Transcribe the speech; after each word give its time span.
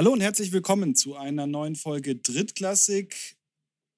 Hallo 0.00 0.12
und 0.14 0.22
herzlich 0.22 0.50
willkommen 0.50 0.94
zu 0.94 1.14
einer 1.14 1.46
neuen 1.46 1.76
Folge 1.76 2.16
Drittklassik. 2.16 3.36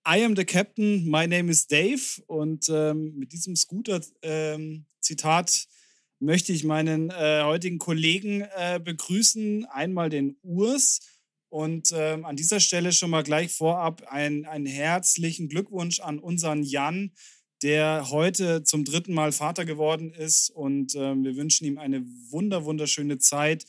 I 0.04 0.24
am 0.24 0.34
the 0.34 0.44
Captain, 0.44 1.08
my 1.08 1.28
name 1.28 1.48
is 1.48 1.68
Dave. 1.68 2.20
Und 2.26 2.68
ähm, 2.68 3.16
mit 3.16 3.32
diesem 3.32 3.54
Scooter-Zitat 3.54 4.18
ähm, 4.20 5.66
möchte 6.18 6.52
ich 6.52 6.64
meinen 6.64 7.10
äh, 7.10 7.42
heutigen 7.44 7.78
Kollegen 7.78 8.40
äh, 8.56 8.80
begrüßen. 8.82 9.64
Einmal 9.66 10.10
den 10.10 10.34
Urs. 10.42 10.98
Und 11.50 11.92
ähm, 11.94 12.24
an 12.24 12.34
dieser 12.34 12.58
Stelle 12.58 12.90
schon 12.90 13.10
mal 13.10 13.22
gleich 13.22 13.52
vorab 13.52 14.02
einen, 14.08 14.44
einen 14.44 14.66
herzlichen 14.66 15.48
Glückwunsch 15.48 16.00
an 16.00 16.18
unseren 16.18 16.64
Jan, 16.64 17.12
der 17.62 18.10
heute 18.10 18.64
zum 18.64 18.84
dritten 18.84 19.14
Mal 19.14 19.30
Vater 19.30 19.64
geworden 19.64 20.12
ist. 20.12 20.50
Und 20.50 20.96
ähm, 20.96 21.22
wir 21.22 21.36
wünschen 21.36 21.64
ihm 21.64 21.78
eine 21.78 22.04
wunder, 22.28 22.64
wunderschöne 22.64 23.18
Zeit. 23.18 23.66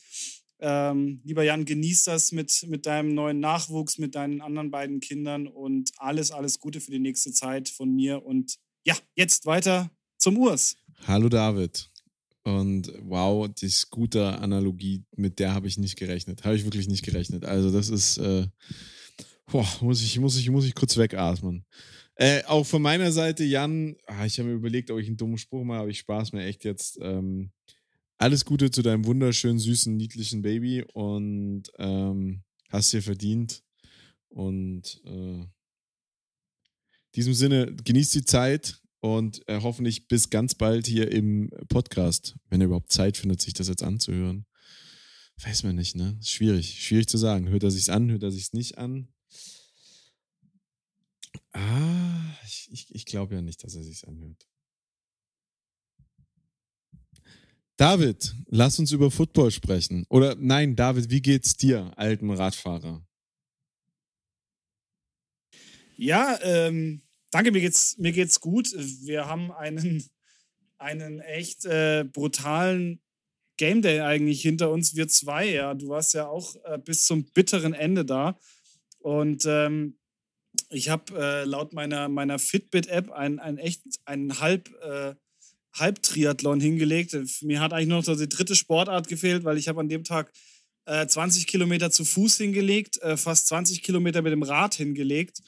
Ähm, 0.66 1.20
lieber 1.24 1.42
Jan, 1.42 1.66
genieß 1.66 2.04
das 2.04 2.32
mit, 2.32 2.64
mit 2.70 2.86
deinem 2.86 3.12
neuen 3.12 3.38
Nachwuchs, 3.38 3.98
mit 3.98 4.14
deinen 4.14 4.40
anderen 4.40 4.70
beiden 4.70 4.98
Kindern 5.00 5.46
und 5.46 5.90
alles, 5.98 6.30
alles 6.30 6.58
Gute 6.58 6.80
für 6.80 6.90
die 6.90 6.98
nächste 6.98 7.32
Zeit 7.32 7.68
von 7.68 7.94
mir. 7.94 8.24
Und 8.24 8.56
ja, 8.82 8.96
jetzt 9.14 9.44
weiter 9.44 9.90
zum 10.16 10.38
Urs. 10.38 10.76
Hallo 11.06 11.28
David. 11.28 11.90
Und 12.44 12.90
wow, 13.02 13.46
die 13.46 13.68
Scooter-Analogie, 13.68 15.04
mit 15.16 15.38
der 15.38 15.52
habe 15.52 15.66
ich 15.66 15.76
nicht 15.76 15.96
gerechnet. 15.96 16.44
Habe 16.44 16.56
ich 16.56 16.64
wirklich 16.64 16.88
nicht 16.88 17.04
gerechnet. 17.04 17.44
Also, 17.44 17.70
das 17.70 17.90
ist, 17.90 18.16
äh, 18.16 18.46
boah, 19.52 19.68
muss 19.82 20.02
ich, 20.02 20.18
muss 20.18 20.38
ich, 20.38 20.48
muss 20.48 20.64
ich 20.64 20.74
kurz 20.74 20.96
wegatmen. 20.96 21.66
Äh, 22.14 22.42
auch 22.44 22.64
von 22.64 22.80
meiner 22.80 23.12
Seite, 23.12 23.44
Jan, 23.44 23.96
ah, 24.06 24.24
ich 24.24 24.38
habe 24.38 24.48
mir 24.48 24.54
überlegt, 24.54 24.90
ob 24.90 24.98
ich 24.98 25.08
einen 25.08 25.18
dummen 25.18 25.36
Spruch 25.36 25.62
mache, 25.62 25.80
aber 25.80 25.90
ich 25.90 25.98
spaß 25.98 26.32
mir 26.32 26.44
echt 26.44 26.64
jetzt. 26.64 26.98
Ähm, 27.02 27.50
alles 28.18 28.44
Gute 28.44 28.70
zu 28.70 28.82
deinem 28.82 29.04
wunderschönen, 29.06 29.58
süßen, 29.58 29.96
niedlichen 29.96 30.42
Baby 30.42 30.84
und 30.92 31.64
ähm, 31.78 32.42
hast 32.70 32.92
dir 32.92 33.02
verdient. 33.02 33.62
Und 34.28 35.00
äh, 35.04 35.40
in 35.40 35.50
diesem 37.14 37.34
Sinne, 37.34 37.74
genießt 37.74 38.14
die 38.14 38.24
Zeit 38.24 38.80
und 39.00 39.46
äh, 39.48 39.60
hoffentlich 39.62 40.08
bis 40.08 40.30
ganz 40.30 40.54
bald 40.54 40.86
hier 40.86 41.12
im 41.12 41.50
Podcast, 41.68 42.36
wenn 42.48 42.60
er 42.60 42.66
überhaupt 42.66 42.90
Zeit 42.90 43.16
findet, 43.16 43.40
sich 43.42 43.54
das 43.54 43.68
jetzt 43.68 43.82
anzuhören. 43.82 44.46
Weiß 45.42 45.62
man 45.64 45.76
nicht, 45.76 45.96
ne? 45.96 46.18
Schwierig, 46.22 46.82
schwierig 46.82 47.08
zu 47.08 47.18
sagen. 47.18 47.48
Hört 47.48 47.64
er 47.64 47.70
sich's 47.70 47.88
an, 47.88 48.10
hört 48.10 48.22
er 48.22 48.30
sich's 48.30 48.52
nicht 48.52 48.78
an? 48.78 49.08
Ah, 51.52 52.36
ich, 52.44 52.68
ich, 52.72 52.94
ich 52.94 53.04
glaube 53.04 53.34
ja 53.34 53.42
nicht, 53.42 53.62
dass 53.64 53.74
er 53.74 53.82
sich's 53.82 54.04
anhört. 54.04 54.46
David, 57.76 58.34
lass 58.46 58.78
uns 58.78 58.92
über 58.92 59.10
Football 59.10 59.50
sprechen. 59.50 60.06
Oder 60.08 60.36
nein, 60.38 60.76
David, 60.76 61.10
wie 61.10 61.20
geht's 61.20 61.56
dir, 61.56 61.92
alten 61.96 62.30
Radfahrer? 62.30 63.04
Ja, 65.96 66.38
ähm, 66.42 67.02
danke, 67.30 67.50
mir 67.50 67.60
geht's, 67.60 67.96
mir 67.98 68.12
geht's 68.12 68.40
gut. 68.40 68.68
Wir 69.04 69.26
haben 69.26 69.50
einen, 69.52 70.04
einen 70.78 71.20
echt 71.20 71.64
äh, 71.64 72.04
brutalen 72.04 73.00
Game 73.56 73.82
Day 73.82 74.00
eigentlich 74.00 74.42
hinter 74.42 74.70
uns, 74.70 74.94
wir 74.94 75.08
zwei. 75.08 75.48
Ja, 75.48 75.74
du 75.74 75.88
warst 75.88 76.14
ja 76.14 76.28
auch 76.28 76.56
äh, 76.64 76.78
bis 76.78 77.04
zum 77.06 77.24
bitteren 77.32 77.74
Ende 77.74 78.04
da. 78.04 78.38
Und 78.98 79.44
ähm, 79.46 79.98
ich 80.70 80.88
habe 80.88 81.12
äh, 81.16 81.44
laut 81.44 81.72
meiner, 81.72 82.08
meiner 82.08 82.38
Fitbit-App 82.38 83.10
ein, 83.10 83.40
ein 83.40 83.58
echt 83.58 83.82
einen 84.04 84.40
halb 84.40 84.70
äh, 84.82 85.14
Halbtriathlon 85.74 86.60
hingelegt. 86.60 87.16
Mir 87.42 87.60
hat 87.60 87.72
eigentlich 87.72 87.88
nur 87.88 88.02
noch 88.02 88.16
die 88.16 88.28
dritte 88.28 88.54
Sportart 88.54 89.08
gefehlt, 89.08 89.44
weil 89.44 89.58
ich 89.58 89.68
habe 89.68 89.80
an 89.80 89.88
dem 89.88 90.04
Tag 90.04 90.32
äh, 90.86 91.06
20 91.06 91.46
Kilometer 91.46 91.90
zu 91.90 92.04
Fuß 92.04 92.36
hingelegt, 92.38 93.00
äh, 93.02 93.16
fast 93.16 93.48
20 93.48 93.82
Kilometer 93.82 94.22
mit 94.22 94.32
dem 94.32 94.42
Rad 94.42 94.74
hingelegt. 94.74 95.40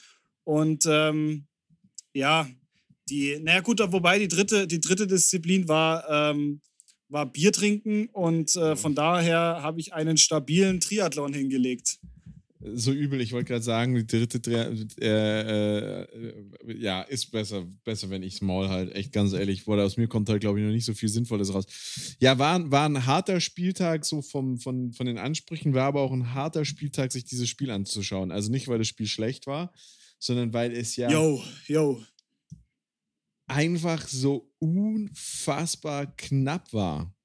Und 0.45 0.87
ähm, 0.89 1.47
ja, 2.13 2.49
die, 3.09 3.39
naja 3.41 3.61
gut, 3.61 3.81
wobei 3.81 4.19
die 4.19 4.29
dritte, 4.29 4.67
die 4.67 4.81
dritte 4.81 5.07
Disziplin 5.07 5.69
war, 5.69 6.09
ähm, 6.09 6.61
war 7.09 7.27
Bier 7.27 7.53
trinken 7.53 8.09
und 8.09 8.57
äh, 8.57 8.75
von 8.75 8.95
daher 8.95 9.63
habe 9.63 9.79
ich 9.81 9.93
einen 9.93 10.17
stabilen 10.17 10.81
Triathlon 10.81 11.33
hingelegt 11.33 11.99
so 12.61 12.93
übel. 12.93 13.21
Ich 13.21 13.33
wollte 13.33 13.49
gerade 13.49 13.63
sagen, 13.63 13.95
die 13.95 14.07
dritte, 14.07 14.41
äh, 15.01 16.01
äh, 16.03 16.79
ja, 16.79 17.03
ist 17.03 17.31
besser, 17.31 17.67
besser, 17.85 18.11
wenn 18.11 18.23
ich 18.23 18.43
Maul 18.43 18.69
halt. 18.69 18.95
Echt 18.95 19.13
ganz 19.13 19.33
ehrlich, 19.33 19.67
weil 19.67 19.81
aus 19.81 19.97
mir 19.97 20.09
kommt 20.09 20.29
halt, 20.29 20.41
glaube 20.41 20.61
ich, 20.61 20.65
noch 20.65 20.73
nicht 20.73 20.85
so 20.85 20.95
viel 20.95 21.09
Sinnvolles 21.09 21.53
raus. 21.53 21.67
Ja, 22.21 22.39
war, 22.39 22.71
war 22.71 22.89
ein 22.89 23.07
harter 23.07 23.41
Spieltag, 23.41 24.05
so 24.05 24.23
vom, 24.23 24.59
von, 24.59 24.93
von 24.93 25.07
den 25.07 25.19
Ansprüchen, 25.19 25.75
war 25.75 25.87
aber 25.87 26.01
auch 26.01 26.13
ein 26.13 26.35
harter 26.35 26.65
Spieltag, 26.65 27.13
sich 27.13 27.25
dieses 27.25 27.49
Spiel 27.49 27.71
anzuschauen. 27.71 28.33
Also 28.33 28.51
nicht, 28.51 28.69
weil 28.69 28.79
das 28.79 28.89
Spiel 28.89 29.07
schlecht 29.07 29.47
war, 29.47 29.73
sondern 30.19 30.53
weil 30.53 30.73
es 30.73 30.97
ja. 30.97 31.11
Yo, 31.11 31.43
yo. 31.67 32.03
Einfach 33.49 34.07
so 34.09 34.53
unfassbar 34.59 36.07
knapp 36.17 36.73
war. 36.73 37.16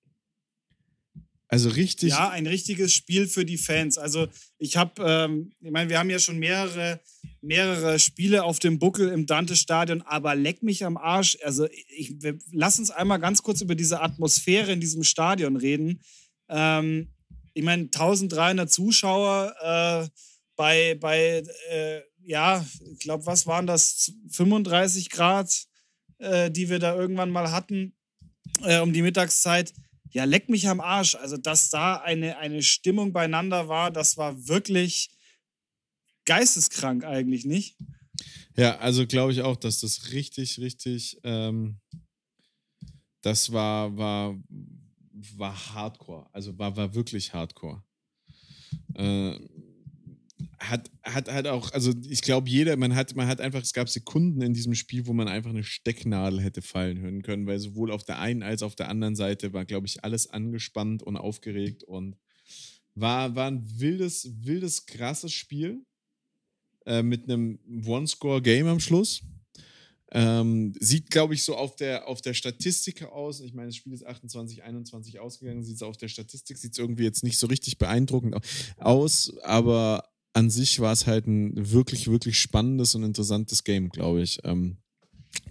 Also 1.52 1.68
richtig. 1.68 2.12
Ja, 2.12 2.30
ein 2.30 2.48
richtiges 2.48 2.94
Spiel 2.94 3.28
für 3.28 3.44
die 3.44 3.58
Fans. 3.58 3.98
Also 3.98 4.30
ich 4.58 4.78
habe, 4.78 5.04
ähm, 5.06 5.52
ich 5.60 5.70
meine, 5.70 5.90
wir 5.90 6.00
haben 6.00 6.10
ja 6.10 6.18
schon 6.18 6.40
mehrere, 6.40 7.02
mehrere 7.42 8.00
Spiele 8.00 8.46
auf 8.46 8.60
dem 8.60 8.80
Buckel 8.80 9.10
im 9.10 9.26
Dante-Stadion, 9.26 10.02
aber 10.04 10.34
leck 10.34 10.64
mich 10.64 10.86
am 10.86 10.96
Arsch. 10.96 11.38
Also 11.44 11.68
ich, 11.90 12.16
lass 12.54 12.80
uns 12.80 12.90
einmal 12.90 13.20
ganz 13.20 13.44
kurz 13.44 13.60
über 13.60 13.76
diese 13.76 14.00
Atmosphäre 14.00 14.72
in 14.72 14.80
diesem 14.80 15.04
Stadion 15.04 15.58
reden. 15.58 16.02
Ähm, 16.48 17.10
ich 17.54 17.64
meine, 17.64 17.84
1300 17.84 18.72
Zuschauer 18.72 19.54
äh, 19.62 20.10
bei, 20.56 20.96
bei 21.02 21.44
äh, 21.70 22.02
ja, 22.24 22.66
ich 22.94 23.00
glaube, 23.00 23.26
was 23.26 23.46
waren 23.46 23.68
das? 23.68 24.14
35 24.30 25.10
Grad, 25.10 25.66
äh, 26.20 26.50
die 26.50 26.70
wir 26.70 26.80
da 26.80 26.96
irgendwann 26.96 27.30
mal 27.30 27.52
hatten 27.52 27.94
äh, 28.64 28.80
um 28.80 28.94
die 28.94 29.02
Mittagszeit 29.02 29.74
ja, 30.12 30.26
leck 30.26 30.50
mich 30.50 30.68
am 30.68 30.82
Arsch. 30.82 31.16
Also, 31.16 31.38
dass 31.38 31.70
da 31.70 31.96
eine, 31.96 32.38
eine 32.38 32.62
Stimmung 32.64 33.14
beieinander 33.14 33.68
war, 33.68 33.92
das 33.92 34.18
war 34.18 34.48
wirklich 34.48 35.10
geisteskrank 36.26 37.04
eigentlich, 37.04 37.46
nicht? 37.46 37.78
Ja, 38.56 38.78
also 38.78 39.08
glaube 39.08 39.32
ich 39.32 39.42
auch, 39.42 39.56
dass 39.56 39.80
das 39.80 40.12
richtig, 40.12 40.60
richtig, 40.60 41.20
ähm, 41.24 41.80
das 43.22 43.52
war, 43.52 43.96
war, 43.98 44.36
war 45.36 45.74
Hardcore. 45.74 46.28
Also 46.34 46.58
war, 46.58 46.76
war 46.76 46.94
wirklich 46.94 47.34
Hardcore. 47.34 47.84
Äh, 48.96 49.40
hat, 50.62 50.92
hat 51.04 51.32
halt 51.32 51.48
auch, 51.48 51.72
also 51.72 51.92
ich 52.08 52.22
glaube, 52.22 52.50
jeder, 52.50 52.78
man 52.78 52.96
hat, 52.96 53.16
man 53.16 53.28
hat 53.28 53.42
einfach, 53.42 53.62
es 53.62 53.74
gab 53.74 53.90
Sekunden 53.90 54.42
in 54.42 54.54
diesem 54.54 54.76
Spiel, 54.76 55.08
wo 55.08 55.14
man 55.14 55.28
einfach 55.28 55.50
eine 55.50 55.64
Stecknadel 55.64 56.40
hätte 56.40 56.62
fallen 56.62 57.00
hören 57.00 57.24
können, 57.24 57.48
weil 57.48 57.60
sowohl 57.60 57.92
auf 57.92 58.04
der 58.04 58.20
einen 58.20 58.44
als 58.44 58.62
auf 58.62 58.76
der 58.76 58.90
anderen 58.90 59.16
Seite 59.16 59.54
war, 59.54 59.66
glaube 59.66 59.88
ich, 59.88 60.04
alles 60.04 60.28
angespannt 60.28 61.02
und 61.02 61.18
aufgeregt 61.18 61.84
und 61.84 62.16
war, 62.94 63.36
war 63.36 63.50
ein 63.50 63.80
wildes, 63.80 64.30
wildes, 64.42 64.86
krasses 64.86 65.34
Spiel 65.34 65.84
äh, 66.86 67.02
mit 67.02 67.24
einem 67.24 67.60
One-Score-Game 67.86 68.68
am 68.68 68.80
Schluss. 68.80 69.24
Ähm, 70.14 70.74
sieht, 70.78 71.10
glaube 71.10 71.34
ich, 71.34 71.44
so 71.44 71.56
auf 71.56 71.78
der, 71.78 72.08
auf 72.08 72.22
der 72.22 72.34
Statistik 72.34 73.04
aus. 73.04 73.40
Ich 73.40 73.54
meine, 73.54 73.70
das 73.70 73.78
Spiel 73.78 73.94
ist 73.94 74.06
28, 74.06 74.62
21 74.62 75.20
ausgegangen. 75.20 75.64
Sieht 75.64 75.78
es 75.78 75.84
auf 75.84 75.96
der 75.96 76.10
Statistik, 76.10 76.58
sieht 76.58 76.74
es 76.74 76.80
irgendwie 76.80 77.06
jetzt 77.06 77.24
nicht 77.24 77.38
so 77.38 77.48
richtig 77.48 77.78
beeindruckend 77.78 78.36
aus. 78.78 79.34
Aber 79.44 80.11
an 80.34 80.50
sich 80.50 80.80
war 80.80 80.94
es 80.94 81.08
halt 81.08 81.28
ein 81.28 81.52
wirklich, 81.56 82.10
wirklich 82.10 82.40
spannendes 82.40 82.96
und 82.96 83.04
interessantes 83.04 83.64
Game, 83.64 83.90
glaube 83.90 84.22
ich. 84.22 84.40
Ähm, 84.44 84.78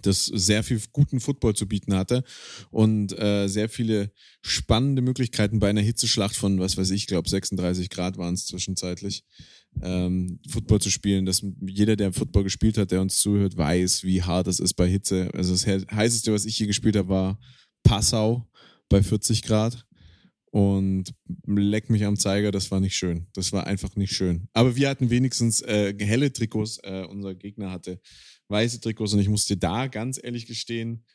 das 0.01 0.25
sehr 0.25 0.63
viel 0.63 0.81
guten 0.91 1.19
Football 1.19 1.55
zu 1.55 1.67
bieten 1.67 1.95
hatte 1.95 2.23
und 2.69 3.17
äh, 3.17 3.47
sehr 3.47 3.69
viele 3.69 4.11
spannende 4.41 5.01
Möglichkeiten 5.01 5.59
bei 5.59 5.69
einer 5.69 5.81
Hitzeschlacht 5.81 6.35
von, 6.35 6.59
was 6.59 6.77
weiß 6.77 6.91
ich, 6.91 7.07
glaube 7.07 7.29
36 7.29 7.89
Grad 7.89 8.17
waren 8.17 8.33
es 8.33 8.45
zwischenzeitlich, 8.45 9.23
ähm, 9.81 10.39
Football 10.47 10.81
zu 10.81 10.91
spielen. 10.91 11.25
Dass 11.25 11.43
jeder, 11.65 11.95
der 11.95 12.13
Football 12.13 12.43
gespielt 12.43 12.77
hat, 12.77 12.91
der 12.91 13.01
uns 13.01 13.17
zuhört, 13.17 13.57
weiß, 13.57 14.03
wie 14.03 14.21
hart 14.21 14.47
es 14.47 14.59
ist 14.59 14.73
bei 14.73 14.87
Hitze. 14.87 15.29
Also 15.33 15.51
das 15.53 15.65
heißeste, 15.65 16.33
was 16.33 16.45
ich 16.45 16.57
hier 16.57 16.67
gespielt 16.67 16.95
habe, 16.95 17.09
war 17.09 17.39
Passau 17.83 18.47
bei 18.89 19.01
40 19.01 19.43
Grad 19.43 19.85
und 20.51 21.13
leck 21.47 21.89
mich 21.89 22.05
am 22.05 22.17
Zeiger, 22.17 22.51
das 22.51 22.69
war 22.71 22.79
nicht 22.79 22.95
schön. 22.95 23.27
Das 23.33 23.51
war 23.53 23.65
einfach 23.65 23.95
nicht 23.95 24.13
schön. 24.13 24.47
Aber 24.53 24.75
wir 24.75 24.89
hatten 24.89 25.09
wenigstens 25.09 25.61
äh, 25.61 25.95
helle 25.97 26.31
Trikots. 26.31 26.77
Äh, 26.83 27.05
unser 27.09 27.35
Gegner 27.35 27.71
hatte 27.71 27.99
weiße 28.49 28.81
Trikots 28.81 29.13
und 29.13 29.19
ich 29.19 29.29
musste 29.29 29.57
da 29.57 29.87
ganz 29.87 30.19
ehrlich 30.21 30.45
gestehen, 30.45 31.05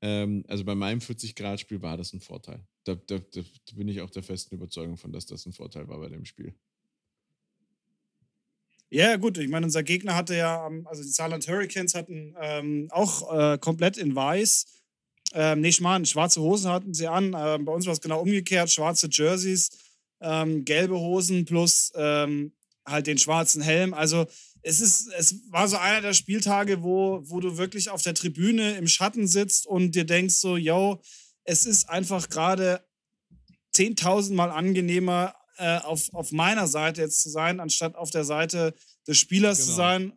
ähm, 0.00 0.44
also 0.48 0.64
bei 0.64 0.74
meinem 0.74 1.00
40-Grad-Spiel 1.00 1.82
war 1.82 1.96
das 1.96 2.12
ein 2.12 2.20
Vorteil. 2.20 2.62
Da, 2.84 2.94
da, 2.94 3.18
da, 3.18 3.40
bin 3.74 3.88
ich 3.88 4.00
auch 4.00 4.10
der 4.10 4.22
festen 4.22 4.54
Überzeugung 4.54 4.96
von, 4.96 5.12
dass 5.12 5.26
das 5.26 5.46
ein 5.46 5.52
Vorteil 5.52 5.88
war 5.88 5.98
bei 5.98 6.08
dem 6.08 6.24
Spiel. 6.24 6.54
Ja, 8.90 9.16
gut, 9.16 9.38
ich 9.38 9.48
meine, 9.48 9.66
unser 9.66 9.82
Gegner 9.82 10.14
hatte 10.14 10.36
ja, 10.36 10.70
also 10.84 11.02
die 11.02 11.08
Saarland 11.08 11.48
Hurricanes 11.48 11.94
hatten 11.94 12.36
ähm, 12.38 12.88
auch 12.90 13.34
äh, 13.34 13.58
komplett 13.58 13.96
in 13.96 14.14
weiß 14.14 14.66
ähm, 15.32 15.60
nee, 15.60 15.72
Schmarrn, 15.72 16.06
schwarze 16.06 16.40
Hosen 16.40 16.70
hatten 16.70 16.94
sie 16.94 17.08
an. 17.08 17.34
Ähm, 17.36 17.64
bei 17.64 17.72
uns 17.72 17.86
war 17.86 17.92
es 17.92 18.00
genau 18.00 18.20
umgekehrt, 18.20 18.70
schwarze 18.70 19.08
Jerseys. 19.10 19.70
ähm, 20.20 20.64
gelbe 20.64 20.98
Hosen 20.98 21.44
plus 21.44 21.92
ähm, 21.96 22.52
halt 22.86 23.06
den 23.06 23.18
schwarzen 23.18 23.62
Helm. 23.62 23.94
Also 23.94 24.26
es 24.62 24.80
ist, 24.80 25.08
es 25.16 25.40
war 25.50 25.68
so 25.68 25.76
einer 25.76 26.00
der 26.00 26.14
Spieltage, 26.14 26.82
wo, 26.82 27.22
wo 27.24 27.40
du 27.40 27.56
wirklich 27.58 27.90
auf 27.90 28.02
der 28.02 28.14
Tribüne 28.14 28.76
im 28.76 28.86
Schatten 28.86 29.26
sitzt 29.26 29.66
und 29.66 29.94
dir 29.94 30.04
denkst 30.04 30.36
so, 30.36 30.56
yo, 30.56 31.00
es 31.44 31.66
ist 31.66 31.88
einfach 31.90 32.28
gerade 32.30 32.82
10.000 33.74 34.34
Mal 34.34 34.50
angenehmer, 34.50 35.34
äh, 35.58 35.78
auf, 35.78 36.12
auf 36.14 36.32
meiner 36.32 36.66
Seite 36.66 37.02
jetzt 37.02 37.20
zu 37.20 37.28
sein, 37.28 37.60
anstatt 37.60 37.94
auf 37.94 38.10
der 38.10 38.24
Seite 38.24 38.74
des 39.06 39.18
Spielers 39.18 39.58
genau. 39.58 39.68
zu 39.68 39.76
sein. 39.76 40.12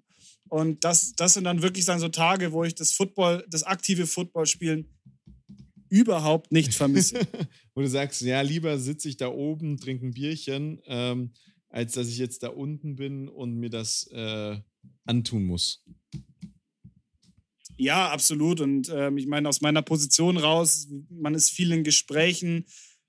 Und 0.49 0.83
das, 0.83 1.13
das 1.15 1.33
sind 1.33 1.43
dann 1.43 1.61
wirklich 1.61 1.85
dann 1.85 1.99
so 1.99 2.07
Tage, 2.07 2.53
wo 2.53 2.63
ich 2.63 2.73
das 2.73 2.93
Football, 2.93 3.45
das 3.49 3.63
aktive 3.63 4.07
Footballspielen 4.07 4.87
überhaupt 5.89 6.51
nicht 6.51 6.73
vermisse. 6.73 7.19
wo 7.73 7.81
du 7.81 7.87
sagst, 7.87 8.21
ja, 8.21 8.41
lieber 8.41 8.79
sitze 8.79 9.09
ich 9.09 9.17
da 9.17 9.29
oben, 9.29 9.77
trinke 9.77 10.07
ein 10.07 10.13
Bierchen, 10.13 10.81
ähm, 10.85 11.31
als 11.69 11.93
dass 11.93 12.07
ich 12.07 12.17
jetzt 12.17 12.43
da 12.43 12.49
unten 12.49 12.95
bin 12.95 13.27
und 13.27 13.55
mir 13.55 13.69
das 13.69 14.07
äh, 14.11 14.57
antun 15.05 15.43
muss. 15.43 15.83
Ja, 17.77 18.09
absolut. 18.09 18.59
Und 18.61 18.89
ähm, 18.89 19.17
ich 19.17 19.27
meine, 19.27 19.47
aus 19.47 19.61
meiner 19.61 19.81
Position 19.81 20.37
raus, 20.37 20.87
man 21.09 21.35
ist 21.35 21.51
viel 21.51 21.71
in 21.71 21.83
Gesprächen. 21.83 22.65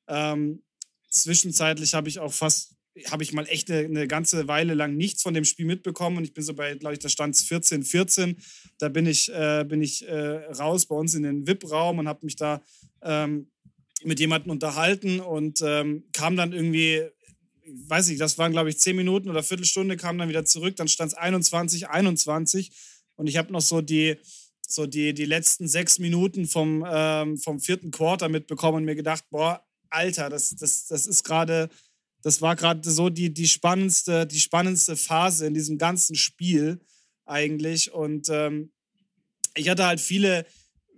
Ähm, 0.09 0.63
zwischenzeitlich 1.09 1.95
habe 1.95 2.09
ich 2.09 2.19
auch 2.19 2.33
fast, 2.33 2.77
habe 3.11 3.23
ich 3.23 3.33
mal 3.33 3.47
echt 3.49 3.71
eine, 3.71 3.85
eine, 3.85 4.09
ganze 4.09 4.49
Weile 4.49 4.75
lang 4.75 4.97
nichts 4.97 5.23
von 5.23 5.35
dem 5.35 5.45
Spiel 5.45 5.67
mitbekommen. 5.67 6.19
Und 6.19 6.25
ich 6.25 6.35
bin 6.35 6.45
so 6.45 6.55
bei, 6.55 6.75
glaube 6.75 6.95
ich, 6.95 7.01
da 7.01 7.09
stand 7.09 7.35
es 7.35 7.43
14, 7.43 7.83
14. 7.83 8.37
Da 8.79 8.89
bin 8.89 9.07
ich, 9.07 9.33
äh, 9.33 9.65
bin 9.69 9.83
ich 9.83 10.07
äh, 10.07 10.37
raus 10.53 10.87
bei 10.87 10.95
uns 10.95 11.15
in 11.15 11.23
den 11.23 11.47
VIP-Raum 11.47 11.99
und 11.99 12.09
habe 12.09 12.25
mich 12.25 12.37
da 12.37 12.63
ähm, 13.03 13.51
mit 14.05 14.21
jemandem 14.21 14.53
unterhalten 14.53 15.21
und 15.21 15.61
ähm, 15.63 16.05
kam 16.13 16.37
dann 16.37 16.53
irgendwie 16.53 17.03
weiß 17.87 18.09
ich, 18.09 18.19
das 18.19 18.39
waren, 18.39 18.53
glaube 18.53 18.71
ich, 18.71 18.79
zehn 18.79 18.97
Minuten 18.97 19.29
oder 19.29 19.43
Viertelstunde, 19.43 19.97
kam 19.97 20.19
dann 20.19 20.29
wieder 20.29 20.45
zurück, 20.45 20.77
dann 20.77 20.89
stand 20.89 21.13
es 21.13 21.19
21, 21.19 21.89
21 21.89 22.73
und 23.17 23.27
ich 23.27 23.37
habe 23.37 23.53
noch 23.53 23.61
so 23.61 23.81
die, 23.81 24.17
so 24.67 24.87
die, 24.87 25.15
die 25.15 25.25
letzten 25.25 25.69
sechs 25.69 25.99
Minuten 25.99 26.47
vom, 26.47 26.85
ähm, 26.89 27.37
vom 27.37 27.61
vierten 27.61 27.91
Quarter 27.91 28.29
mitbekommen 28.29 28.79
und 28.79 28.85
mir 28.85 28.95
gedacht, 28.95 29.25
boah, 29.31 29.65
Alter, 29.91 30.29
das, 30.29 30.55
das, 30.57 30.87
das 30.87 31.07
ist 31.07 31.25
gerade, 31.25 31.69
das 32.23 32.43
war 32.43 32.57
gerade 32.57 32.89
so 32.89 33.09
die, 33.09 33.33
die, 33.33 33.49
spannendste, 33.49 34.27
die 34.27 34.41
spannendste 34.41 34.97
Phase 34.97 35.47
in 35.47 35.55
diesem 35.55 35.79
ganzen 35.79 36.17
Spiel 36.17 36.81
eigentlich. 37.25 37.93
Und 37.93 38.29
ähm, 38.31 38.73
ich 39.55 39.69
hatte 39.69 39.87
halt 39.87 40.01
viele, 40.01 40.47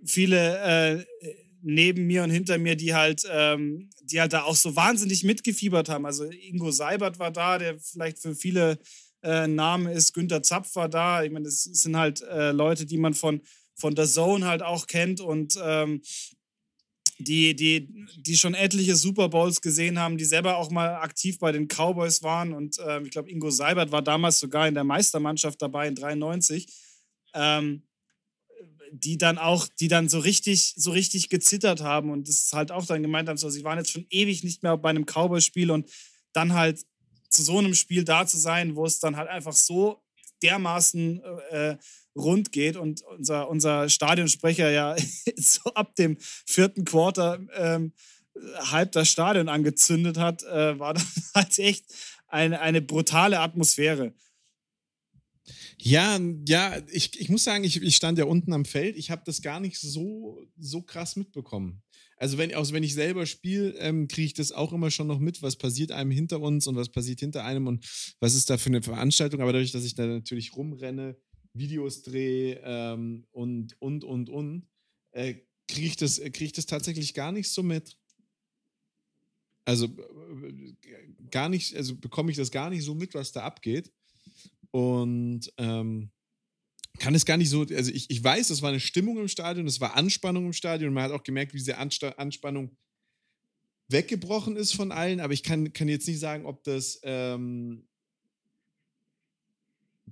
viele 0.03 0.57
äh, 0.57 1.05
neben 1.61 2.07
mir 2.07 2.23
und 2.23 2.31
hinter 2.31 2.57
mir, 2.57 2.75
die 2.75 2.93
halt, 2.93 3.23
ähm, 3.29 3.89
die 4.03 4.19
halt 4.19 4.33
da 4.33 4.43
auch 4.43 4.55
so 4.55 4.75
wahnsinnig 4.75 5.23
mitgefiebert 5.23 5.89
haben. 5.89 6.05
Also 6.05 6.25
Ingo 6.25 6.71
Seibert 6.71 7.19
war 7.19 7.31
da, 7.31 7.57
der 7.57 7.79
vielleicht 7.79 8.19
für 8.19 8.35
viele 8.35 8.79
äh, 9.23 9.47
Name 9.47 9.93
ist, 9.93 10.13
Günter 10.13 10.41
Zapf 10.41 10.75
war 10.75 10.89
da. 10.89 11.23
Ich 11.23 11.31
meine, 11.31 11.45
das 11.45 11.63
sind 11.63 11.95
halt 11.95 12.21
äh, 12.21 12.51
Leute, 12.51 12.85
die 12.85 12.97
man 12.97 13.13
von 13.13 13.41
von 13.81 13.95
der 13.95 14.05
Zone 14.05 14.45
halt 14.45 14.61
auch 14.61 14.87
kennt 14.87 15.19
und 15.19 15.59
ähm, 15.61 16.01
die, 17.23 17.55
die, 17.55 18.07
die 18.17 18.37
schon 18.37 18.53
etliche 18.53 18.95
Super 18.95 19.29
Bowls 19.29 19.61
gesehen 19.61 19.99
haben, 19.99 20.17
die 20.17 20.25
selber 20.25 20.57
auch 20.57 20.69
mal 20.69 20.95
aktiv 20.95 21.39
bei 21.39 21.51
den 21.51 21.67
Cowboys 21.67 22.23
waren. 22.23 22.53
Und 22.53 22.77
ähm, 22.85 23.05
ich 23.05 23.11
glaube, 23.11 23.29
Ingo 23.29 23.49
Seibert 23.49 23.91
war 23.91 24.01
damals 24.01 24.39
sogar 24.39 24.67
in 24.67 24.73
der 24.73 24.83
Meistermannschaft 24.83 25.61
dabei 25.61 25.87
in 25.87 25.95
93. 25.95 26.67
Ähm, 27.33 27.83
die 28.91 29.17
dann 29.17 29.37
auch, 29.37 29.67
die 29.79 29.87
dann 29.87 30.09
so 30.09 30.19
richtig, 30.19 30.73
so 30.75 30.91
richtig 30.91 31.29
gezittert 31.29 31.81
haben 31.81 32.09
und 32.09 32.27
das 32.27 32.51
halt 32.51 32.71
auch 32.71 32.85
dann 32.85 33.01
gemeint 33.01 33.29
haben, 33.29 33.37
so, 33.37 33.49
sie 33.49 33.63
waren 33.63 33.77
jetzt 33.77 33.91
schon 33.91 34.05
ewig 34.09 34.43
nicht 34.43 34.63
mehr 34.63 34.75
bei 34.75 34.89
einem 34.89 35.05
Cowboy-Spiel 35.05 35.71
und 35.71 35.89
dann 36.33 36.53
halt 36.53 36.85
zu 37.29 37.41
so 37.41 37.57
einem 37.57 37.73
Spiel 37.73 38.03
da 38.03 38.27
zu 38.27 38.37
sein, 38.37 38.75
wo 38.75 38.85
es 38.85 38.99
dann 38.99 39.15
halt 39.15 39.29
einfach 39.29 39.53
so 39.53 40.03
dermaßen 40.43 41.21
äh, 41.51 41.77
rund 42.15 42.51
geht 42.51 42.75
und 42.77 43.01
unser, 43.03 43.49
unser 43.49 43.89
Stadionsprecher 43.89 44.69
ja 44.69 44.95
so 45.37 45.61
ab 45.73 45.95
dem 45.95 46.17
vierten 46.19 46.85
Quarter 46.85 47.39
ähm, 47.55 47.93
halb 48.59 48.91
das 48.93 49.09
Stadion 49.09 49.49
angezündet 49.49 50.17
hat, 50.17 50.43
äh, 50.43 50.79
war 50.79 50.93
das 50.93 51.31
halt 51.35 51.57
echt 51.59 51.85
eine, 52.27 52.61
eine 52.61 52.81
brutale 52.81 53.39
Atmosphäre. 53.39 54.13
Ja, 55.77 56.19
ja, 56.47 56.77
ich, 56.91 57.19
ich 57.19 57.29
muss 57.29 57.43
sagen, 57.43 57.63
ich, 57.63 57.81
ich 57.81 57.95
stand 57.95 58.19
ja 58.19 58.25
unten 58.25 58.53
am 58.53 58.65
Feld. 58.65 58.95
Ich 58.97 59.09
habe 59.09 59.23
das 59.25 59.41
gar 59.41 59.59
nicht 59.59 59.79
so, 59.79 60.45
so 60.57 60.83
krass 60.83 61.15
mitbekommen. 61.15 61.81
Also 62.17 62.37
wenn, 62.37 62.53
auch 62.53 62.71
wenn 62.71 62.83
ich 62.83 62.93
selber 62.93 63.25
spiele, 63.25 63.71
ähm, 63.79 64.07
kriege 64.07 64.27
ich 64.27 64.35
das 64.35 64.51
auch 64.51 64.73
immer 64.73 64.91
schon 64.91 65.07
noch 65.07 65.17
mit, 65.17 65.41
was 65.41 65.55
passiert 65.55 65.91
einem 65.91 66.11
hinter 66.11 66.39
uns 66.39 66.67
und 66.67 66.75
was 66.75 66.89
passiert 66.89 67.19
hinter 67.19 67.43
einem 67.43 67.65
und 67.65 67.83
was 68.19 68.35
ist 68.35 68.51
da 68.51 68.59
für 68.59 68.69
eine 68.69 68.83
Veranstaltung. 68.83 69.41
Aber 69.41 69.53
dadurch, 69.53 69.71
dass 69.71 69.83
ich 69.83 69.95
da 69.95 70.05
natürlich 70.05 70.55
rumrenne, 70.55 71.17
Videos 71.53 72.03
drehe 72.03 72.61
ähm, 72.63 73.25
und, 73.31 73.79
und, 73.81 74.03
und, 74.03 74.29
und, 74.29 74.67
äh, 75.11 75.35
kriege 75.67 75.87
ich, 75.87 75.95
das, 75.95 76.19
krieg 76.19 76.41
ich 76.41 76.53
das 76.53 76.65
tatsächlich 76.65 77.13
gar 77.13 77.31
nicht 77.31 77.49
so 77.49 77.63
mit. 77.63 77.97
Also 79.65 79.85
äh, 79.85 80.73
gar 81.29 81.49
nicht, 81.49 81.75
also 81.75 81.95
bekomme 81.95 82.31
ich 82.31 82.37
das 82.37 82.51
gar 82.51 82.69
nicht 82.69 82.83
so 82.83 82.95
mit, 82.95 83.13
was 83.13 83.31
da 83.31 83.43
abgeht. 83.43 83.91
Und 84.71 85.51
ähm, 85.57 86.11
kann 86.99 87.15
es 87.15 87.25
gar 87.25 87.37
nicht 87.37 87.49
so, 87.49 87.61
also 87.61 87.91
ich, 87.91 88.09
ich 88.09 88.23
weiß, 88.23 88.49
es 88.49 88.61
war 88.61 88.69
eine 88.69 88.79
Stimmung 88.79 89.17
im 89.17 89.27
Stadion, 89.27 89.67
es 89.67 89.81
war 89.81 89.95
Anspannung 89.95 90.45
im 90.45 90.53
Stadion 90.53 90.89
und 90.89 90.93
man 90.93 91.03
hat 91.03 91.11
auch 91.11 91.23
gemerkt, 91.23 91.53
wie 91.53 91.57
diese 91.57 91.77
Ansta 91.77 92.09
Anspannung 92.09 92.77
weggebrochen 93.89 94.55
ist 94.55 94.73
von 94.73 94.91
allen, 94.91 95.19
aber 95.19 95.33
ich 95.33 95.43
kann, 95.43 95.73
kann 95.73 95.89
jetzt 95.89 96.07
nicht 96.07 96.19
sagen, 96.19 96.45
ob 96.45 96.63
das 96.63 96.99
ähm, 97.03 97.87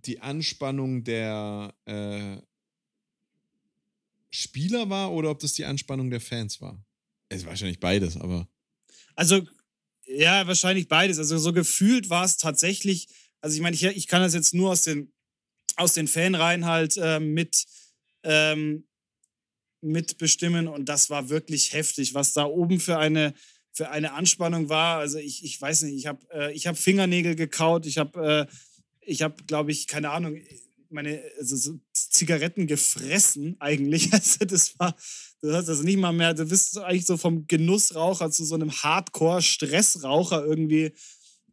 die 0.05 0.19
Anspannung 0.19 1.03
der 1.03 1.73
äh, 1.85 2.37
Spieler 4.31 4.89
war 4.89 5.11
oder 5.11 5.31
ob 5.31 5.39
das 5.39 5.53
die 5.53 5.65
Anspannung 5.65 6.09
der 6.09 6.21
Fans 6.21 6.61
war. 6.61 6.83
Es 7.29 7.41
ist 7.41 7.47
wahrscheinlich 7.47 7.79
beides, 7.79 8.17
aber. 8.17 8.47
Also, 9.15 9.41
ja, 10.05 10.47
wahrscheinlich 10.47 10.87
beides. 10.87 11.19
Also, 11.19 11.37
so 11.37 11.53
gefühlt 11.53 12.09
war 12.09 12.25
es 12.25 12.37
tatsächlich. 12.37 13.07
Also, 13.41 13.55
ich 13.55 13.61
meine, 13.61 13.75
ich, 13.75 13.83
ich 13.83 14.07
kann 14.07 14.21
das 14.21 14.33
jetzt 14.33 14.53
nur 14.53 14.71
aus 14.71 14.83
den, 14.83 15.11
aus 15.75 15.93
den 15.93 16.07
Fanreihen 16.07 16.65
halt 16.65 16.97
äh, 16.97 17.19
mit, 17.19 17.65
ähm, 18.23 18.87
mitbestimmen 19.81 20.67
und 20.67 20.89
das 20.89 21.09
war 21.09 21.29
wirklich 21.29 21.73
heftig, 21.73 22.13
was 22.13 22.33
da 22.33 22.45
oben 22.45 22.79
für 22.79 22.97
eine, 22.97 23.33
für 23.71 23.89
eine 23.89 24.13
Anspannung 24.13 24.69
war. 24.69 24.99
Also, 24.99 25.17
ich, 25.19 25.43
ich 25.43 25.59
weiß 25.59 25.83
nicht, 25.83 25.95
ich 25.95 26.07
habe 26.07 26.27
äh, 26.31 26.57
hab 26.57 26.77
Fingernägel 26.77 27.35
gekaut, 27.35 27.85
ich 27.85 27.97
habe. 27.97 28.47
Äh, 28.49 28.53
ich 29.01 29.21
habe, 29.21 29.43
glaube 29.45 29.71
ich, 29.71 29.87
keine 29.87 30.11
Ahnung, 30.11 30.39
meine 30.89 31.21
also 31.37 31.55
so 31.55 31.79
Zigaretten 31.93 32.67
gefressen 32.67 33.55
eigentlich. 33.59 34.11
Also 34.13 34.45
das 34.45 34.77
war, 34.79 34.95
du 35.41 35.53
hast 35.53 35.69
also 35.69 35.83
nicht 35.83 35.97
mal 35.97 36.11
mehr, 36.11 36.33
du 36.33 36.45
bist 36.45 36.77
eigentlich 36.77 37.05
so 37.05 37.17
vom 37.17 37.47
Genussraucher 37.47 38.31
zu 38.31 38.43
so 38.45 38.55
einem 38.55 38.71
Hardcore-Stressraucher 38.71 40.45
irgendwie, 40.45 40.91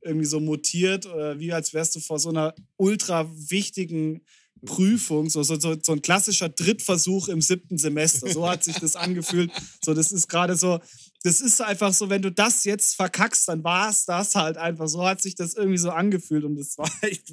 irgendwie 0.00 0.26
so 0.26 0.41
mutiert, 0.41 1.05
wie 1.05 1.53
als 1.53 1.75
wärst 1.75 1.97
du 1.97 2.00
vor 2.00 2.19
so 2.19 2.31
einer 2.31 2.55
ultra 2.76 3.31
wichtigen 3.50 4.23
Prüfung, 4.65 5.29
so, 5.29 5.43
so, 5.43 5.59
so 5.59 5.93
ein 5.93 6.03
klassischer 6.03 6.49
Drittversuch 6.49 7.29
im 7.29 7.41
siebten 7.41 7.79
Semester. 7.79 8.31
So 8.31 8.49
hat 8.49 8.65
sich 8.65 8.79
das 8.79 8.97
angefühlt. 8.97 9.50
So, 9.85 9.93
das 9.95 10.12
ist 10.12 10.29
gerade 10.29 10.57
so, 10.57 10.81
das 11.26 11.40
ist 11.40 11.61
einfach 11.61 11.92
so, 11.92 12.09
wenn 12.09 12.23
du 12.23 12.30
das 12.30 12.62
jetzt 12.62 12.95
verkackst, 12.95 13.49
dann 13.49 13.64
war 13.64 13.90
es 13.90 14.04
das 14.04 14.37
halt 14.37 14.56
einfach. 14.56 14.87
So 14.87 15.04
hat 15.04 15.21
sich 15.21 15.35
das 15.35 15.54
irgendwie 15.54 15.76
so 15.76 15.90
angefühlt 15.90 16.45
und 16.45 16.56
es 16.56 16.78
war 16.78 16.88
echt, 17.02 17.33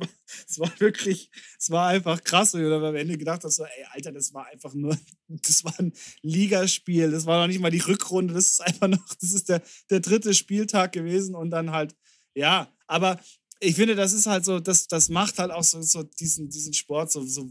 es 0.49 0.57
war 0.57 0.71
wirklich, 0.79 1.29
es 1.59 1.69
war 1.69 1.89
einfach 1.89 2.23
krass. 2.23 2.55
Und 2.55 2.61
ich 2.61 2.71
habe 2.71 2.87
am 2.87 2.95
Ende 2.95 3.19
gedacht, 3.19 3.43
dass 3.43 3.57
so, 3.57 3.65
ey, 3.65 3.85
Alter, 3.91 4.11
das 4.11 4.33
war 4.33 4.47
einfach 4.47 4.73
nur, 4.73 4.97
das 5.27 5.63
war 5.63 5.79
ein 5.79 5.93
Ligaspiel, 6.23 7.11
das 7.11 7.27
war 7.27 7.39
noch 7.39 7.47
nicht 7.47 7.59
mal 7.59 7.69
die 7.69 7.81
Rückrunde, 7.81 8.33
das 8.33 8.53
ist 8.53 8.61
einfach 8.61 8.87
noch, 8.87 9.13
das 9.21 9.31
ist 9.31 9.47
der, 9.47 9.61
der 9.91 9.99
dritte 9.99 10.33
Spieltag 10.33 10.91
gewesen 10.91 11.35
und 11.35 11.51
dann 11.51 11.69
halt, 11.69 11.95
ja, 12.33 12.73
aber 12.87 13.19
ich 13.59 13.75
finde, 13.75 13.93
das 13.93 14.11
ist 14.11 14.25
halt 14.25 14.43
so, 14.43 14.59
das, 14.59 14.87
das 14.87 15.09
macht 15.09 15.37
halt 15.37 15.51
auch 15.51 15.63
so, 15.63 15.83
so 15.83 16.01
diesen, 16.01 16.49
diesen 16.49 16.73
Sport 16.73 17.11
so, 17.11 17.23
so, 17.27 17.47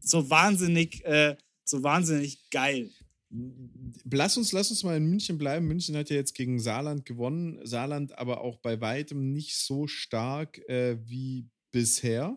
so 0.00 0.30
wahnsinnig, 0.30 1.04
äh, 1.04 1.36
so 1.64 1.82
wahnsinnig 1.82 2.48
geil. 2.50 2.92
Lass 4.10 4.36
uns, 4.36 4.52
lass 4.52 4.70
uns 4.70 4.82
mal 4.84 4.96
in 4.96 5.06
München 5.06 5.38
bleiben. 5.38 5.66
München 5.66 5.96
hat 5.96 6.10
ja 6.10 6.16
jetzt 6.16 6.34
gegen 6.34 6.60
Saarland 6.60 7.06
gewonnen. 7.06 7.64
Saarland 7.64 8.18
aber 8.18 8.42
auch 8.42 8.58
bei 8.58 8.80
weitem 8.80 9.32
nicht 9.32 9.56
so 9.56 9.86
stark 9.86 10.58
äh, 10.68 10.98
wie 11.08 11.48
bisher, 11.70 12.36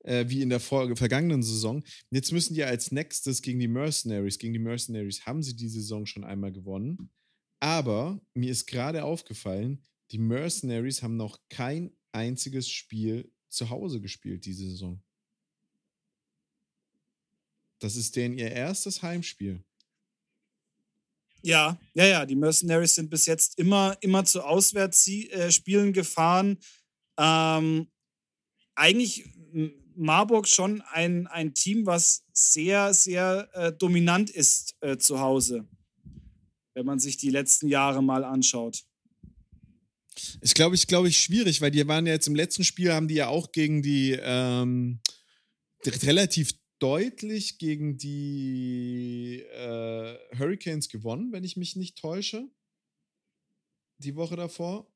äh, 0.00 0.24
wie 0.28 0.42
in 0.42 0.48
der 0.48 0.58
vor 0.58 0.96
vergangenen 0.96 1.44
Saison. 1.44 1.84
Jetzt 2.10 2.32
müssen 2.32 2.54
die 2.54 2.64
als 2.64 2.90
nächstes 2.90 3.40
gegen 3.40 3.60
die 3.60 3.68
Mercenaries. 3.68 4.38
Gegen 4.38 4.52
die 4.52 4.58
Mercenaries 4.58 5.26
haben 5.26 5.42
sie 5.42 5.54
die 5.54 5.68
Saison 5.68 6.06
schon 6.06 6.24
einmal 6.24 6.52
gewonnen. 6.52 7.10
Aber 7.60 8.20
mir 8.34 8.50
ist 8.50 8.66
gerade 8.66 9.04
aufgefallen, 9.04 9.82
die 10.10 10.18
Mercenaries 10.18 11.02
haben 11.02 11.16
noch 11.16 11.38
kein 11.48 11.92
einziges 12.12 12.68
Spiel 12.68 13.32
zu 13.48 13.70
Hause 13.70 14.00
gespielt 14.00 14.44
diese 14.44 14.68
Saison. 14.68 15.02
Das 17.78 17.96
ist 17.96 18.16
denen 18.16 18.38
ihr 18.38 18.50
erstes 18.50 19.02
Heimspiel. 19.02 19.62
Ja, 21.42 21.78
ja, 21.94 22.06
ja. 22.06 22.26
Die 22.26 22.34
Mercenaries 22.34 22.94
sind 22.94 23.10
bis 23.10 23.26
jetzt 23.26 23.58
immer, 23.58 23.96
immer 24.00 24.24
zu 24.24 24.42
Auswärtsspielen 24.42 25.92
gefahren. 25.92 26.58
Ähm, 27.18 27.88
eigentlich 28.74 29.24
Marburg 29.94 30.48
schon 30.48 30.82
ein, 30.92 31.26
ein 31.26 31.54
Team, 31.54 31.86
was 31.86 32.24
sehr, 32.32 32.92
sehr 32.94 33.48
äh, 33.52 33.72
dominant 33.72 34.30
ist 34.30 34.76
äh, 34.80 34.96
zu 34.98 35.20
Hause, 35.20 35.66
wenn 36.74 36.86
man 36.86 36.98
sich 36.98 37.16
die 37.16 37.30
letzten 37.30 37.68
Jahre 37.68 38.02
mal 38.02 38.24
anschaut. 38.24 38.84
Ist, 40.40 40.54
glaube 40.54 40.74
ich, 40.74 40.86
glaube 40.86 41.08
ich, 41.08 41.18
schwierig, 41.18 41.60
weil 41.60 41.70
die 41.70 41.86
waren 41.86 42.06
ja 42.06 42.14
jetzt 42.14 42.26
im 42.26 42.34
letzten 42.34 42.64
Spiel, 42.64 42.92
haben 42.92 43.08
die 43.08 43.16
ja 43.16 43.28
auch 43.28 43.52
gegen 43.52 43.82
die 43.82 44.18
ähm, 44.20 45.00
relativ 45.84 46.54
deutlich 46.78 47.58
gegen 47.58 47.96
die 47.96 49.42
äh, 49.52 50.18
Hurricanes 50.38 50.88
gewonnen, 50.88 51.32
wenn 51.32 51.44
ich 51.44 51.56
mich 51.56 51.76
nicht 51.76 51.98
täusche. 51.98 52.48
Die 53.98 54.14
Woche 54.14 54.36
davor. 54.36 54.86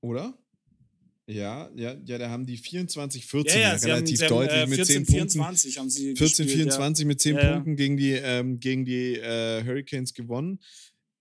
Oder? 0.00 0.38
Ja, 1.28 1.70
ja, 1.74 1.96
ja, 2.04 2.18
da 2.18 2.30
haben 2.30 2.46
die 2.46 2.56
24, 2.56 3.26
14 3.26 3.60
ja, 3.60 3.68
ja, 3.68 3.74
relativ 3.74 4.20
haben, 4.22 4.28
deutlich 4.28 4.60
haben, 4.60 4.72
äh, 4.72 4.76
14, 4.76 4.98
mit 5.00 5.06
10 5.08 5.14
24 5.14 5.74
Punkten. 5.74 5.80
Haben 5.80 5.90
sie 5.90 6.16
14, 6.16 6.46
gespielt, 6.46 6.50
24 6.50 7.02
ja. 7.02 7.08
mit 7.08 7.20
10 7.20 7.36
Punkten 7.36 7.76
gegen 7.76 7.96
die, 7.96 8.12
ähm, 8.12 8.60
gegen 8.60 8.84
die 8.84 9.14
äh, 9.14 9.64
Hurricanes 9.64 10.14
gewonnen. 10.14 10.60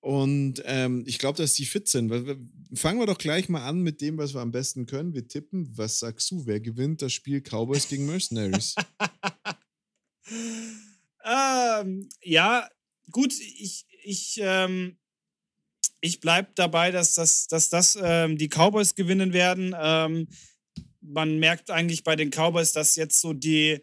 Und 0.05 0.61
ähm, 0.65 1.03
ich 1.07 1.17
glaube, 1.17 1.37
dass 1.37 1.55
die 1.55 1.65
fit 1.65 1.87
sind. 1.87 2.11
Fangen 2.75 2.99
wir 2.99 3.07
doch 3.07 3.17
gleich 3.17 3.49
mal 3.49 3.67
an 3.67 3.81
mit 3.81 4.01
dem, 4.01 4.19
was 4.19 4.35
wir 4.35 4.41
am 4.41 4.51
besten 4.51 4.85
können. 4.85 5.15
Wir 5.15 5.27
tippen. 5.27 5.75
Was 5.75 5.97
sagst 5.97 6.29
du? 6.29 6.45
Wer 6.45 6.59
gewinnt 6.59 7.01
das 7.01 7.11
Spiel 7.11 7.41
Cowboys 7.41 7.87
gegen 7.87 8.05
Mercenaries? 8.05 8.75
ähm, 11.25 12.07
ja, 12.21 12.69
gut, 13.09 13.33
ich, 13.33 13.87
ich, 14.03 14.39
ähm, 14.43 14.99
ich 16.01 16.19
bleibe 16.19 16.49
dabei, 16.53 16.91
dass 16.91 17.15
das, 17.15 17.47
dass 17.47 17.69
das 17.69 17.97
ähm, 17.99 18.37
die 18.37 18.49
Cowboys 18.49 18.93
gewinnen 18.93 19.33
werden. 19.33 19.75
Ähm, 19.75 20.27
man 21.01 21.39
merkt 21.39 21.71
eigentlich 21.71 22.03
bei 22.03 22.15
den 22.15 22.29
Cowboys, 22.29 22.73
dass 22.73 22.95
jetzt 22.95 23.21
so 23.21 23.33
die, 23.33 23.81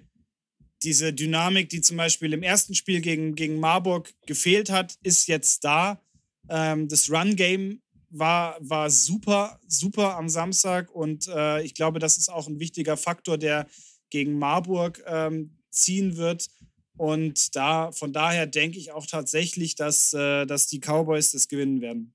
diese 0.85 1.13
Dynamik, 1.13 1.69
die 1.71 1.81
zum 1.81 1.97
Beispiel 1.97 2.33
im 2.33 2.45
ersten 2.45 2.77
Spiel 2.77 3.01
gegen, 3.01 3.35
gegen 3.35 3.59
Marburg 3.59 4.15
gefehlt 4.25 4.71
hat, 4.71 4.95
ist 5.03 5.27
jetzt 5.27 5.65
da. 5.65 6.01
Ähm, 6.49 6.89
das 6.89 7.11
Run-Game 7.11 7.83
war, 8.11 8.57
war 8.61 8.91
super, 8.91 9.61
super 9.67 10.17
am 10.17 10.29
Samstag 10.29 10.91
und 10.91 11.29
äh, 11.29 11.63
ich 11.63 11.75
glaube, 11.75 11.99
das 11.99 12.19
ist 12.19 12.29
auch 12.29 12.47
ein 12.47 12.61
wichtiger 12.61 12.97
Faktor, 12.97 13.39
der 13.39 13.67
gegen 14.11 14.39
Marburg 14.39 15.03
ähm, 15.07 15.59
ziehen 15.71 16.17
wird. 16.17 16.49
Und 16.99 17.57
da, 17.57 17.91
von 17.91 18.13
daher 18.13 18.47
denke 18.47 18.79
ich 18.79 18.93
auch 18.93 19.07
tatsächlich, 19.07 19.75
dass, 19.75 20.13
äh, 20.13 20.45
dass 20.47 20.67
die 20.67 20.79
Cowboys 20.79 21.33
das 21.33 21.49
gewinnen 21.49 21.81
werden. 21.81 22.15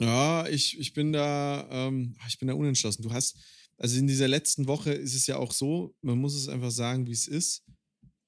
Ja, 0.00 0.46
ich, 0.48 0.78
ich 0.78 0.92
bin 0.92 1.12
da, 1.12 1.66
ähm, 1.70 2.16
ich 2.28 2.38
bin 2.38 2.48
da 2.48 2.54
unentschlossen. 2.54 3.02
Du 3.02 3.12
hast, 3.12 3.36
also 3.76 3.98
in 3.98 4.06
dieser 4.06 4.28
letzten 4.28 4.66
Woche 4.68 4.92
ist 4.92 5.14
es 5.14 5.26
ja 5.26 5.36
auch 5.36 5.52
so, 5.52 5.94
man 6.02 6.18
muss 6.18 6.34
es 6.34 6.48
einfach 6.48 6.70
sagen, 6.70 7.06
wie 7.06 7.12
es 7.12 7.26
ist. 7.26 7.64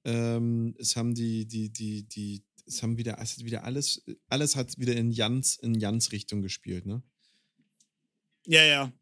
Ähm, 0.05 0.75
es 0.79 0.97
haben 0.97 1.15
die, 1.15 1.47
die, 1.47 1.71
die, 1.71 2.05
die, 2.05 2.45
es 2.67 2.83
haben 2.83 2.97
wieder, 2.97 3.19
es 3.21 3.37
hat 3.37 3.45
wieder 3.45 3.65
alles, 3.65 4.05
alles 4.29 4.57
hat 4.57 4.79
wieder 4.79 4.97
in 4.97 5.11
Jans, 5.11 5.57
in 5.57 5.75
Jans 5.75 6.13
Richtung 6.13 6.43
gespielt, 6.43 6.87
ne? 6.87 7.03
Ja, 8.47 8.65
ja. 8.65 8.93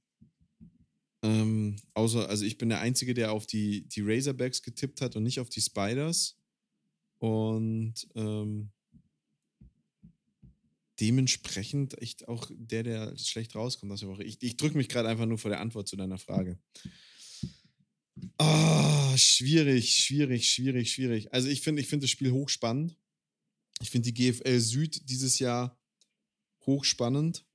Ähm, 1.22 1.76
außer, 1.94 2.28
also 2.28 2.44
ich 2.44 2.58
bin 2.58 2.68
der 2.68 2.80
Einzige, 2.80 3.14
der 3.14 3.32
auf 3.32 3.46
die, 3.46 3.88
die 3.88 4.02
Razorbacks 4.02 4.62
getippt 4.62 5.00
hat 5.00 5.16
und 5.16 5.22
nicht 5.22 5.40
auf 5.40 5.48
die 5.48 5.60
Spiders. 5.60 6.36
Und 7.18 8.08
ähm, 8.14 8.70
dementsprechend 11.00 12.00
echt 12.00 12.28
auch 12.28 12.50
der, 12.52 12.82
der 12.82 13.18
schlecht 13.18 13.54
rauskommt 13.54 13.92
aus 13.92 14.00
der 14.00 14.08
Woche. 14.08 14.24
Ich, 14.24 14.42
ich 14.42 14.56
drücke 14.56 14.76
mich 14.76 14.88
gerade 14.88 15.08
einfach 15.08 15.26
nur 15.26 15.38
vor 15.38 15.50
der 15.50 15.60
Antwort 15.60 15.88
zu 15.88 15.96
deiner 15.96 16.18
Frage. 16.18 16.58
Schwierig, 19.38 19.94
schwierig, 19.94 20.50
schwierig, 20.50 20.92
schwierig. 20.92 21.32
Also 21.32 21.46
ich 21.46 21.60
finde 21.60 21.80
ich 21.80 21.86
find 21.86 22.02
das 22.02 22.10
Spiel 22.10 22.32
hochspannend. 22.32 22.96
Ich 23.80 23.88
finde 23.88 24.10
die 24.10 24.32
GFL 24.32 24.58
Süd 24.58 25.08
dieses 25.08 25.38
Jahr 25.38 25.78
hochspannend. 26.66 27.46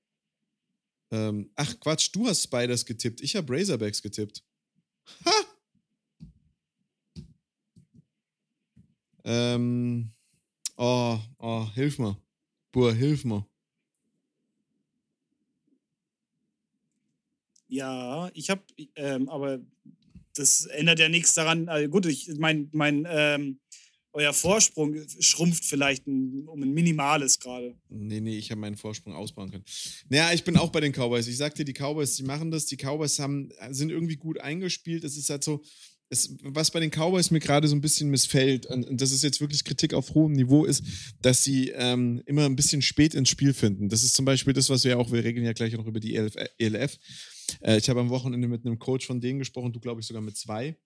Ähm, 1.11 1.51
ach 1.57 1.77
Quatsch, 1.81 2.09
du 2.13 2.25
hast 2.25 2.43
Spiders 2.43 2.85
getippt. 2.85 3.19
Ich 3.19 3.35
habe 3.35 3.53
Razorbacks 3.53 4.01
getippt. 4.01 4.45
Ha! 5.25 5.33
Ähm, 9.25 10.13
oh, 10.77 11.19
oh, 11.39 11.69
hilf 11.73 11.99
mir. 11.99 12.17
Boah, 12.71 12.93
hilf 12.93 13.25
mir. 13.25 13.45
Ja, 17.67 18.31
ich 18.33 18.49
habe, 18.49 18.63
ähm, 18.95 19.27
aber 19.27 19.59
das 20.35 20.65
ändert 20.65 20.99
ja 20.99 21.09
nichts 21.09 21.33
daran. 21.33 21.69
Also 21.69 21.89
gut, 21.89 22.05
ich 22.05 22.29
mein, 22.37 22.69
mein 22.71 23.05
ähm, 23.09 23.59
euer 24.13 24.33
Vorsprung 24.33 24.95
schrumpft 25.19 25.65
vielleicht 25.65 26.07
ein, 26.07 26.47
um 26.47 26.61
ein 26.61 26.71
minimales 26.71 27.39
gerade. 27.39 27.75
Nee, 27.89 28.21
nee, 28.21 28.37
ich 28.37 28.51
habe 28.51 28.61
meinen 28.61 28.77
Vorsprung 28.77 29.13
ausbauen 29.13 29.49
können. 29.49 29.65
Naja, 30.09 30.31
ich 30.33 30.43
bin 30.43 30.55
auch 30.55 30.69
bei 30.69 30.81
den 30.81 30.91
Cowboys. 30.93 31.27
Ich 31.27 31.37
sagte, 31.37 31.65
die 31.65 31.73
Cowboys, 31.73 32.15
die 32.15 32.23
machen 32.23 32.51
das. 32.51 32.67
Die 32.67 32.77
Cowboys 32.77 33.17
haben, 33.19 33.49
sind 33.71 33.89
irgendwie 33.89 34.17
gut 34.17 34.39
eingespielt. 34.39 35.03
Es 35.03 35.17
ist 35.17 35.31
halt 35.31 35.43
so, 35.43 35.63
es, 36.09 36.35
was 36.43 36.69
bei 36.69 36.79
den 36.79 36.91
Cowboys 36.91 37.31
mir 37.31 37.39
gerade 37.39 37.67
so 37.67 37.75
ein 37.75 37.81
bisschen 37.81 38.09
missfällt, 38.09 38.67
und, 38.67 39.01
das 39.01 39.11
ist 39.11 39.23
jetzt 39.23 39.41
wirklich 39.41 39.63
Kritik 39.63 39.95
auf 39.95 40.13
hohem 40.13 40.33
Niveau, 40.33 40.63
ist, 40.63 40.83
dass 41.21 41.43
sie 41.43 41.69
ähm, 41.69 42.21
immer 42.27 42.45
ein 42.45 42.55
bisschen 42.55 42.83
spät 42.83 43.15
ins 43.15 43.29
Spiel 43.29 43.53
finden. 43.53 43.89
Das 43.89 44.03
ist 44.03 44.13
zum 44.13 44.25
Beispiel 44.25 44.53
das, 44.53 44.69
was 44.69 44.83
wir 44.85 44.99
auch, 44.99 45.11
wir 45.11 45.23
regeln 45.23 45.45
ja 45.45 45.53
gleich 45.53 45.73
noch 45.73 45.87
über 45.87 45.99
die 45.99 46.15
ELF. 46.15 46.35
ELF. 46.59 46.99
Äh, 47.62 47.77
ich 47.77 47.89
habe 47.89 48.00
am 48.00 48.10
Wochenende 48.10 48.48
mit 48.48 48.65
einem 48.65 48.79
Coach 48.79 49.05
von 49.05 49.22
denen 49.22 49.39
gesprochen, 49.39 49.74
du 49.74 49.79
glaube 49.79 50.01
ich 50.01 50.07
sogar 50.07 50.22
mit 50.22 50.38
zwei, 50.38 50.77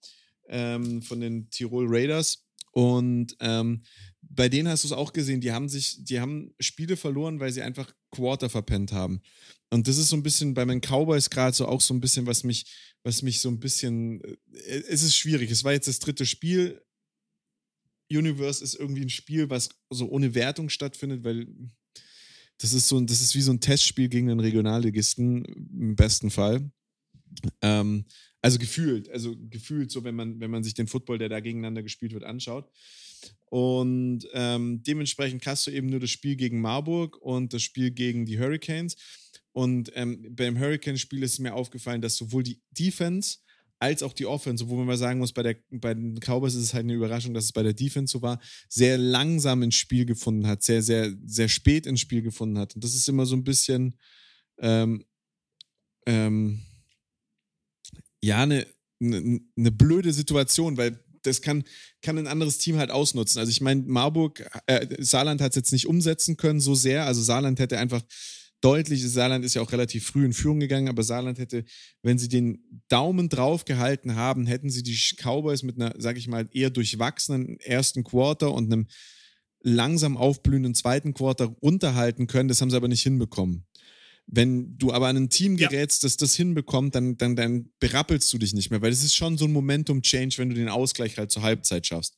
ähm, 0.49 1.01
von 1.01 1.19
den 1.19 1.49
Tirol 1.49 1.87
Raiders. 1.87 2.47
Und 2.71 3.35
ähm, 3.39 3.81
bei 4.21 4.49
denen 4.49 4.67
hast 4.67 4.83
du 4.83 4.89
es 4.89 4.91
auch 4.91 5.13
gesehen, 5.13 5.41
die 5.41 5.51
haben 5.51 5.67
sich, 5.67 6.03
die 6.03 6.19
haben 6.19 6.53
Spiele 6.59 6.95
verloren, 6.95 7.39
weil 7.39 7.51
sie 7.51 7.61
einfach 7.61 7.91
Quarter 8.11 8.49
verpennt 8.49 8.91
haben. 8.91 9.21
Und 9.69 9.87
das 9.87 9.97
ist 9.97 10.09
so 10.09 10.15
ein 10.15 10.23
bisschen 10.23 10.53
bei 10.53 10.65
meinen 10.65 10.81
Cowboys 10.81 11.29
gerade 11.29 11.55
so 11.55 11.67
auch 11.67 11.81
so 11.81 11.93
ein 11.93 11.99
bisschen, 11.99 12.25
was 12.25 12.43
mich, 12.43 12.65
was 13.03 13.21
mich 13.21 13.41
so 13.41 13.49
ein 13.49 13.59
bisschen, 13.59 14.21
äh, 14.21 14.83
es 14.89 15.01
ist 15.03 15.15
schwierig. 15.15 15.51
Es 15.51 15.63
war 15.63 15.73
jetzt 15.73 15.87
das 15.87 15.99
dritte 15.99 16.25
Spiel. 16.25 16.81
Universe 18.09 18.63
ist 18.63 18.75
irgendwie 18.75 19.01
ein 19.01 19.09
Spiel, 19.09 19.49
was 19.49 19.69
so 19.89 20.07
ohne 20.09 20.33
Wertung 20.33 20.69
stattfindet, 20.69 21.23
weil 21.23 21.47
das 22.59 22.73
ist 22.73 22.87
so, 22.87 22.99
das 23.01 23.21
ist 23.21 23.35
wie 23.35 23.41
so 23.41 23.51
ein 23.51 23.59
Testspiel 23.59 24.09
gegen 24.09 24.29
einen 24.29 24.39
Regionalligisten 24.39 25.45
im 25.45 25.95
besten 25.95 26.29
Fall. 26.31 26.71
Ähm, 27.61 28.05
also 28.41 28.59
gefühlt, 28.59 29.09
also 29.09 29.35
gefühlt 29.49 29.91
so, 29.91 30.03
wenn 30.03 30.15
man, 30.15 30.39
wenn 30.39 30.51
man 30.51 30.63
sich 30.63 30.73
den 30.73 30.87
Football, 30.87 31.17
der 31.17 31.29
da 31.29 31.39
gegeneinander 31.39 31.83
gespielt 31.83 32.13
wird, 32.13 32.23
anschaut. 32.23 32.69
Und 33.45 34.27
ähm, 34.33 34.83
dementsprechend 34.83 35.45
hast 35.45 35.67
du 35.67 35.71
eben 35.71 35.87
nur 35.87 35.99
das 35.99 36.11
Spiel 36.11 36.35
gegen 36.35 36.61
Marburg 36.61 37.17
und 37.17 37.53
das 37.53 37.63
Spiel 37.63 37.91
gegen 37.91 38.25
die 38.25 38.39
Hurricanes. 38.39 38.95
Und 39.53 39.91
ähm, 39.95 40.35
beim 40.35 40.59
Hurricane-Spiel 40.59 41.23
ist 41.23 41.39
mir 41.39 41.55
aufgefallen, 41.55 42.01
dass 42.01 42.15
sowohl 42.15 42.43
die 42.43 42.61
Defense 42.71 43.39
als 43.79 44.03
auch 44.03 44.13
die 44.13 44.25
Offense, 44.25 44.63
obwohl 44.63 44.77
man 44.77 44.87
mal 44.87 44.97
sagen 44.97 45.19
muss, 45.19 45.33
bei, 45.33 45.43
der, 45.43 45.55
bei 45.69 45.93
den 45.93 46.19
Cowboys 46.19 46.55
ist 46.55 46.63
es 46.63 46.73
halt 46.73 46.83
eine 46.83 46.93
Überraschung, 46.93 47.33
dass 47.33 47.45
es 47.45 47.51
bei 47.51 47.63
der 47.63 47.73
Defense 47.73 48.11
so 48.11 48.21
war, 48.21 48.39
sehr 48.69 48.97
langsam 48.97 49.63
ins 49.63 49.75
Spiel 49.75 50.05
gefunden 50.05 50.47
hat, 50.47 50.63
sehr, 50.63 50.81
sehr, 50.81 51.13
sehr 51.25 51.47
spät 51.47 51.85
ins 51.85 51.99
Spiel 51.99 52.21
gefunden 52.21 52.57
hat. 52.57 52.75
Und 52.75 52.83
das 52.83 52.95
ist 52.95 53.07
immer 53.07 53.25
so 53.25 53.35
ein 53.35 53.43
bisschen, 53.43 53.97
ähm, 54.59 55.05
ähm, 56.07 56.61
ja, 58.23 58.43
eine, 58.43 58.65
eine, 58.99 59.41
eine 59.55 59.71
blöde 59.71 60.11
Situation, 60.11 60.77
weil 60.77 60.99
das 61.21 61.41
kann, 61.41 61.63
kann 62.01 62.17
ein 62.17 62.27
anderes 62.27 62.57
Team 62.57 62.77
halt 62.77 62.89
ausnutzen. 62.89 63.39
Also 63.39 63.51
ich 63.51 63.61
meine, 63.61 63.83
Marburg, 63.83 64.47
äh, 64.65 64.87
Saarland 64.99 65.41
hat 65.41 65.51
es 65.51 65.55
jetzt 65.55 65.71
nicht 65.73 65.87
umsetzen 65.87 66.37
können 66.37 66.59
so 66.59 66.73
sehr. 66.73 67.05
Also 67.05 67.21
Saarland 67.21 67.59
hätte 67.59 67.77
einfach 67.77 68.01
deutlich, 68.61 69.07
Saarland 69.07 69.45
ist 69.45 69.53
ja 69.53 69.61
auch 69.61 69.71
relativ 69.71 70.05
früh 70.05 70.25
in 70.25 70.33
Führung 70.33 70.59
gegangen, 70.59 70.89
aber 70.89 71.03
Saarland 71.03 71.39
hätte, 71.39 71.63
wenn 72.01 72.17
sie 72.17 72.29
den 72.29 72.63
Daumen 72.87 73.29
drauf 73.29 73.65
gehalten 73.65 74.15
haben, 74.15 74.47
hätten 74.47 74.69
sie 74.69 74.83
die 74.83 74.97
Cowboys 75.21 75.63
mit 75.63 75.79
einer, 75.79 75.93
sag 75.97 76.17
ich 76.17 76.27
mal, 76.27 76.49
eher 76.51 76.69
durchwachsenen 76.69 77.59
ersten 77.59 78.03
Quarter 78.03 78.53
und 78.53 78.71
einem 78.71 78.87
langsam 79.61 80.17
aufblühenden 80.17 80.75
zweiten 80.75 81.13
Quarter 81.13 81.55
unterhalten 81.61 82.27
können. 82.27 82.49
Das 82.49 82.61
haben 82.61 82.69
sie 82.69 82.77
aber 82.77 82.87
nicht 82.87 83.03
hinbekommen. 83.03 83.65
Wenn 84.25 84.77
du 84.77 84.91
aber 84.91 85.07
an 85.07 85.15
ein 85.15 85.29
Team 85.29 85.55
gerätst, 85.55 86.03
ja. 86.03 86.07
das 86.07 86.17
das 86.17 86.35
hinbekommt, 86.35 86.95
dann, 86.95 87.17
dann, 87.17 87.37
dann 87.37 87.69
berappelst 87.79 88.31
du 88.33 88.37
dich 88.37 88.53
nicht 88.53 88.71
mehr, 88.71 88.81
weil 88.81 88.91
es 88.91 89.03
ist 89.03 89.15
schon 89.15 89.37
so 89.37 89.45
ein 89.45 89.53
Momentum-Change, 89.53 90.37
wenn 90.37 90.49
du 90.49 90.55
den 90.55 90.67
Ausgleich 90.67 91.17
halt 91.17 91.31
zur 91.31 91.43
Halbzeit 91.43 91.87
schaffst. 91.87 92.15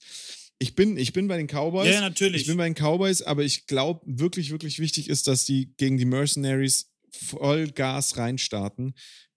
Ich 0.59 0.75
bin, 0.75 0.97
ich 0.97 1.13
bin 1.13 1.27
bei 1.27 1.37
den 1.37 1.47
Cowboys. 1.47 1.87
Ja, 1.93 2.01
natürlich. 2.01 2.41
Ich 2.41 2.47
bin 2.47 2.57
bei 2.57 2.69
den 2.69 2.75
Cowboys, 2.75 3.21
aber 3.21 3.43
ich 3.43 3.65
glaube, 3.65 4.01
wirklich, 4.05 4.51
wirklich 4.51 4.79
wichtig 4.79 5.09
ist, 5.09 5.27
dass 5.27 5.45
die 5.45 5.73
gegen 5.77 5.97
die 5.97 6.05
Mercenaries 6.05 6.91
voll 7.11 7.71
Gas 7.71 8.17
reinstarten. 8.17 8.93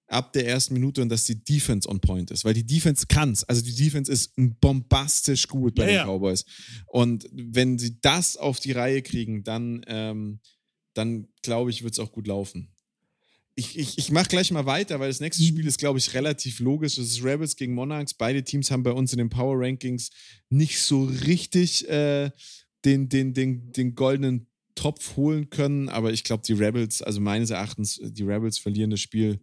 ab 0.08 0.32
der 0.34 0.46
ersten 0.46 0.74
Minute 0.74 1.00
und 1.00 1.08
dass 1.08 1.24
die 1.24 1.42
Defense 1.42 1.88
on 1.88 1.98
point 2.00 2.30
ist, 2.30 2.44
weil 2.44 2.52
die 2.52 2.66
Defense 2.66 3.06
kann's. 3.08 3.44
Also 3.44 3.62
die 3.62 3.74
Defense 3.74 4.12
ist 4.12 4.32
bombastisch 4.36 5.48
gut 5.48 5.74
bei 5.74 5.90
Ja, 5.90 6.02
den. 6.04 6.06
Cowboys. 6.06 6.44
Und 6.86 7.26
wenn 7.32 7.78
sie 7.78 7.98
das 8.02 8.36
auf 8.36 8.60
die 8.60 8.72
Reihe 8.72 9.00
kriegen, 9.00 9.42
dann, 9.42 9.82
ähm, 9.86 10.40
dann 10.94 11.28
glaube 11.42 11.70
ich, 11.70 11.82
wird 11.82 11.94
es 11.94 11.98
auch 11.98 12.12
gut 12.12 12.26
laufen. 12.26 12.71
Ich, 13.54 13.78
ich, 13.78 13.98
ich 13.98 14.10
mache 14.10 14.28
gleich 14.28 14.50
mal 14.50 14.64
weiter, 14.64 14.98
weil 14.98 15.08
das 15.08 15.20
nächste 15.20 15.44
Spiel 15.44 15.66
ist, 15.66 15.78
glaube 15.78 15.98
ich, 15.98 16.14
relativ 16.14 16.58
logisch. 16.60 16.96
Das 16.96 17.06
ist 17.06 17.22
Rebels 17.22 17.56
gegen 17.56 17.74
Monarchs. 17.74 18.14
Beide 18.14 18.42
Teams 18.44 18.70
haben 18.70 18.82
bei 18.82 18.92
uns 18.92 19.12
in 19.12 19.18
den 19.18 19.28
Power 19.28 19.58
Rankings 19.58 20.10
nicht 20.48 20.80
so 20.80 21.04
richtig 21.04 21.86
äh, 21.88 22.30
den, 22.84 23.08
den, 23.08 23.34
den, 23.34 23.70
den 23.72 23.94
goldenen 23.94 24.46
Topf 24.74 25.16
holen 25.16 25.50
können. 25.50 25.90
Aber 25.90 26.12
ich 26.12 26.24
glaube, 26.24 26.42
die 26.46 26.54
Rebels, 26.54 27.02
also 27.02 27.20
meines 27.20 27.50
Erachtens, 27.50 28.00
die 28.02 28.22
Rebels 28.22 28.58
verlieren 28.58 28.90
das 28.90 29.00
Spiel 29.00 29.40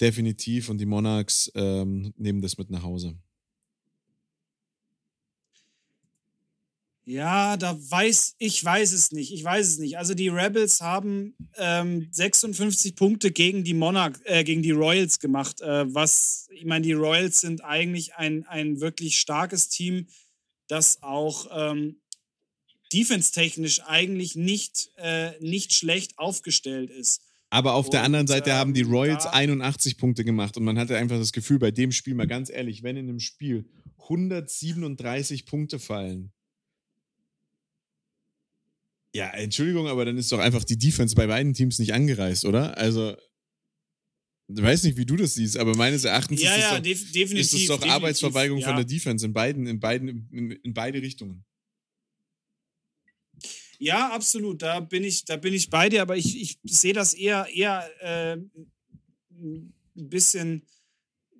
definitiv 0.00 0.70
und 0.70 0.78
die 0.78 0.86
Monarchs 0.86 1.52
ähm, 1.54 2.12
nehmen 2.16 2.40
das 2.40 2.58
mit 2.58 2.70
nach 2.70 2.82
Hause. 2.82 3.18
Ja, 7.06 7.58
da 7.58 7.76
weiß 7.78 8.36
ich 8.38 8.64
weiß 8.64 8.92
es 8.92 9.12
nicht. 9.12 9.32
Ich 9.32 9.44
weiß 9.44 9.66
es 9.66 9.78
nicht. 9.78 9.98
Also 9.98 10.14
die 10.14 10.28
Rebels 10.28 10.80
haben 10.80 11.36
ähm, 11.56 12.08
56 12.10 12.96
Punkte 12.96 13.30
gegen 13.30 13.62
die 13.62 13.74
Monarch, 13.74 14.14
äh, 14.24 14.42
gegen 14.42 14.62
die 14.62 14.70
Royals 14.70 15.18
gemacht. 15.20 15.60
Äh, 15.60 15.92
was, 15.94 16.48
ich 16.50 16.64
meine, 16.64 16.82
die 16.86 16.94
Royals 16.94 17.40
sind 17.40 17.62
eigentlich 17.62 18.14
ein, 18.14 18.46
ein 18.46 18.80
wirklich 18.80 19.20
starkes 19.20 19.68
Team, 19.68 20.06
das 20.66 21.02
auch 21.02 21.46
ähm, 21.52 22.00
defense-technisch 22.92 23.82
eigentlich 23.82 24.34
nicht, 24.34 24.90
äh, 24.96 25.32
nicht 25.40 25.74
schlecht 25.74 26.18
aufgestellt 26.18 26.90
ist. 26.90 27.20
Aber 27.50 27.74
auf 27.74 27.90
der 27.90 28.00
Und, 28.00 28.06
anderen 28.06 28.26
Seite 28.26 28.54
haben 28.54 28.72
die 28.72 28.82
Royals 28.82 29.24
da- 29.24 29.30
81 29.30 29.98
Punkte 29.98 30.24
gemacht 30.24 30.56
und 30.56 30.64
man 30.64 30.78
hatte 30.78 30.96
einfach 30.96 31.18
das 31.18 31.32
Gefühl, 31.32 31.58
bei 31.58 31.70
dem 31.70 31.92
Spiel, 31.92 32.14
mal 32.14 32.26
ganz 32.26 32.50
ehrlich, 32.50 32.82
wenn 32.82 32.96
in 32.96 33.08
einem 33.08 33.20
Spiel 33.20 33.68
137 33.98 35.46
Punkte 35.46 35.78
fallen. 35.78 36.32
Ja, 39.14 39.30
Entschuldigung, 39.30 39.86
aber 39.86 40.04
dann 40.04 40.18
ist 40.18 40.32
doch 40.32 40.40
einfach 40.40 40.64
die 40.64 40.76
Defense 40.76 41.14
bei 41.14 41.28
beiden 41.28 41.54
Teams 41.54 41.78
nicht 41.78 41.94
angereist, 41.94 42.44
oder? 42.44 42.76
Also, 42.76 43.16
ich 44.48 44.62
weiß 44.62 44.82
nicht, 44.82 44.96
wie 44.96 45.06
du 45.06 45.16
das 45.16 45.34
siehst, 45.34 45.56
aber 45.56 45.76
meines 45.76 46.04
Erachtens 46.04 46.42
Ja, 46.42 46.54
ist, 46.54 46.60
ja, 46.60 46.76
es 46.76 46.82
def 46.82 47.04
doch, 47.04 47.12
definitiv. 47.12 47.52
ist 47.52 47.60
es 47.60 47.66
doch 47.68 47.86
Arbeitsverweigerung 47.86 48.60
ja. 48.60 48.66
von 48.66 48.76
der 48.76 48.84
Defense 48.84 49.24
in 49.24 49.32
beiden, 49.32 49.66
in 49.68 49.78
beiden, 49.78 50.28
in, 50.32 50.50
in 50.50 50.74
beide 50.74 51.00
Richtungen. 51.00 51.44
Ja, 53.78 54.10
absolut. 54.10 54.62
Da 54.62 54.80
bin 54.80 55.04
ich, 55.04 55.24
da 55.24 55.36
bin 55.36 55.54
ich 55.54 55.70
bei 55.70 55.88
dir, 55.88 56.02
aber 56.02 56.16
ich, 56.16 56.40
ich 56.40 56.58
sehe 56.64 56.92
das 56.92 57.14
eher, 57.14 57.46
eher 57.54 57.88
äh, 58.00 58.36
ein 59.40 59.72
bisschen, 59.94 60.66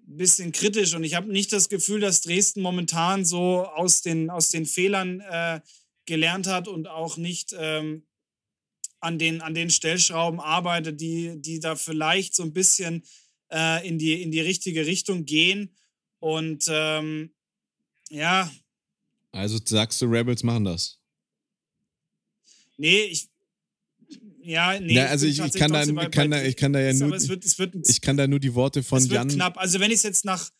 bisschen 0.06 0.52
kritisch 0.52 0.94
und 0.94 1.02
ich 1.02 1.14
habe 1.14 1.30
nicht 1.30 1.52
das 1.52 1.68
Gefühl, 1.68 2.00
dass 2.00 2.20
Dresden 2.20 2.62
momentan 2.62 3.24
so 3.24 3.64
aus 3.64 4.02
den, 4.02 4.30
aus 4.30 4.50
den 4.50 4.64
Fehlern 4.64 5.20
äh, 5.20 5.60
gelernt 6.06 6.46
hat 6.46 6.68
und 6.68 6.86
auch 6.88 7.16
nicht 7.16 7.54
ähm, 7.58 8.06
an, 9.00 9.18
den, 9.18 9.40
an 9.42 9.54
den 9.54 9.70
Stellschrauben 9.70 10.40
arbeitet, 10.40 11.00
die, 11.00 11.40
die 11.40 11.60
da 11.60 11.76
vielleicht 11.76 12.34
so 12.34 12.42
ein 12.42 12.52
bisschen 12.52 13.04
äh, 13.52 13.86
in, 13.86 13.98
die, 13.98 14.22
in 14.22 14.30
die 14.30 14.40
richtige 14.40 14.86
Richtung 14.86 15.24
gehen. 15.24 15.74
Und 16.20 16.64
ähm, 16.68 17.34
ja, 18.10 18.50
Also 19.32 19.58
sagst 19.64 20.00
du, 20.00 20.06
Rebels 20.06 20.42
machen 20.42 20.64
das. 20.64 20.98
Nee, 22.76 23.02
ich. 23.04 23.28
Ja, 24.42 24.78
nee. 24.78 24.94
Ja, 24.94 25.06
also 25.06 25.26
ich- 25.26 25.38
ich 25.38 25.52
kann 25.54 25.72
da- 25.72 25.84
kann 26.08 26.30
da- 26.30 26.42
ich 26.42 26.56
kann 26.56 26.72
da 26.72 26.80
ja 26.80 26.92
nur- 26.92 27.10
wird, 27.12 27.58
wird, 27.58 27.88
Ich 27.88 28.00
kann 28.00 28.16
da 28.16 28.26
nur 28.26 28.40
die 28.40 28.54
Worte 28.54 28.82
von 28.82 28.98
es 28.98 29.08
Jan. 29.08 29.28
knapp. 29.28 29.56
Also, 29.56 29.80
wenn 29.80 29.90
ich 29.90 29.96
es 29.98 30.02
jetzt 30.02 30.24
nach. 30.24 30.50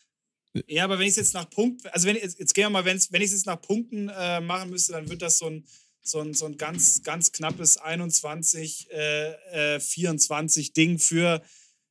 Ja, 0.68 0.84
aber 0.84 0.99
wenn 0.99 1.06
ich 1.06 1.12
es 1.12 1.16
jetzt 1.16 1.34
nach 1.34 1.50
Punkt. 1.50 1.84
Also, 1.92 2.06
wenn, 2.06 2.16
jetzt, 2.16 2.54
gehen 2.54 2.64
wir 2.64 2.70
mal, 2.70 2.84
wenn 2.84 2.96
ich 2.96 3.10
es 3.10 3.32
jetzt 3.32 3.47
nach 3.47 3.60
Punkten 3.60 4.08
äh, 4.08 4.40
machen 4.40 4.71
müsste, 4.71 4.93
dann 4.93 5.08
wird 5.08 5.23
das 5.23 5.38
so 5.38 5.47
ein, 5.47 5.64
so 6.00 6.21
ein, 6.21 6.34
so 6.34 6.47
ein 6.47 6.56
ganz, 6.56 7.02
ganz 7.02 7.32
knappes 7.32 7.78
21, 7.78 8.88
äh, 8.93 9.75
äh, 9.76 9.80
24 9.80 10.73
Ding 10.73 10.99
für, 10.99 11.43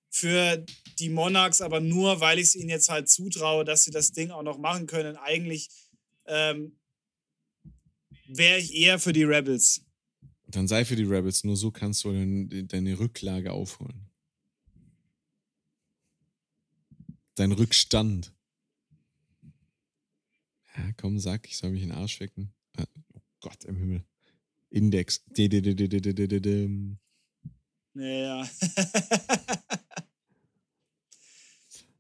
für 0.10 0.66
die 1.00 1.10
Monarchs, 1.10 1.62
aber 1.62 1.82
nur, 1.82 2.22
weil 2.22 2.40
ich 2.40 2.48
es 2.48 2.56
ihnen 2.56 2.70
jetzt 2.70 2.90
halt 2.90 3.10
zutraue, 3.10 3.66
dass 3.66 3.84
sie 3.84 3.92
das 3.92 4.12
Ding 4.12 4.32
auch 4.32 4.44
noch 4.44 4.60
machen 4.60 4.88
können. 4.88 5.18
Eigentlich 5.18 5.70
ähm, 6.26 6.78
wäre 8.28 8.60
ich 8.60 8.74
eher 8.74 9.00
für 9.00 9.12
die 9.12 9.24
Rebels. 9.24 9.82
Dann 10.48 10.68
sei 10.68 10.86
für 10.86 10.96
die 10.96 11.04
Rebels, 11.04 11.44
nur 11.44 11.58
so 11.58 11.72
kannst 11.72 12.04
du 12.04 12.12
dein, 12.12 12.68
deine 12.68 13.00
Rücklage 13.00 13.52
aufholen. 13.52 14.10
Dein 17.36 17.52
Rückstand. 17.52 18.32
Ja, 20.76 20.92
komm, 20.98 21.20
sag, 21.20 21.48
ich 21.48 21.58
soll 21.58 21.72
mich 21.72 21.84
in 21.84 21.90
den 21.90 21.98
Arsch 21.98 22.20
wecken. 22.20 22.54
Äh, 22.78 22.86
oh 23.14 23.22
Gott 23.42 23.64
im 23.66 23.78
Himmel. 23.78 24.04
Index. 24.70 25.24
Ja. 27.94 28.50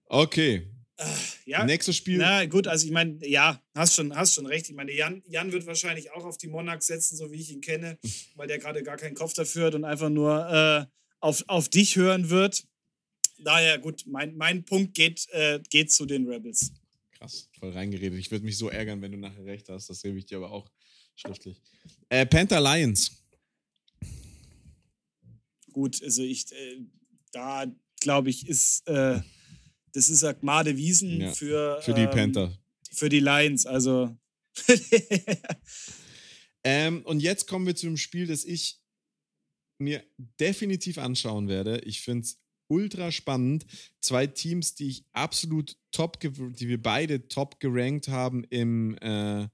okay. 0.07 0.67
Ja. 1.45 1.65
Nächstes 1.65 1.97
Spiel. 1.97 2.17
Na 2.17 2.45
gut, 2.45 2.67
also 2.67 2.85
ich 2.85 2.91
meine, 2.91 3.19
ja, 3.27 3.61
hast 3.75 3.95
schon, 3.95 4.15
hast 4.15 4.35
schon 4.35 4.45
recht. 4.45 4.69
Ich 4.69 4.75
meine, 4.75 4.91
Jan, 4.91 5.21
Jan 5.27 5.51
wird 5.51 5.65
wahrscheinlich 5.65 6.11
auch 6.11 6.25
auf 6.25 6.37
die 6.37 6.47
Monarchs 6.47 6.87
setzen, 6.87 7.17
so 7.17 7.31
wie 7.31 7.41
ich 7.41 7.51
ihn 7.51 7.61
kenne, 7.61 7.99
weil 8.35 8.47
der 8.47 8.59
gerade 8.59 8.83
gar 8.83 8.97
keinen 8.97 9.15
Kopf 9.15 9.33
dafür 9.33 9.67
hat 9.67 9.75
und 9.75 9.85
einfach 9.85 10.09
nur 10.09 10.49
äh, 10.49 10.85
auf, 11.19 11.43
auf 11.47 11.69
dich 11.69 11.95
hören 11.95 12.29
wird. 12.29 12.65
Daher, 13.39 13.77
gut, 13.79 14.03
mein, 14.07 14.35
mein 14.37 14.63
Punkt 14.63 14.93
geht, 14.93 15.27
äh, 15.31 15.59
geht 15.69 15.91
zu 15.91 16.05
den 16.05 16.27
Rebels. 16.27 16.71
Krass, 17.23 17.49
voll 17.57 17.71
reingeredet. 17.71 18.19
Ich 18.19 18.31
würde 18.31 18.43
mich 18.43 18.57
so 18.57 18.69
ärgern, 18.69 19.01
wenn 19.01 19.13
du 19.13 19.17
nachher 19.17 19.45
recht 19.45 19.69
hast. 19.69 19.89
Das 19.89 20.01
gebe 20.01 20.19
ich 20.19 20.25
dir 20.25 20.39
aber 20.39 20.51
auch 20.51 20.69
schriftlich. 21.15 21.61
Äh, 22.09 22.25
Panther 22.25 22.59
Lions. 22.59 23.23
Gut, 25.71 26.03
also 26.03 26.21
ich, 26.21 26.51
äh, 26.51 26.81
da 27.31 27.65
glaube 28.01 28.29
ich, 28.29 28.49
ist, 28.49 28.85
äh, 28.89 29.21
das 29.93 30.09
ist 30.09 30.21
ja 30.21 30.33
Gmade 30.33 30.75
Wiesen 30.75 31.21
Ja, 31.21 31.31
für, 31.31 31.81
Für 31.81 31.93
die 31.93 32.01
ähm, 32.01 32.09
Panther. 32.09 32.57
Für 32.91 33.07
die 33.07 33.21
Lions, 33.21 33.65
also. 33.65 34.13
Ähm, 36.65 37.01
und 37.03 37.19
jetzt 37.19 37.47
kommen 37.47 37.65
wir 37.65 37.75
zu 37.75 37.87
einem 37.87 37.97
Spiel, 37.97 38.25
das 38.25 38.45
ich 38.45 38.79
mir 39.79 40.01
definitiv 40.39 40.97
anschauen 40.97 41.49
werde. 41.49 41.79
Ich 41.79 41.99
finde 42.01 42.23
es 42.23 42.41
ultra 42.73 43.11
spannend. 43.11 43.65
Zwei 44.01 44.27
Teams, 44.27 44.75
die 44.75 44.87
ich 44.87 45.05
absolut 45.13 45.77
top, 45.91 46.19
die 46.19 46.67
wir 46.67 46.81
beide 46.81 47.27
top 47.27 47.59
gerankt 47.59 48.07
haben 48.07 48.43
im, 48.45 48.97
äh, 48.97 49.47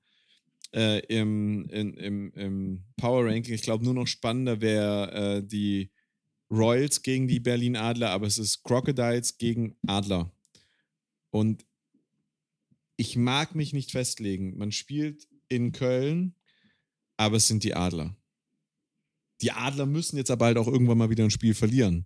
äh, 0.73 0.99
im, 1.07 1.67
in, 1.69 1.93
im, 1.95 2.33
im 2.33 2.83
Power 2.97 3.25
Ranking. 3.25 3.53
Ich 3.53 3.61
glaube, 3.61 3.83
nur 3.83 3.93
noch 3.93 4.07
spannender 4.07 4.61
wäre 4.61 5.37
äh, 5.37 5.43
die 5.45 5.91
Royals 6.49 7.03
gegen 7.03 7.27
die 7.27 7.39
Berlin 7.39 7.75
Adler, 7.75 8.09
aber 8.09 8.25
es 8.25 8.37
ist 8.37 8.63
Crocodiles 8.63 9.37
gegen 9.37 9.75
Adler. 9.85 10.31
Und 11.29 11.65
ich 12.97 13.15
mag 13.15 13.53
mich 13.53 13.73
nicht 13.73 13.91
festlegen. 13.91 14.57
Man 14.57 14.71
spielt 14.71 15.27
in 15.47 15.71
Köln, 15.71 16.35
aber 17.17 17.37
es 17.37 17.47
sind 17.47 17.63
die 17.63 17.75
Adler. 17.75 18.15
Die 19.41 19.51
Adler 19.51 19.85
müssen 19.85 20.17
jetzt 20.17 20.31
aber 20.31 20.45
halt 20.45 20.57
auch 20.57 20.67
irgendwann 20.67 20.97
mal 20.97 21.09
wieder 21.09 21.23
ein 21.23 21.31
Spiel 21.31 21.53
verlieren. 21.53 22.05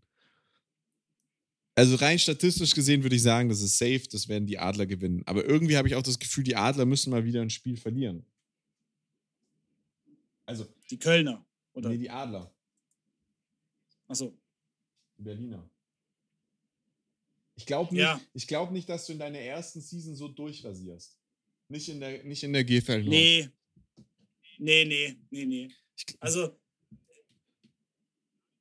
Also 1.76 1.96
rein 1.96 2.20
statistisch 2.20 2.76
gesehen 2.76 3.02
würde 3.02 3.16
ich 3.16 3.24
sagen, 3.24 3.50
das 3.50 3.62
ist 3.62 3.78
safe, 3.78 4.04
das 4.12 4.28
werden 4.28 4.46
die 4.46 4.60
Adler 4.60 4.86
gewinnen. 4.86 5.24
Aber 5.26 5.44
irgendwie 5.46 5.76
habe 5.76 5.88
ich 5.88 5.96
auch 5.96 6.04
das 6.04 6.20
Gefühl, 6.20 6.44
die 6.44 6.56
Adler 6.56 6.86
müssen 6.86 7.10
mal 7.10 7.26
wieder 7.26 7.42
ein 7.42 7.50
Spiel 7.50 7.78
verlieren. 7.78 8.26
Also, 10.46 10.68
Die 10.90 11.00
Kölner, 11.00 11.46
oder? 11.74 11.90
nee, 11.90 11.98
die 11.98 12.10
Adler, 12.10 12.54
Achso. 14.08 14.38
die 15.18 15.24
Berliner. 15.24 15.68
Ich 17.56 17.66
glaube 17.66 17.94
nicht, 17.94 18.02
Ja. 18.02 18.20
ich 18.34 18.48
glaub 18.48 18.72
nicht, 18.72 18.90
dass 18.90 19.06
du 19.06 19.14
in 19.14 19.20
deiner 19.20 19.40
ersten 19.40 19.80
Season 19.82 20.16
so 20.16 20.28
durchrasierst. 20.28 21.18
Nicht 21.70 21.88
in 21.90 22.00
der, 22.00 22.24
nicht 22.24 22.44
in 22.44 22.52
der 22.54 22.64
GFL. 22.66 23.04
Nee. 23.04 23.50
Nee, 24.60 24.86
nee, 24.86 25.18
nee, 25.32 25.46
nee. 25.46 25.72
Also, 26.20 26.56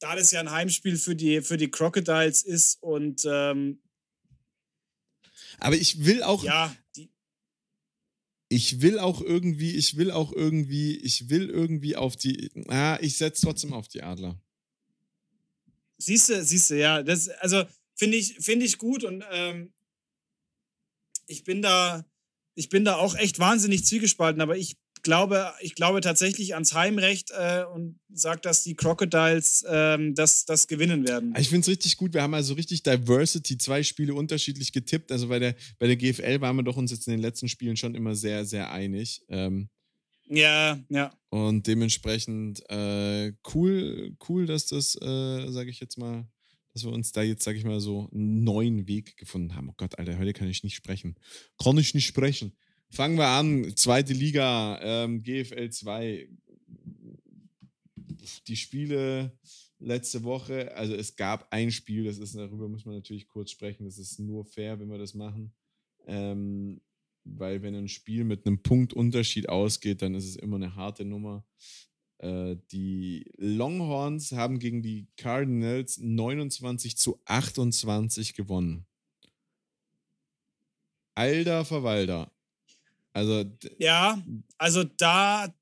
da 0.03 0.17
das 0.17 0.33
ja 0.33 0.41
ein 0.41 0.51
Heimspiel 0.51 0.97
für 0.97 1.15
die, 1.15 1.43
für 1.43 1.57
die 1.57 1.71
Crocodiles 1.71 2.43
ist 2.43 2.83
und 2.83 3.25
ähm, 3.25 3.81
aber 5.59 5.77
ich 5.77 6.05
will 6.05 6.23
auch, 6.23 6.43
ja, 6.43 6.75
ich 8.49 8.81
will 8.81 8.99
auch 8.99 9.21
irgendwie, 9.21 9.77
ich 9.77 9.97
will 9.97 10.11
auch 10.11 10.33
irgendwie, 10.33 10.97
ich 10.97 11.29
will 11.31 11.49
irgendwie 11.49 11.95
auf 11.95 12.17
die, 12.17 12.51
ah, 12.69 12.99
ich 13.01 13.17
setze 13.17 13.43
trotzdem 13.43 13.73
auf 13.73 13.87
die 13.87 14.03
Adler. 14.03 14.41
siehst 15.99 16.31
du, 16.31 16.45
siehst 16.45 16.71
du, 16.71 16.79
ja, 16.79 17.03
das, 17.03 17.29
also 17.29 17.65
finde 17.95 18.17
ich, 18.17 18.35
finde 18.41 18.67
ich 18.67 18.79
gut 18.79 19.05
und 19.05 19.25
ähm, 19.31 19.73
ich 21.27 21.45
bin 21.45 21.63
da, 21.63 22.05
ich 22.55 22.69
bin 22.69 22.85
da 22.85 22.97
auch 22.97 23.15
echt 23.15 23.39
wahnsinnig 23.39 23.87
zwiegespalten, 23.87 24.43
aber 24.43 24.57
ich 24.57 24.77
glaube, 25.03 25.53
ich 25.61 25.75
glaube 25.75 26.01
tatsächlich 26.01 26.55
ans 26.55 26.75
Heimrecht 26.75 27.31
äh, 27.31 27.65
und 27.65 27.99
sage, 28.13 28.41
dass 28.41 28.63
die 28.63 28.75
Crocodiles 28.75 29.65
ähm, 29.69 30.15
das, 30.15 30.45
das 30.45 30.69
gewinnen 30.69 31.07
werden. 31.07 31.35
Ich 31.39 31.49
finde 31.49 31.63
es 31.63 31.69
richtig 31.69 31.97
gut. 31.97 32.15
Wir 32.15 32.23
haben 32.23 32.35
also 32.35 32.55
richtig 32.55 32.83
Diversity, 32.83 33.59
zwei 33.59 33.83
Spiele 33.83 34.15
unterschiedlich 34.15 34.73
getippt. 34.73 35.13
Also 35.13 35.29
bei 35.29 35.39
der, 35.39 35.55
bei 35.79 35.87
der 35.87 35.97
GFL 35.97 36.41
waren 36.41 36.57
wir 36.57 36.63
doch 36.63 36.77
uns 36.77 36.91
jetzt 36.91 37.07
in 37.07 37.13
den 37.13 37.21
letzten 37.21 37.49
Spielen 37.49 37.77
schon 37.77 37.95
immer 37.95 38.15
sehr, 38.15 38.45
sehr 38.45 38.71
einig. 38.71 39.23
Ähm, 39.29 39.69
ja, 40.27 40.79
ja. 40.89 41.13
Und 41.31 41.67
dementsprechend 41.67 42.63
äh, 42.71 43.33
cool, 43.55 44.17
cool, 44.29 44.47
dass 44.47 44.67
das, 44.67 44.95
äh, 44.95 45.49
sage 45.51 45.71
ich 45.71 45.81
jetzt 45.81 45.99
mal, 45.99 46.27
dass 46.73 46.85
wir 46.85 46.93
uns 46.93 47.13
da 47.13 47.23
jetzt, 47.23 47.45
sage 47.45 47.59
ich 47.59 47.65
mal, 47.65 47.81
so 47.81 48.09
einen 48.13 48.45
neuen 48.45 48.87
Weg 48.87 49.17
gefunden 49.17 49.55
haben. 49.55 49.69
Oh 49.69 49.75
Gott, 49.77 49.99
Alter, 49.99 50.19
heute 50.19 50.33
kann 50.33 50.49
ich 50.49 50.65
nicht 50.65 50.77
sprechen. 50.77 51.17
Kann 51.59 51.77
ich 51.77 51.95
nicht 51.95 52.07
sprechen. 52.07 52.57
Fangen 52.93 53.17
wir 53.17 53.29
an. 53.29 53.75
Zweite 53.75 54.13
Liga, 54.13 54.79
ähm, 54.83 55.23
GFL 55.23 55.71
2. 55.71 56.29
Die 58.47 58.57
Spiele 58.57 59.33
letzte 59.79 60.25
Woche, 60.25 60.77
also 60.77 60.95
es 60.95 61.17
gab 61.17 61.51
ein 61.51 61.71
Spiel, 61.71 62.05
das 62.05 62.19
ist, 62.19 62.37
darüber 62.37 62.69
muss 62.69 62.85
man 62.85 62.95
natürlich 62.95 63.27
kurz 63.29 63.51
sprechen. 63.51 63.87
Das 63.87 63.97
ist 63.97 64.19
nur 64.19 64.45
fair, 64.45 64.79
wenn 64.79 64.91
wir 64.91 64.99
das 64.99 65.15
machen. 65.15 65.55
Ähm, 66.07 66.83
weil 67.25 67.63
wenn 67.63 67.75
ein 67.75 67.89
Spiel 67.89 68.25
mit 68.25 68.47
einem 68.47 68.63
Punktunterschied 68.63 69.49
ausgeht, 69.49 70.03
dann 70.03 70.15
ist 70.15 70.29
es 70.29 70.37
immer 70.37 70.57
eine 70.57 70.77
harte 70.77 71.07
Nummer. 71.07 71.47
Äh, 72.19 72.57
die 72.73 73.25
Longhorns 73.39 74.33
haben 74.33 74.59
gegen 74.59 74.83
die 74.83 75.07
Cardinals 75.17 75.97
29 75.97 76.99
zu 76.99 77.23
28 77.25 78.35
gewonnen. 78.35 78.85
Alter 81.15 81.65
Verwalter. 81.65 82.31
Also. 83.13 83.45
Ja, 83.79 84.23
also 84.59 84.85
da, 84.85 85.55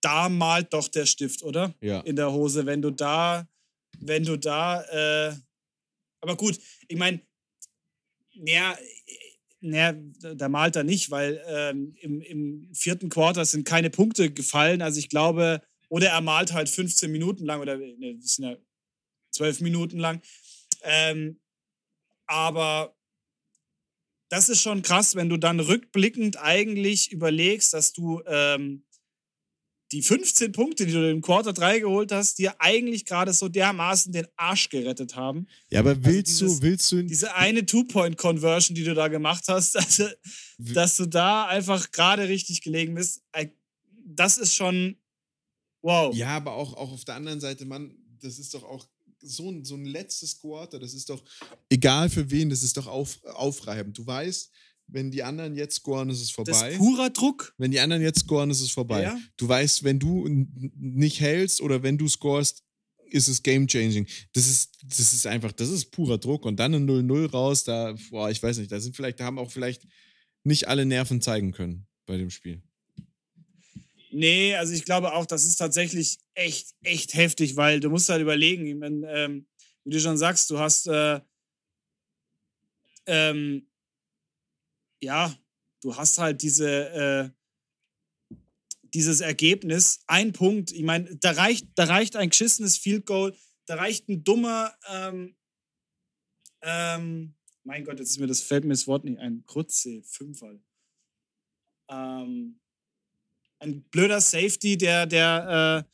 da 0.00 0.28
malt 0.28 0.72
doch 0.72 0.88
der 0.88 1.06
Stift, 1.06 1.42
oder? 1.42 1.74
Ja. 1.80 2.00
In 2.00 2.16
der 2.16 2.32
Hose, 2.32 2.66
wenn 2.66 2.82
du 2.82 2.90
da, 2.90 3.48
wenn 3.98 4.24
du 4.24 4.36
da, 4.36 4.82
äh, 4.82 5.34
aber 6.20 6.36
gut, 6.36 6.58
ich 6.88 6.96
meine, 6.96 7.20
ja, 8.32 8.76
naja, 9.60 9.94
da 10.34 10.48
malt 10.48 10.76
er 10.76 10.84
nicht, 10.84 11.10
weil 11.10 11.42
ähm, 11.46 11.94
im, 12.00 12.20
im 12.20 12.74
vierten 12.74 13.08
Quarter 13.08 13.44
sind 13.44 13.66
keine 13.66 13.90
Punkte 13.90 14.30
gefallen. 14.30 14.82
Also 14.82 14.98
ich 14.98 15.08
glaube, 15.08 15.62
oder 15.88 16.08
er 16.08 16.20
malt 16.20 16.52
halt 16.52 16.68
15 16.68 17.10
Minuten 17.10 17.44
lang 17.44 17.60
oder 17.60 17.76
ne, 17.76 18.16
das 18.20 18.34
sind 18.34 18.44
ja 18.44 18.56
12 19.32 19.60
Minuten 19.62 19.98
lang. 19.98 20.20
Ähm, 20.82 21.40
aber 22.26 22.95
das 24.28 24.48
ist 24.48 24.62
schon 24.62 24.82
krass, 24.82 25.14
wenn 25.14 25.28
du 25.28 25.36
dann 25.36 25.60
rückblickend 25.60 26.38
eigentlich 26.40 27.12
überlegst, 27.12 27.72
dass 27.72 27.92
du 27.92 28.22
ähm, 28.26 28.84
die 29.92 30.02
15 30.02 30.50
Punkte, 30.52 30.84
die 30.84 30.92
du 30.92 31.10
im 31.10 31.22
Quarter 31.22 31.52
3 31.52 31.80
geholt 31.80 32.10
hast, 32.10 32.38
dir 32.38 32.60
eigentlich 32.60 33.04
gerade 33.04 33.32
so 33.32 33.48
dermaßen 33.48 34.12
den 34.12 34.26
Arsch 34.36 34.68
gerettet 34.68 35.14
haben. 35.14 35.46
Ja, 35.70 35.80
aber 35.80 36.04
willst 36.04 36.42
also 36.42 36.46
dieses, 36.46 36.60
du, 36.60 36.66
willst 36.66 36.92
du. 36.92 37.02
Diese 37.02 37.34
eine 37.34 37.64
Two-Point-Conversion, 37.64 38.74
die 38.74 38.82
du 38.82 38.94
da 38.94 39.08
gemacht 39.08 39.44
hast, 39.46 39.76
also, 39.76 40.08
dass 40.58 40.96
du 40.96 41.06
da 41.06 41.46
einfach 41.46 41.92
gerade 41.92 42.28
richtig 42.28 42.62
gelegen 42.62 42.94
bist, 42.94 43.22
das 44.04 44.38
ist 44.38 44.54
schon 44.54 44.96
wow. 45.82 46.14
Ja, 46.14 46.36
aber 46.36 46.54
auch, 46.54 46.74
auch 46.74 46.92
auf 46.92 47.04
der 47.04 47.14
anderen 47.14 47.40
Seite, 47.40 47.64
Mann, 47.64 47.96
das 48.20 48.38
ist 48.38 48.54
doch 48.54 48.64
auch 48.64 48.88
so 49.20 49.50
ein, 49.50 49.64
so 49.64 49.74
ein 49.74 49.84
letztes 49.84 50.38
Quarter, 50.38 50.78
das 50.78 50.94
ist 50.94 51.10
doch, 51.10 51.22
egal 51.68 52.08
für 52.10 52.30
wen, 52.30 52.50
das 52.50 52.62
ist 52.62 52.76
doch 52.76 52.86
auf, 52.86 53.18
aufreibend. 53.24 53.96
Du 53.98 54.06
weißt, 54.06 54.50
wenn 54.88 55.10
die 55.10 55.22
anderen 55.22 55.56
jetzt 55.56 55.76
scoren, 55.76 56.10
ist 56.10 56.20
es 56.20 56.30
vorbei. 56.30 56.52
Das 56.52 56.72
ist 56.72 56.78
purer 56.78 57.10
Druck. 57.10 57.54
Wenn 57.58 57.70
die 57.70 57.80
anderen 57.80 58.02
jetzt 58.02 58.20
scoren, 58.20 58.50
ist 58.50 58.60
es 58.60 58.70
vorbei. 58.70 59.02
Ja. 59.02 59.18
Du 59.36 59.48
weißt, 59.48 59.84
wenn 59.84 59.98
du 59.98 60.28
nicht 60.28 61.20
hältst 61.20 61.60
oder 61.60 61.82
wenn 61.82 61.98
du 61.98 62.08
scorest, 62.08 62.62
ist 63.10 63.28
es 63.28 63.42
game 63.42 63.66
changing. 63.66 64.06
Das 64.32 64.46
ist, 64.46 64.78
das 64.82 65.12
ist 65.12 65.26
einfach, 65.26 65.52
das 65.52 65.70
ist 65.70 65.90
purer 65.90 66.18
Druck. 66.18 66.44
Und 66.44 66.56
dann 66.56 66.74
ein 66.74 66.88
0-0 66.88 67.30
raus, 67.30 67.64
da, 67.64 67.94
boah, 68.10 68.30
ich 68.30 68.42
weiß 68.42 68.58
nicht, 68.58 68.70
da 68.70 68.80
sind 68.80 68.94
vielleicht, 68.96 69.20
da 69.20 69.24
haben 69.24 69.38
auch 69.38 69.50
vielleicht 69.50 69.86
nicht 70.44 70.68
alle 70.68 70.86
Nerven 70.86 71.20
zeigen 71.20 71.52
können 71.52 71.86
bei 72.06 72.16
dem 72.16 72.30
Spiel. 72.30 72.62
Nee, 74.18 74.56
also 74.56 74.72
ich 74.72 74.86
glaube 74.86 75.12
auch, 75.12 75.26
das 75.26 75.44
ist 75.44 75.56
tatsächlich 75.56 76.16
echt, 76.32 76.74
echt 76.82 77.12
heftig, 77.12 77.54
weil 77.56 77.80
du 77.80 77.90
musst 77.90 78.08
halt 78.08 78.22
überlegen, 78.22 78.78
mein, 78.78 79.04
ähm, 79.06 79.46
wie 79.84 79.90
du 79.90 80.00
schon 80.00 80.16
sagst, 80.16 80.48
du 80.48 80.58
hast 80.58 80.86
äh, 80.86 81.20
ähm, 83.04 83.68
ja, 85.02 85.36
du 85.82 85.94
hast 85.94 86.18
halt 86.18 86.40
diese, 86.40 87.34
äh, 88.30 88.36
dieses 88.84 89.20
Ergebnis, 89.20 90.00
ein 90.06 90.32
Punkt, 90.32 90.72
ich 90.72 90.82
meine, 90.82 91.14
da 91.16 91.32
reicht, 91.32 91.66
da 91.74 91.84
reicht 91.84 92.16
ein 92.16 92.30
geschissenes 92.30 92.78
Field 92.78 93.04
Goal, 93.04 93.36
da 93.66 93.74
reicht 93.74 94.08
ein 94.08 94.24
dummer, 94.24 94.74
ähm, 94.88 95.36
ähm, 96.62 97.34
mein 97.64 97.84
Gott, 97.84 97.98
jetzt 97.98 98.12
ist 98.12 98.18
mir 98.18 98.28
das, 98.28 98.40
fällt 98.40 98.64
mir 98.64 98.72
das 98.72 98.86
Wort 98.86 99.04
nicht 99.04 99.18
ein, 99.18 99.44
Krutze, 99.44 100.02
Fünfer. 100.04 100.58
Ähm, 101.90 102.58
ein 103.58 103.82
blöder 103.84 104.20
Safety, 104.20 104.76
der, 104.76 105.06
der, 105.06 105.84
äh, 105.86 105.90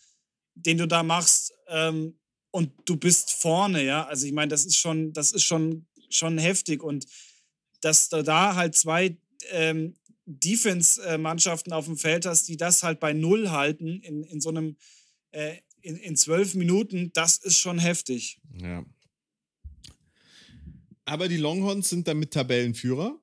den 0.55 0.79
du 0.79 0.87
da 0.87 1.03
machst, 1.03 1.53
ähm, 1.69 2.19
und 2.53 2.71
du 2.85 2.97
bist 2.97 3.33
vorne, 3.33 3.83
ja. 3.83 4.07
Also 4.07 4.27
ich 4.27 4.33
meine, 4.33 4.49
das 4.49 4.65
ist 4.65 4.77
schon, 4.77 5.13
das 5.13 5.33
ist 5.33 5.45
schon, 5.45 5.87
schon 6.11 6.39
heftig. 6.39 6.83
Und 6.83 7.07
dass 7.81 8.11
du 8.11 8.23
da 8.23 8.55
halt 8.55 8.77
zwei 8.77 9.17
ähm, 9.51 9.95
Defense-Mannschaften 10.27 11.73
auf 11.73 11.87
dem 11.87 11.97
Feld 11.97 12.27
hast, 12.27 12.49
die 12.49 12.57
das 12.57 12.83
halt 12.83 13.01
bei 13.01 13.15
Null 13.15 13.51
halten 13.51 14.01
in, 14.03 14.23
in 14.23 14.41
so 14.41 14.51
einem, 14.51 14.77
äh, 15.33 15.57
in, 15.81 15.97
in 15.97 16.15
zwölf 16.17 16.55
Minuten, 16.55 17.11
das 17.15 17.39
ist 17.39 17.59
schon 17.59 17.79
heftig. 17.79 18.39
Ja. 18.61 18.85
Aber 21.07 21.29
die 21.29 21.39
Longhorns 21.39 21.89
sind 21.89 22.07
damit 22.07 22.33
Tabellenführer 22.33 23.19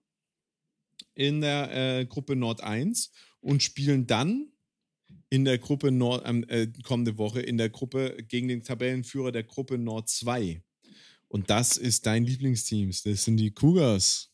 in 1.14 1.42
der 1.42 2.00
äh, 2.00 2.06
Gruppe 2.06 2.36
Nord 2.36 2.62
1 2.62 3.12
und 3.42 3.64
spielen 3.64 4.08
dann 4.08 4.52
in 5.30 5.46
der 5.46 5.58
Gruppe 5.58 5.92
Nord, 5.92 6.26
äh, 6.50 6.72
kommende 6.84 7.18
Woche 7.18 7.42
in 7.42 7.58
der 7.58 7.70
Gruppe 7.70 8.18
gegen 8.28 8.48
den 8.48 8.64
Tabellenführer 8.64 9.32
der 9.32 9.44
Gruppe 9.44 9.78
Nord 9.78 10.10
2. 10.10 10.64
Und 11.28 11.50
das 11.50 11.78
ist 11.78 12.06
dein 12.06 12.26
Lieblingsteam. 12.26 12.92
Das 13.04 13.24
sind 13.24 13.38
die 13.38 13.52
Cougars. 13.52 14.30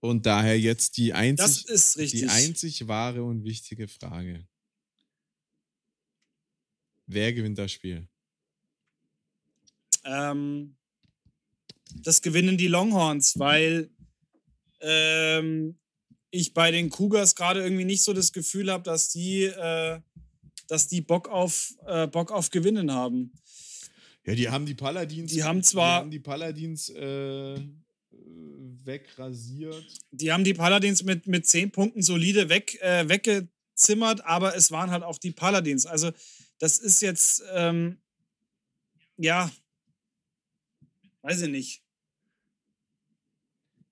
Und 0.00 0.26
daher 0.26 0.58
jetzt 0.58 0.98
die 0.98 1.12
einzig, 1.14 1.64
die 2.12 2.28
einzig 2.28 2.86
wahre 2.86 3.24
und 3.24 3.44
wichtige 3.44 3.88
Frage. 3.88 4.46
Wer 7.06 7.32
gewinnt 7.32 7.58
das 7.58 7.72
Spiel? 7.72 8.06
Ähm, 10.04 10.76
das 11.94 12.22
gewinnen 12.22 12.56
die 12.56 12.68
Longhorns, 12.68 13.38
weil 13.38 13.90
ähm, 14.80 15.78
ich 16.30 16.54
bei 16.54 16.70
den 16.70 16.90
Cougars 16.90 17.34
gerade 17.34 17.62
irgendwie 17.62 17.84
nicht 17.84 18.02
so 18.02 18.12
das 18.12 18.32
Gefühl 18.32 18.70
habe, 18.70 18.82
dass 18.82 19.10
die, 19.10 19.44
äh, 19.44 20.00
dass 20.68 20.88
die 20.88 21.00
Bock 21.00 21.28
auf, 21.28 21.74
äh, 21.86 22.06
Bock 22.06 22.30
auf 22.30 22.50
Gewinnen 22.50 22.92
haben. 22.92 23.32
Ja, 24.24 24.34
die 24.34 24.48
haben 24.48 24.66
die 24.66 24.74
Paladins. 24.74 25.32
Die 25.32 25.44
haben 25.44 25.62
zwar. 25.62 26.00
Die, 26.00 26.02
haben 26.02 26.10
die 26.10 26.18
Paladins 26.18 26.88
äh, 26.90 27.60
wegrasiert. 28.84 29.86
Die 30.10 30.32
haben 30.32 30.44
die 30.44 30.54
Paladins 30.54 31.04
mit, 31.04 31.26
mit 31.26 31.46
zehn 31.46 31.70
Punkten 31.70 32.02
solide 32.02 32.48
weg, 32.48 32.80
äh, 32.82 33.08
weggezimmert, 33.08 34.24
aber 34.24 34.56
es 34.56 34.70
waren 34.72 34.90
halt 34.90 35.04
auch 35.04 35.18
die 35.18 35.30
Paladins. 35.30 35.86
Also, 35.86 36.10
das 36.58 36.78
ist 36.78 37.02
jetzt, 37.02 37.42
ähm, 37.52 37.98
ja, 39.16 39.50
weiß 41.22 41.42
ich 41.42 41.50
nicht. 41.50 41.85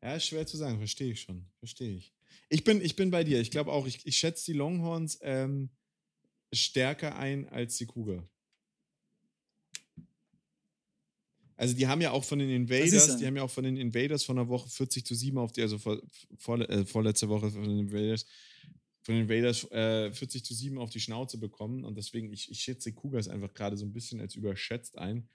Ja, 0.05 0.17
ist 0.17 0.27
schwer 0.27 0.47
zu 0.47 0.59
sagen, 0.59 0.77
verstehe 0.77 1.13
ich 1.13 1.23
schon. 1.23 1.47
Verstehe 1.61 1.97
ich. 1.97 2.13
Ich 2.51 2.63
bin, 2.63 2.83
ich 2.83 2.95
bin 2.95 3.11
bei 3.11 3.25
dir. 3.25 3.41
Ich 3.41 3.51
glaube 3.51 3.73
auch, 3.73 3.87
ich, 3.87 4.07
ich 4.07 4.19
schätze 4.19 4.45
die 4.45 4.59
Longhorns 4.59 5.19
ähm, 5.23 5.71
stärker 6.53 7.17
ein 7.17 7.49
als 7.49 7.79
die 7.79 7.87
Cougar. 7.87 8.29
Also 11.57 11.75
die 11.75 11.87
haben 11.87 12.03
ja 12.03 12.11
auch 12.11 12.23
von 12.23 12.39
den 12.39 12.51
Invaders, 12.51 13.17
die 13.17 13.27
haben 13.27 13.37
ja 13.37 13.45
auch 13.45 13.51
von 13.51 13.65
den 13.65 13.79
Invaders 13.79 14.25
von 14.25 14.37
der 14.37 14.47
Woche 14.47 14.69
40 14.69 15.07
zu 15.07 15.15
7 15.15 15.39
auf 15.39 15.53
die, 15.53 15.63
also 15.63 15.79
vor, 15.79 16.03
vor, 16.37 16.61
äh, 16.61 16.85
vorletzte 16.85 17.31
Woche 17.31 17.51
von 17.51 17.63
den 17.63 17.79
Invaders, 17.79 18.27
von 19.01 19.15
den 19.15 19.23
Invaders 19.23 19.65
äh, 19.71 20.13
40 20.13 20.45
zu 20.45 20.53
7 20.53 20.77
auf 20.77 20.91
die 20.91 21.01
Schnauze 21.01 21.39
bekommen. 21.39 21.83
Und 21.83 21.97
deswegen, 21.97 22.31
ich, 22.31 22.51
ich 22.51 22.61
schätze 22.61 22.93
Cougars 22.93 23.29
einfach 23.29 23.55
gerade 23.55 23.79
so 23.79 23.87
ein 23.87 23.93
bisschen 23.95 24.21
als 24.21 24.35
überschätzt 24.35 24.99
ein. 24.99 25.31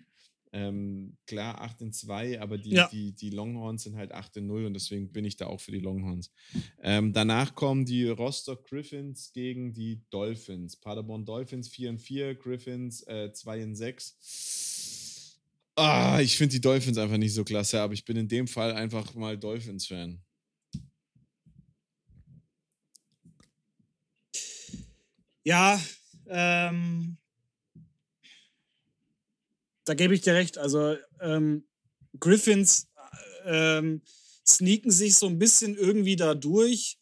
Ähm, 0.51 1.15
klar, 1.27 1.61
8 1.61 1.81
in 1.81 1.93
2, 1.93 2.41
aber 2.41 2.57
die, 2.57 2.71
ja. 2.71 2.87
die, 2.87 3.11
die 3.13 3.29
Longhorns 3.29 3.83
sind 3.83 3.95
halt 3.95 4.11
8 4.11 4.37
in 4.37 4.47
0 4.47 4.65
und 4.65 4.73
deswegen 4.73 5.11
bin 5.11 5.23
ich 5.25 5.37
da 5.37 5.45
auch 5.45 5.59
für 5.61 5.71
die 5.71 5.79
Longhorns. 5.79 6.31
Ähm, 6.81 7.13
danach 7.13 7.53
kommen 7.53 7.85
die 7.85 8.07
Rostock 8.07 8.67
Griffins 8.67 9.31
gegen 9.31 9.73
die 9.73 10.01
Dolphins. 10.09 10.75
Paderborn 10.75 11.25
Dolphins 11.25 11.69
4 11.69 11.89
in 11.91 11.99
4, 11.99 12.35
Griffins 12.35 13.03
äh, 13.03 13.31
2 13.31 13.59
in 13.59 13.75
6. 13.75 14.17
Ah, 15.75 16.19
ich 16.19 16.35
finde 16.35 16.53
die 16.53 16.61
Dolphins 16.61 16.97
einfach 16.97 17.17
nicht 17.17 17.33
so 17.33 17.45
klasse, 17.45 17.79
aber 17.79 17.93
ich 17.93 18.03
bin 18.03 18.17
in 18.17 18.27
dem 18.27 18.47
Fall 18.47 18.73
einfach 18.73 19.15
mal 19.15 19.37
Dolphins-Fan. 19.37 20.21
Ja, 25.45 25.79
ähm, 26.27 27.17
da 29.89 29.95
gebe 29.95 30.13
ich 30.13 30.21
dir 30.21 30.35
recht. 30.35 30.59
Also 30.59 30.95
ähm, 31.19 31.63
Griffins 32.19 32.91
ähm, 33.43 34.03
sneaken 34.45 34.91
sich 34.91 35.15
so 35.15 35.25
ein 35.25 35.39
bisschen 35.39 35.75
irgendwie 35.75 36.15
da 36.15 36.35
durch. 36.35 36.99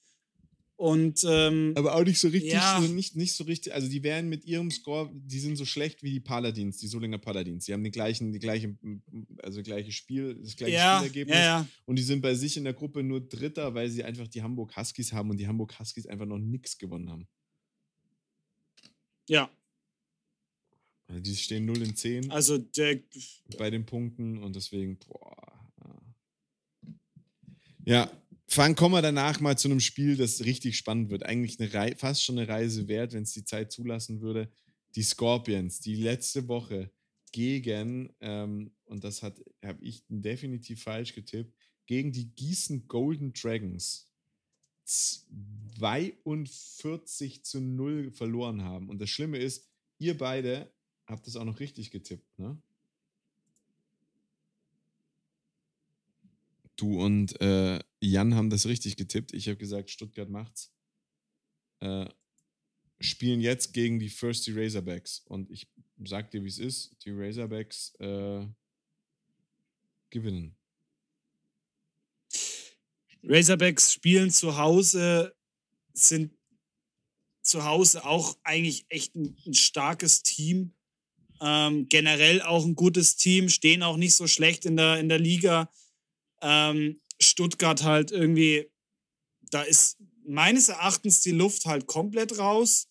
Und, 0.78 1.26
ähm, 1.28 1.74
aber 1.76 1.96
auch 1.96 2.04
nicht 2.04 2.20
so 2.20 2.30
richtig, 2.30 2.54
ja. 2.54 2.80
nicht, 2.80 3.16
nicht 3.16 3.34
so 3.34 3.44
richtig. 3.44 3.74
Also 3.74 3.90
die 3.90 4.04
wären 4.04 4.30
mit 4.30 4.46
ihrem 4.46 4.72
Score, 4.72 5.12
die 5.14 5.40
sind 5.40 5.58
so 5.58 5.66
schlecht 5.66 6.02
wie 6.02 6.12
die 6.12 6.20
Paladins, 6.22 6.78
die 6.78 6.88
Solinger 6.88 7.18
Paladins. 7.18 7.66
Die 7.66 7.74
haben 7.74 7.84
den 7.84 7.92
gleichen, 7.92 8.32
die 8.32 8.40
gleiche, 8.40 8.78
also 9.44 9.64
gleiche 9.64 9.92
Spiel, 9.92 10.36
das 10.42 10.56
gleiche 10.56 10.76
ja, 10.76 11.00
Spielergebnis. 11.00 11.36
Ja. 11.36 11.68
Und 11.86 11.98
die 11.98 12.04
sind 12.04 12.22
bei 12.22 12.36
sich 12.36 12.56
in 12.56 12.64
der 12.64 12.74
Gruppe 12.74 13.04
nur 13.04 13.20
Dritter, 13.20 13.74
weil 13.74 13.90
sie 13.90 14.06
einfach 14.06 14.30
die 14.30 14.44
Hamburg 14.44 14.78
Huskies 14.78 15.12
haben 15.12 15.30
und 15.30 15.38
die 15.38 15.48
Hamburg 15.48 15.78
Huskies 15.78 16.06
einfach 16.06 16.28
noch 16.28 16.38
nichts 16.38 16.78
gewonnen 16.78 17.10
haben. 17.10 17.28
Ja. 19.28 19.50
Die 21.10 21.36
stehen 21.36 21.66
0 21.66 21.82
in 21.82 21.96
10. 21.96 22.32
Also 22.32 22.58
der, 22.58 23.00
bei 23.58 23.70
den 23.70 23.86
Punkten 23.86 24.44
und 24.44 24.56
deswegen, 24.56 24.98
boah. 25.00 25.36
Ja, 27.86 28.12
Fang, 28.50 28.76
kommen 28.76 28.96
wir 28.96 29.02
danach 29.02 29.42
mal 29.42 29.58
zu 29.58 29.68
einem 29.68 29.82
Spiel, 29.82 30.16
das 30.16 30.46
richtig 30.46 30.78
spannend 30.78 31.10
wird. 31.10 31.24
Eigentlich 31.24 31.60
eine 31.60 31.98
fast 31.98 32.24
schon 32.24 32.40
eine 32.40 32.48
Reise 32.48 32.88
wert, 32.88 33.12
wenn 33.12 33.24
es 33.24 33.34
die 33.34 33.44
Zeit 33.44 33.74
zulassen 33.74 34.22
würde. 34.22 34.50
Die 34.96 35.04
Scorpions, 35.04 35.82
die 35.82 35.96
letzte 35.96 36.48
Woche 36.48 36.90
gegen, 37.34 38.16
ähm, 38.22 38.72
und 38.86 39.04
das 39.04 39.22
habe 39.22 39.44
ich 39.82 40.06
definitiv 40.08 40.84
falsch 40.84 41.14
getippt, 41.14 41.54
gegen 41.86 42.14
die 42.14 42.34
Gießen 42.34 42.88
Golden 42.88 43.34
Dragons 43.34 44.10
42 44.86 47.44
zu 47.44 47.60
0 47.60 48.12
verloren 48.12 48.64
haben. 48.64 48.88
Und 48.90 49.00
das 49.00 49.10
Schlimme 49.10 49.40
ist, 49.40 49.68
ihr 50.00 50.18
beide 50.18 50.72
habt 51.08 51.26
das 51.26 51.36
auch 51.36 51.46
noch 51.46 51.60
richtig 51.60 51.92
getippt, 51.92 52.38
ne? 52.38 52.62
Du 56.76 57.02
und 57.02 57.42
äh, 57.42 57.80
Jan 58.00 58.36
haben 58.36 58.52
das 58.52 58.68
richtig 58.68 58.98
getippt. 58.98 59.34
Ich 59.34 59.48
habe 59.48 59.58
gesagt, 59.58 59.90
Stuttgart 59.90 60.30
macht's. 60.30 60.72
Äh, 61.80 62.08
spielen 63.00 63.42
jetzt 63.42 63.74
gegen 63.74 64.00
die 64.00 64.10
Thirsty 64.10 64.52
Razorbacks. 64.54 65.22
Und 65.26 65.50
ich 65.50 65.68
sag 66.04 66.30
dir, 66.30 66.44
wie 66.44 66.50
es 66.50 66.60
ist. 66.60 66.96
Die 67.04 67.12
Razorbacks 67.12 67.96
äh, 68.00 68.46
gewinnen. 70.12 70.56
Razorbacks 73.24 73.94
spielen 73.94 74.30
zu 74.30 74.58
Hause, 74.58 75.36
sind 75.94 76.32
zu 77.42 77.66
Hause 77.66 78.06
auch 78.06 78.38
eigentlich 78.44 78.86
echt 78.90 79.16
ein, 79.16 79.36
ein 79.46 79.54
starkes 79.54 80.22
Team. 80.22 80.74
Ähm, 81.42 81.88
generell 81.90 82.42
auch 82.42 82.66
ein 82.66 82.76
gutes 82.76 83.16
Team, 83.18 83.50
stehen 83.50 83.84
auch 83.84 83.98
nicht 83.98 84.16
so 84.16 84.28
schlecht 84.28 84.66
in 84.66 84.78
der, 84.78 85.00
in 85.00 85.10
der 85.10 85.20
Liga. 85.20 85.72
Ähm, 86.42 87.02
Stuttgart 87.20 87.84
halt 87.84 88.12
irgendwie, 88.12 88.72
da 89.52 89.62
ist 89.62 89.98
meines 90.26 90.70
Erachtens 90.70 91.22
die 91.22 91.32
Luft 91.32 91.66
halt 91.66 91.88
komplett 91.88 92.38
raus. 92.38 92.88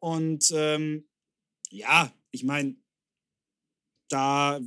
Und 0.00 0.50
ähm, 0.54 1.08
ja, 1.70 2.12
ich 2.30 2.44
meine, 2.44 2.76
da 4.08 4.60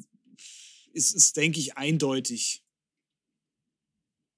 ist 0.94 1.16
es, 1.16 1.34
denke 1.34 1.60
ich, 1.60 1.78
eindeutig. 1.78 2.63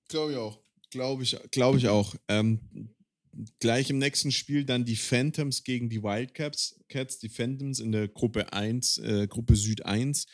Glaube 0.08 0.32
ich 0.32 0.38
auch. 0.38 0.60
Glaube 0.92 1.24
ich, 1.24 1.38
glaube 1.52 1.78
ich 1.78 1.88
auch. 1.88 2.16
Ähm, 2.28 2.95
gleich 3.60 3.90
im 3.90 3.98
nächsten 3.98 4.32
Spiel 4.32 4.66
dann 4.66 4.86
die 4.86 4.96
Phantoms 4.96 5.64
gegen 5.64 5.90
die 5.90 6.02
Wildcats. 6.02 6.80
Cats, 6.88 7.20
die 7.20 7.30
Phantoms 7.30 7.80
in 7.80 7.92
der 7.92 8.08
Gruppe 8.08 8.54
1, 8.54 8.98
äh, 9.00 9.28
Gruppe 9.28 9.56
Süd 9.56 9.86
1. 9.86 10.28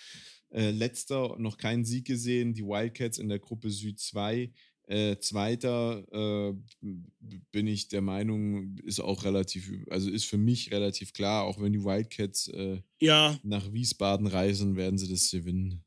Äh, 0.50 0.72
letzter 0.72 1.38
noch 1.40 1.58
keinen 1.58 1.86
Sieg 1.86 2.06
gesehen. 2.06 2.54
Die 2.54 2.64
Wildcats 2.64 3.18
in 3.18 3.30
der 3.30 3.40
Gruppe 3.40 3.70
Süd 3.70 4.00
2. 4.00 4.52
Äh, 4.88 5.20
zweiter 5.20 6.04
äh, 6.12 6.54
bin 7.52 7.68
ich 7.68 7.88
der 7.88 8.02
Meinung, 8.02 8.76
ist 8.80 9.00
auch 9.00 9.24
relativ, 9.24 9.72
also 9.90 10.10
ist 10.10 10.26
für 10.26 10.38
mich 10.38 10.72
relativ 10.72 11.14
klar, 11.14 11.46
auch 11.46 11.62
wenn 11.62 11.72
die 11.72 11.84
Wildcats 11.84 12.50
äh, 12.50 12.82
ja. 13.00 13.40
nach 13.44 13.72
Wiesbaden 13.72 14.28
reisen, 14.28 14.76
werden 14.76 14.98
sie 14.98 15.08
das 15.08 15.32
gewinnen. 15.32 15.86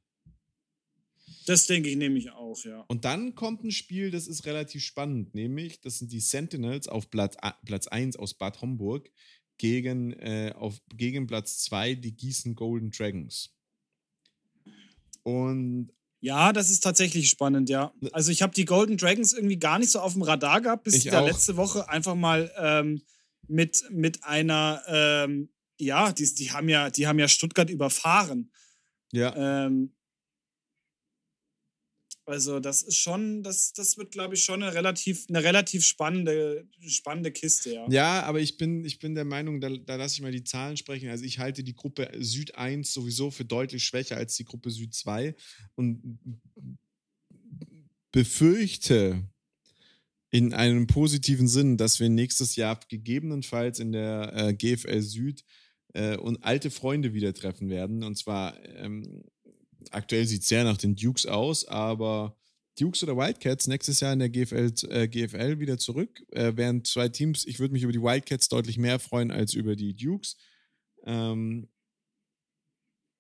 Das 1.47 1.67
denke 1.67 1.89
ich 1.89 1.97
nämlich 1.97 2.31
auch, 2.31 2.59
ja. 2.65 2.85
Und 2.89 3.05
dann 3.05 3.35
kommt 3.35 3.65
ein 3.65 3.71
Spiel, 3.71 4.11
das 4.11 4.27
ist 4.27 4.47
relativ 4.47 4.83
spannend, 4.83 5.35
nämlich 5.35 5.81
das 5.81 5.99
sind 5.99 6.13
die 6.13 6.21
Sentinels 6.21 6.89
auf 6.89 7.11
Platz, 7.11 7.37
Platz 7.65 7.87
1 7.87 8.17
aus 8.17 8.35
Bad 8.35 8.61
Homburg 8.61 9.11
gegen, 9.59 10.13
äh, 10.15 10.53
auf, 10.57 10.81
gegen 10.95 11.27
Platz 11.27 11.59
2 11.65 11.95
die 11.95 12.17
Gießen 12.17 12.55
Golden 12.55 12.91
Dragons. 12.91 13.55
Und 15.23 15.93
ja, 16.21 16.55
das 16.55 16.71
ist 16.71 16.81
tatsächlich 16.81 17.29
spannend, 17.29 17.69
ja. 17.69 17.93
Ne 18.01 18.09
also 18.15 18.33
ich 18.33 18.41
habe 18.41 18.55
die 18.55 18.65
Golden 18.65 18.97
Dragons 18.97 19.35
irgendwie 19.35 19.59
gar 19.59 19.79
nicht 19.79 19.91
so 19.91 20.01
auf 20.01 20.15
dem 20.15 20.23
Radar 20.23 20.63
gehabt, 20.63 20.85
bis 20.85 20.95
ich 20.95 21.05
da 21.05 21.21
letzte 21.21 21.57
Woche 21.57 21.89
einfach 21.89 22.15
mal 22.15 22.51
ähm, 22.57 23.03
mit, 23.47 23.85
mit 23.91 24.25
einer, 24.25 24.83
ähm, 24.87 25.51
ja, 25.79 26.13
die, 26.13 26.35
die, 26.35 26.51
haben 26.51 26.69
ja, 26.69 26.89
die 26.89 27.07
haben 27.07 27.19
ja 27.19 27.29
Stuttgart 27.29 27.69
überfahren. 27.69 28.51
Ja. 29.13 29.67
Ähm, 29.67 29.93
also 32.27 32.59
das 32.61 32.83
ist 32.83 32.97
schon, 32.97 33.43
das, 33.43 33.73
das 33.73 33.99
wird, 33.99 34.11
glaube 34.11 34.35
ich, 34.35 34.45
schon 34.45 34.63
eine 34.63 34.75
relativ, 34.75 35.27
eine 35.29 35.43
relativ 35.43 35.85
spannende, 35.85 36.67
spannende 36.87 37.31
Kiste, 37.33 37.75
ja. 37.75 37.87
Ja, 37.91 38.23
aber 38.23 38.41
ich 38.41 38.57
bin, 38.57 38.85
ich 38.85 38.99
bin 38.99 39.15
der 39.15 39.25
Meinung, 39.25 39.61
da, 39.61 39.69
da 39.69 39.97
lasse 39.97 40.15
ich 40.15 40.23
mal 40.23 40.33
die 40.33 40.45
Zahlen 40.45 40.77
sprechen. 40.77 41.11
Also 41.11 41.25
ich 41.25 41.39
halte 41.39 41.63
die 41.63 41.75
Gruppe 41.75 42.11
Süd 42.19 42.55
1 42.55 42.93
sowieso 42.93 43.31
für 43.31 43.45
deutlich 43.45 43.85
schwächer 43.85 44.17
als 44.17 44.37
die 44.37 44.45
Gruppe 44.45 44.71
Süd 44.71 44.95
2 44.95 45.35
und 45.75 46.19
befürchte 48.11 49.29
in 50.31 50.53
einem 50.53 50.87
positiven 50.87 51.47
Sinn, 51.47 51.77
dass 51.77 52.01
wir 52.01 52.09
nächstes 52.09 52.57
Jahr 52.57 52.81
gegebenenfalls 52.89 53.79
in 53.79 53.93
der 53.93 54.33
äh, 54.35 54.55
GFL 54.55 55.01
Süd 55.01 55.45
äh, 55.93 56.17
und 56.17 56.43
alte 56.43 56.71
Freunde 56.71 57.13
wieder 57.13 57.35
treffen 57.35 57.69
werden. 57.69 58.03
Und 58.03 58.17
zwar 58.17 58.59
ähm, 58.77 59.25
aktuell 59.93 60.27
sieht 60.27 60.43
es 60.43 60.49
sehr 60.49 60.65
nach 60.65 60.77
den 60.77 60.97
Dukes 60.97 61.27
aus, 61.27 61.67
aber 61.67 62.37
Dukes 62.79 63.03
oder 63.03 63.17
Wildcats 63.17 63.67
nächstes 63.67 64.01
Jahr 64.01 64.13
in 64.13 64.19
der 64.19 64.31
GFL, 64.31 64.73
äh, 64.89 65.09
GFL 65.09 65.59
wieder 65.61 65.79
zurück. 65.79 66.23
Äh, 66.31 66.57
wären 66.57 66.85
zwei 66.85 67.09
Teams, 67.09 67.47
ich 67.47 67.61
würde 67.61 67.73
mich 67.73 67.83
über 67.83 67.93
die 67.93 68.03
Wildcats 68.03 68.49
deutlich 68.49 68.79
mehr 68.79 68.99
freuen 68.99 69.31
als 69.31 69.55
über 69.55 69.77
die 69.77 69.95
Dukes. 69.95 70.37
Ähm, 71.07 71.69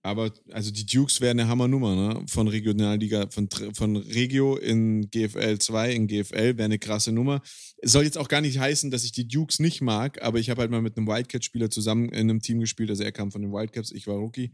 aber 0.04 0.30
also 0.52 0.70
die 0.70 0.84
Dukes 0.84 1.22
wären 1.22 1.40
eine 1.40 1.48
Hammernummer, 1.48 1.94
ne? 1.96 2.26
Von 2.26 2.46
Regionalliga, 2.46 3.30
von, 3.30 3.48
von 3.72 3.96
Regio 3.96 4.56
in 4.56 5.08
GFL 5.10 5.58
2 5.58 5.92
in 5.94 6.06
GFL 6.08 6.58
wäre 6.58 6.64
eine 6.64 6.78
krasse 6.78 7.10
Nummer. 7.10 7.40
Es 7.78 7.92
soll 7.92 8.04
jetzt 8.04 8.18
auch 8.18 8.28
gar 8.28 8.42
nicht 8.42 8.58
heißen, 8.58 8.90
dass 8.90 9.04
ich 9.04 9.12
die 9.12 9.26
Dukes 9.26 9.60
nicht 9.60 9.80
mag, 9.80 10.20
aber 10.20 10.38
ich 10.38 10.50
habe 10.50 10.60
halt 10.60 10.70
mal 10.70 10.82
mit 10.82 10.98
einem 10.98 11.06
Wildcat-Spieler 11.06 11.70
zusammen 11.70 12.10
in 12.10 12.28
einem 12.28 12.42
Team 12.42 12.60
gespielt. 12.60 12.90
Also 12.90 13.02
er 13.02 13.12
kam 13.12 13.32
von 13.32 13.40
den 13.40 13.52
Wildcats, 13.52 13.92
ich 13.92 14.06
war 14.06 14.16
Rookie. 14.16 14.52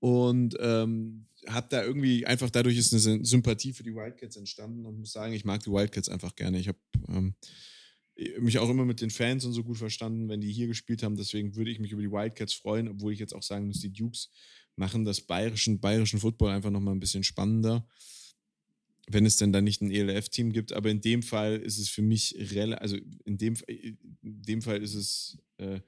Und 0.00 0.56
ähm, 0.60 1.26
hat 1.46 1.72
da 1.72 1.82
irgendwie 1.82 2.26
einfach 2.26 2.50
dadurch 2.50 2.76
ist 2.76 2.92
eine 2.92 3.24
Sympathie 3.24 3.72
für 3.72 3.82
die 3.82 3.94
Wildcats 3.94 4.36
entstanden 4.36 4.84
und 4.86 4.98
muss 4.98 5.12
sagen, 5.12 5.32
ich 5.32 5.44
mag 5.44 5.62
die 5.62 5.70
Wildcats 5.70 6.08
einfach 6.08 6.34
gerne. 6.34 6.58
Ich 6.58 6.68
habe 6.68 6.78
ähm, 7.08 7.34
mich 8.40 8.58
auch 8.58 8.68
immer 8.68 8.84
mit 8.84 9.00
den 9.00 9.10
Fans 9.10 9.44
und 9.44 9.52
so 9.52 9.62
gut 9.62 9.78
verstanden, 9.78 10.28
wenn 10.28 10.40
die 10.40 10.52
hier 10.52 10.66
gespielt 10.66 11.02
haben. 11.02 11.16
Deswegen 11.16 11.54
würde 11.54 11.70
ich 11.70 11.78
mich 11.78 11.92
über 11.92 12.02
die 12.02 12.10
Wildcats 12.10 12.52
freuen, 12.52 12.88
obwohl 12.88 13.12
ich 13.12 13.18
jetzt 13.18 13.34
auch 13.34 13.42
sagen 13.42 13.66
muss, 13.66 13.80
die 13.80 13.92
Dukes 13.92 14.30
machen 14.76 15.04
das 15.04 15.20
bayerischen, 15.20 15.80
bayerischen 15.80 16.20
Football 16.20 16.50
einfach 16.50 16.70
nochmal 16.70 16.94
ein 16.94 17.00
bisschen 17.00 17.24
spannender. 17.24 17.86
Wenn 19.10 19.24
es 19.24 19.36
denn 19.36 19.52
da 19.52 19.60
nicht 19.60 19.80
ein 19.80 19.90
ELF-Team 19.90 20.52
gibt, 20.52 20.72
aber 20.72 20.90
in 20.90 21.00
dem 21.00 21.22
Fall 21.22 21.56
ist 21.56 21.78
es 21.78 21.88
für 21.88 22.02
mich, 22.02 22.36
also 22.78 22.96
in 23.24 23.38
dem, 23.38 23.54
in 23.66 23.98
dem 24.22 24.62
Fall 24.62 24.82
ist 24.82 24.94
es 24.94 25.38
äh, 25.56 25.80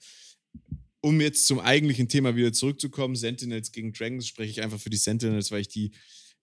um 1.02 1.20
jetzt 1.20 1.46
zum 1.46 1.60
eigentlichen 1.60 2.08
Thema 2.08 2.36
wieder 2.36 2.52
zurückzukommen, 2.52 3.16
Sentinels 3.16 3.72
gegen 3.72 3.92
Dragons, 3.92 4.26
spreche 4.26 4.50
ich 4.50 4.62
einfach 4.62 4.80
für 4.80 4.90
die 4.90 4.96
Sentinels, 4.96 5.50
weil 5.50 5.62
ich 5.62 5.68
die 5.68 5.92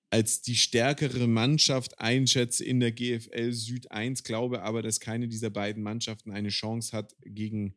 als 0.10 0.42
die 0.42 0.56
stärkere 0.56 1.28
Mannschaft 1.28 2.00
einschätze 2.00 2.64
in 2.64 2.80
der 2.80 2.92
GFL 2.92 3.52
Süd 3.52 3.92
1, 3.92 4.24
glaube 4.24 4.62
aber, 4.62 4.82
dass 4.82 5.00
keine 5.00 5.28
dieser 5.28 5.50
beiden 5.50 5.84
Mannschaften 5.84 6.32
eine 6.32 6.50
Chance 6.50 6.96
hat, 6.96 7.14
gegen 7.26 7.76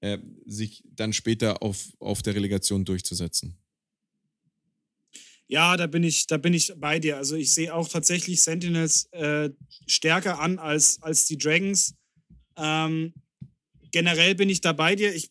äh, 0.00 0.18
sich 0.44 0.84
dann 0.86 1.12
später 1.12 1.62
auf, 1.62 1.92
auf 1.98 2.22
der 2.22 2.34
Relegation 2.34 2.84
durchzusetzen. 2.84 3.58
Ja, 5.48 5.76
da 5.76 5.86
bin 5.86 6.02
ich, 6.02 6.26
da 6.26 6.38
bin 6.38 6.54
ich 6.54 6.72
bei 6.76 6.98
dir. 6.98 7.16
Also 7.16 7.36
ich 7.36 7.54
sehe 7.54 7.72
auch 7.72 7.88
tatsächlich 7.88 8.42
Sentinels 8.42 9.06
äh, 9.12 9.50
stärker 9.86 10.40
an 10.40 10.58
als, 10.58 11.00
als 11.02 11.26
die 11.26 11.38
Dragons. 11.38 11.94
Ähm, 12.56 13.14
generell 13.92 14.34
bin 14.34 14.50
ich 14.50 14.60
da 14.60 14.72
bei 14.72 14.96
dir. 14.96 15.14
Ich 15.14 15.30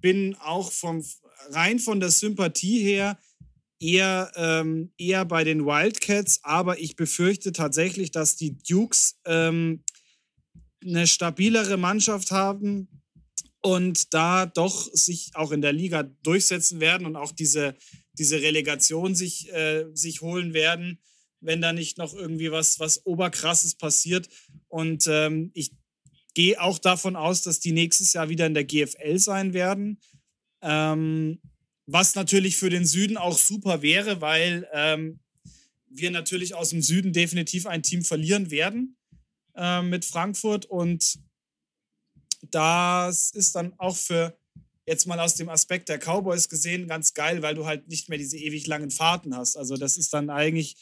bin 0.00 0.34
auch 0.36 0.72
vom, 0.72 1.04
rein 1.50 1.78
von 1.78 2.00
der 2.00 2.10
Sympathie 2.10 2.82
her 2.82 3.18
eher, 3.80 4.32
ähm, 4.36 4.92
eher 4.98 5.24
bei 5.24 5.44
den 5.44 5.64
Wildcats, 5.64 6.40
aber 6.42 6.80
ich 6.80 6.96
befürchte 6.96 7.52
tatsächlich, 7.52 8.10
dass 8.10 8.36
die 8.36 8.58
Dukes 8.58 9.20
ähm, 9.24 9.84
eine 10.84 11.06
stabilere 11.06 11.76
Mannschaft 11.76 12.30
haben 12.30 12.88
und 13.62 14.14
da 14.14 14.46
doch 14.46 14.88
sich 14.92 15.30
auch 15.34 15.52
in 15.52 15.62
der 15.62 15.72
Liga 15.72 16.04
durchsetzen 16.22 16.80
werden 16.80 17.06
und 17.06 17.16
auch 17.16 17.32
diese, 17.32 17.74
diese 18.12 18.40
Relegation 18.40 19.14
sich, 19.14 19.52
äh, 19.52 19.86
sich 19.94 20.20
holen 20.20 20.54
werden, 20.54 21.00
wenn 21.40 21.60
da 21.60 21.72
nicht 21.72 21.98
noch 21.98 22.14
irgendwie 22.14 22.50
was, 22.50 22.80
was 22.80 23.04
Oberkrasses 23.06 23.74
passiert. 23.76 24.28
Und 24.68 25.06
ähm, 25.08 25.50
ich 25.54 25.72
gehe 26.38 26.60
auch 26.60 26.78
davon 26.78 27.16
aus, 27.16 27.42
dass 27.42 27.58
die 27.58 27.72
nächstes 27.72 28.12
Jahr 28.12 28.28
wieder 28.28 28.46
in 28.46 28.54
der 28.54 28.62
GFL 28.62 29.18
sein 29.18 29.54
werden. 29.54 30.00
Ähm, 30.62 31.40
was 31.86 32.14
natürlich 32.14 32.56
für 32.56 32.70
den 32.70 32.86
Süden 32.86 33.16
auch 33.16 33.36
super 33.36 33.82
wäre, 33.82 34.20
weil 34.20 34.68
ähm, 34.72 35.18
wir 35.88 36.12
natürlich 36.12 36.54
aus 36.54 36.70
dem 36.70 36.80
Süden 36.80 37.12
definitiv 37.12 37.66
ein 37.66 37.82
Team 37.82 38.04
verlieren 38.04 38.52
werden 38.52 38.96
äh, 39.56 39.82
mit 39.82 40.04
Frankfurt. 40.04 40.64
Und 40.64 41.18
das 42.52 43.32
ist 43.32 43.56
dann 43.56 43.74
auch 43.76 43.96
für 43.96 44.38
jetzt 44.86 45.08
mal 45.08 45.18
aus 45.18 45.34
dem 45.34 45.48
Aspekt 45.48 45.88
der 45.88 45.98
Cowboys 45.98 46.48
gesehen 46.48 46.86
ganz 46.86 47.14
geil, 47.14 47.42
weil 47.42 47.56
du 47.56 47.66
halt 47.66 47.88
nicht 47.88 48.08
mehr 48.08 48.18
diese 48.18 48.38
ewig 48.38 48.68
langen 48.68 48.92
Fahrten 48.92 49.36
hast. 49.36 49.56
Also 49.56 49.76
das 49.76 49.96
ist 49.96 50.14
dann 50.14 50.30
eigentlich 50.30 50.76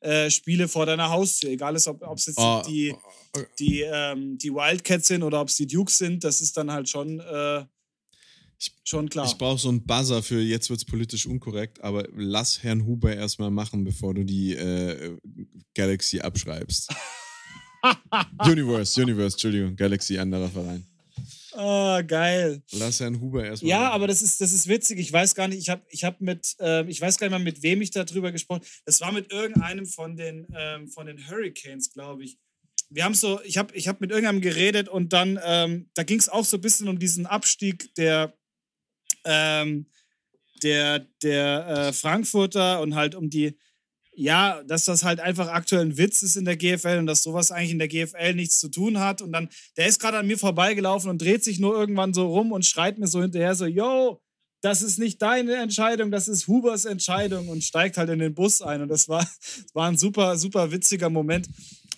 äh, 0.00 0.30
Spiele 0.30 0.68
vor 0.68 0.86
deiner 0.86 1.10
Haustür, 1.10 1.50
egal 1.50 1.74
ist, 1.76 1.88
ob 1.88 2.02
es 2.16 2.26
jetzt 2.26 2.38
oh, 2.38 2.62
die, 2.66 2.94
oh, 3.36 3.40
die, 3.58 3.80
ähm, 3.82 4.38
die 4.38 4.52
Wildcats 4.52 5.08
sind 5.08 5.22
oder 5.22 5.40
ob 5.40 5.48
es 5.48 5.56
die 5.56 5.66
Dukes 5.66 5.98
sind, 5.98 6.24
das 6.24 6.40
ist 6.40 6.56
dann 6.56 6.70
halt 6.70 6.88
schon, 6.88 7.20
äh, 7.20 7.64
ich, 8.58 8.72
schon 8.84 9.08
klar. 9.08 9.26
Ich 9.26 9.36
brauche 9.36 9.58
so 9.58 9.68
einen 9.68 9.84
Buzzer 9.84 10.22
für, 10.22 10.40
jetzt 10.40 10.70
wird 10.70 10.80
es 10.80 10.84
politisch 10.84 11.26
unkorrekt, 11.26 11.82
aber 11.82 12.06
lass 12.14 12.62
Herrn 12.62 12.86
Huber 12.86 13.14
erstmal 13.14 13.50
machen, 13.50 13.84
bevor 13.84 14.14
du 14.14 14.24
die 14.24 14.54
äh, 14.54 15.16
Galaxy 15.74 16.20
abschreibst. 16.20 16.94
Universe, 18.44 19.00
Universe, 19.00 19.34
Entschuldigung, 19.34 19.76
Galaxy, 19.76 20.18
anderer 20.18 20.48
Verein. 20.48 20.86
Oh, 21.58 22.02
geil. 22.06 22.62
Lass 22.72 23.00
Herrn 23.00 23.18
Huber 23.18 23.44
erstmal. 23.44 23.70
Ja, 23.70 23.80
machen. 23.80 23.92
aber 23.94 24.06
das 24.08 24.20
ist, 24.20 24.40
das 24.40 24.52
ist 24.52 24.68
witzig. 24.68 24.98
Ich 24.98 25.10
weiß 25.10 25.34
gar 25.34 25.48
nicht, 25.48 25.58
ich 25.58 25.70
habe 25.70 25.82
ich 25.88 26.04
hab 26.04 26.20
mit, 26.20 26.54
äh, 26.60 26.84
ich 26.86 27.00
weiß 27.00 27.18
gar 27.18 27.26
nicht 27.26 27.38
mal, 27.38 27.42
mit 27.42 27.62
wem 27.62 27.80
ich 27.80 27.90
darüber 27.90 28.30
gesprochen 28.30 28.62
Das 28.84 29.00
war 29.00 29.10
mit 29.10 29.32
irgendeinem 29.32 29.86
von 29.86 30.16
den, 30.16 30.46
ähm, 30.54 30.88
von 30.88 31.06
den 31.06 31.28
Hurricanes, 31.28 31.92
glaube 31.92 32.24
ich. 32.24 32.36
Wir 32.90 33.04
haben 33.04 33.14
so, 33.14 33.40
ich 33.42 33.56
habe 33.56 33.74
ich 33.74 33.88
hab 33.88 34.00
mit 34.00 34.10
irgendeinem 34.10 34.42
geredet 34.42 34.88
und 34.88 35.12
dann, 35.12 35.40
ähm, 35.42 35.90
da 35.94 36.02
ging 36.02 36.18
es 36.18 36.28
auch 36.28 36.44
so 36.44 36.58
ein 36.58 36.60
bisschen 36.60 36.88
um 36.88 36.98
diesen 36.98 37.26
Abstieg 37.26 37.94
der, 37.94 38.36
ähm, 39.24 39.86
der, 40.62 41.00
der 41.22 41.66
äh, 41.66 41.92
Frankfurter 41.92 42.80
und 42.80 42.94
halt 42.94 43.14
um 43.14 43.30
die, 43.30 43.56
ja, 44.16 44.62
dass 44.64 44.86
das 44.86 45.04
halt 45.04 45.20
einfach 45.20 45.48
aktuell 45.48 45.82
ein 45.82 45.98
Witz 45.98 46.22
ist 46.22 46.36
in 46.36 46.46
der 46.46 46.56
GFL 46.56 46.98
und 46.98 47.06
dass 47.06 47.22
sowas 47.22 47.52
eigentlich 47.52 47.72
in 47.72 47.78
der 47.78 47.88
GFL 47.88 48.34
nichts 48.34 48.58
zu 48.58 48.68
tun 48.68 48.98
hat. 48.98 49.20
Und 49.20 49.30
dann, 49.32 49.48
der 49.76 49.86
ist 49.86 50.00
gerade 50.00 50.18
an 50.18 50.26
mir 50.26 50.38
vorbeigelaufen 50.38 51.10
und 51.10 51.20
dreht 51.20 51.44
sich 51.44 51.58
nur 51.58 51.78
irgendwann 51.78 52.14
so 52.14 52.26
rum 52.26 52.50
und 52.50 52.64
schreit 52.64 52.98
mir 52.98 53.08
so 53.08 53.20
hinterher 53.20 53.54
so, 53.54 53.66
yo, 53.66 54.22
das 54.62 54.80
ist 54.80 54.98
nicht 54.98 55.20
deine 55.20 55.56
Entscheidung, 55.56 56.10
das 56.10 56.28
ist 56.28 56.48
Hubers 56.48 56.86
Entscheidung 56.86 57.48
und 57.48 57.62
steigt 57.62 57.98
halt 57.98 58.08
in 58.08 58.18
den 58.18 58.34
Bus 58.34 58.62
ein. 58.62 58.80
Und 58.80 58.88
das 58.88 59.06
war, 59.08 59.20
das 59.20 59.66
war 59.74 59.88
ein 59.88 59.98
super, 59.98 60.38
super 60.38 60.72
witziger 60.72 61.10
Moment. 61.10 61.48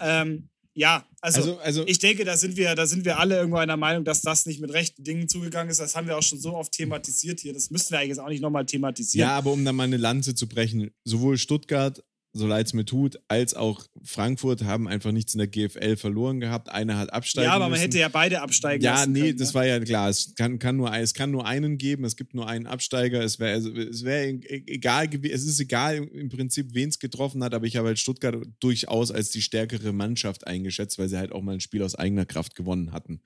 Ähm, 0.01 0.49
ja, 0.75 1.05
also, 1.21 1.41
also, 1.41 1.59
also, 1.59 1.87
ich 1.87 1.99
denke, 1.99 2.25
da 2.25 2.37
sind, 2.37 2.57
wir, 2.57 2.75
da 2.77 2.87
sind 2.87 3.05
wir 3.05 3.19
alle 3.19 3.37
irgendwo 3.37 3.59
einer 3.59 3.77
Meinung, 3.77 4.05
dass 4.05 4.23
das 4.23 4.47
nicht 4.47 4.61
mit 4.61 4.73
rechten 4.73 5.03
Dingen 5.03 5.29
zugegangen 5.29 5.71
ist. 5.71 5.81
Das 5.81 5.97
haben 5.97 6.07
wir 6.07 6.17
auch 6.17 6.23
schon 6.23 6.39
so 6.39 6.55
oft 6.55 6.71
thematisiert 6.73 7.41
hier. 7.41 7.53
Das 7.53 7.71
müssten 7.71 7.91
wir 7.91 7.99
eigentlich 7.99 8.11
jetzt 8.11 8.21
auch 8.21 8.29
nicht 8.29 8.43
nochmal 8.43 8.65
thematisieren. 8.65 9.29
Ja, 9.29 9.37
aber 9.37 9.51
um 9.51 9.65
da 9.65 9.73
mal 9.73 9.85
eine 9.85 9.97
Lanze 9.97 10.37
zu 10.37 10.49
brechen, 10.49 10.93
sowohl 11.05 11.37
Stuttgart 11.37 12.05
so 12.39 12.47
leid 12.47 12.67
es 12.67 12.73
mir 12.73 12.85
tut, 12.85 13.19
als 13.29 13.55
auch 13.55 13.85
Frankfurt 14.03 14.65
haben 14.65 14.89
einfach 14.89 15.13
nichts 15.13 15.35
in 15.35 15.39
der 15.39 15.49
GFL 15.49 15.97
verloren 15.97 16.41
gehabt. 16.41 16.71
Einer 16.71 16.97
hat 16.97 17.13
absteigen 17.13 17.47
Ja, 17.47 17.53
aber 17.55 17.65
man 17.65 17.73
müssen. 17.73 17.83
hätte 17.83 17.99
ja 17.99 18.09
beide 18.09 18.41
absteigen 18.41 18.83
Ja, 18.83 19.07
nee, 19.07 19.21
können, 19.21 19.39
das 19.39 19.49
ne? 19.49 19.55
war 19.55 19.67
ja 19.67 19.81
klar. 19.81 20.09
Es 20.09 20.35
kann, 20.35 20.59
kann, 20.59 20.77
nur, 20.77 20.95
es 20.95 21.15
kann 21.15 21.31
nur 21.31 21.47
einen 21.47 21.79
geben, 21.79 22.05
es 22.05 22.17
gibt 22.17 22.35
nur 22.35 22.49
einen 22.49 22.67
Absteiger. 22.67 23.23
Es 23.23 23.39
wäre 23.39 23.53
also, 23.53 23.71
es 23.73 24.05
wär 24.05 24.29
e, 24.29 24.63
egal, 24.67 25.09
es 25.25 25.45
ist 25.45 25.61
egal 25.61 25.97
im 25.97 26.29
Prinzip, 26.29 26.75
wen 26.75 26.89
es 26.89 26.99
getroffen 26.99 27.43
hat, 27.45 27.55
aber 27.55 27.67
ich 27.67 27.77
habe 27.77 27.89
halt 27.89 27.99
Stuttgart 27.99 28.37
durchaus 28.61 29.11
als 29.11 29.31
die 29.31 29.43
stärkere 29.43 29.93
Mannschaft 29.93 30.47
eingeschätzt, 30.47 30.99
weil 30.99 31.09
sie 31.09 31.19
halt 31.19 31.33
auch 31.33 31.43
mal 31.43 31.53
ein 31.53 31.61
Spiel 31.61 31.83
aus 31.83 31.95
eigener 31.95 32.27
Kraft 32.27 32.55
gewonnen 32.55 32.93
hatten. 32.93 33.21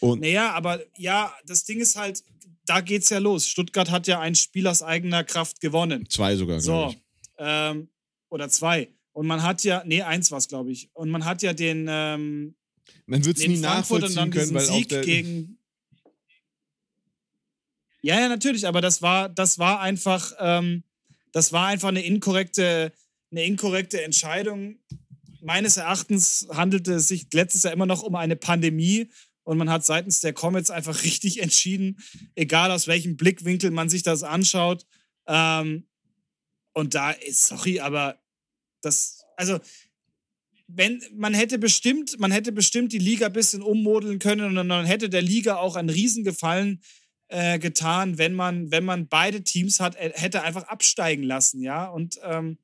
Und 0.00 0.20
naja, 0.20 0.52
aber 0.52 0.80
ja, 0.96 1.32
das 1.46 1.64
Ding 1.64 1.80
ist 1.80 1.96
halt, 1.96 2.24
da 2.66 2.80
geht's 2.80 3.10
ja 3.10 3.18
los. 3.18 3.46
Stuttgart 3.46 3.90
hat 3.90 4.06
ja 4.06 4.20
ein 4.20 4.34
Spiel 4.34 4.66
aus 4.66 4.82
eigener 4.82 5.24
Kraft 5.24 5.60
gewonnen. 5.60 6.08
Zwei 6.08 6.36
sogar, 6.36 6.60
so. 6.60 6.88
Ich. 6.90 6.98
Ähm, 7.38 7.88
oder 8.32 8.48
zwei. 8.48 8.88
Und 9.12 9.26
man 9.26 9.42
hat 9.42 9.62
ja, 9.62 9.82
nee, 9.86 10.02
eins 10.02 10.30
war 10.30 10.38
es, 10.38 10.48
glaube 10.48 10.72
ich. 10.72 10.90
Und 10.94 11.10
man 11.10 11.24
hat 11.24 11.42
ja 11.42 11.52
den. 11.52 11.86
Ähm, 11.88 12.54
man 13.06 13.24
wird 13.24 13.38
es 13.38 13.46
nie 13.46 13.58
nachvollziehen 13.58 14.30
können, 14.30 14.54
weil 14.54 14.64
Sieg 14.64 14.92
auch 14.92 15.02
gegen. 15.02 15.58
Ja, 18.00 18.18
ja, 18.18 18.28
natürlich, 18.28 18.66
aber 18.66 18.80
das 18.80 19.00
war, 19.00 19.28
das 19.28 19.58
war 19.58 19.80
einfach, 19.80 20.32
ähm, 20.40 20.82
das 21.30 21.52
war 21.52 21.68
einfach 21.68 21.88
eine 21.88 22.04
inkorrekte, 22.04 22.92
eine 23.30 23.44
inkorrekte 23.44 24.02
Entscheidung. 24.02 24.78
Meines 25.40 25.76
Erachtens 25.76 26.48
handelte 26.50 26.94
es 26.94 27.06
sich 27.06 27.32
letztes 27.32 27.62
Jahr 27.62 27.72
immer 27.72 27.86
noch 27.86 28.02
um 28.02 28.16
eine 28.16 28.34
Pandemie 28.34 29.08
und 29.44 29.56
man 29.56 29.70
hat 29.70 29.84
seitens 29.84 30.20
der 30.20 30.32
Comets 30.32 30.70
einfach 30.70 31.02
richtig 31.04 31.42
entschieden, 31.42 32.00
egal 32.34 32.72
aus 32.72 32.88
welchem 32.88 33.16
Blickwinkel 33.16 33.70
man 33.70 33.88
sich 33.88 34.02
das 34.02 34.24
anschaut. 34.24 34.84
Ähm, 35.28 35.86
und 36.72 36.94
da 36.94 37.10
ist, 37.10 37.46
sorry, 37.46 37.78
aber 37.80 38.21
das, 38.82 39.24
also, 39.36 39.58
wenn, 40.66 41.02
man 41.14 41.34
hätte 41.34 41.58
bestimmt, 41.58 42.18
man 42.18 42.30
hätte 42.30 42.52
bestimmt 42.52 42.92
die 42.92 42.98
Liga 42.98 43.26
ein 43.26 43.32
bisschen 43.32 43.62
ummodeln 43.62 44.18
können 44.18 44.56
und 44.56 44.68
dann 44.68 44.86
hätte 44.86 45.08
der 45.10 45.22
Liga 45.22 45.56
auch 45.56 45.76
einen 45.76 45.90
Riesengefallen 45.90 46.82
äh, 47.28 47.58
getan, 47.58 48.18
wenn 48.18 48.34
man, 48.34 48.70
wenn 48.70 48.84
man 48.84 49.08
beide 49.08 49.42
Teams 49.42 49.80
hat, 49.80 49.96
äh, 49.96 50.12
hätte 50.14 50.42
einfach 50.42 50.64
absteigen 50.64 51.22
lassen, 51.24 51.62
ja. 51.62 51.86
Und 51.86 52.20
ähm, 52.22 52.58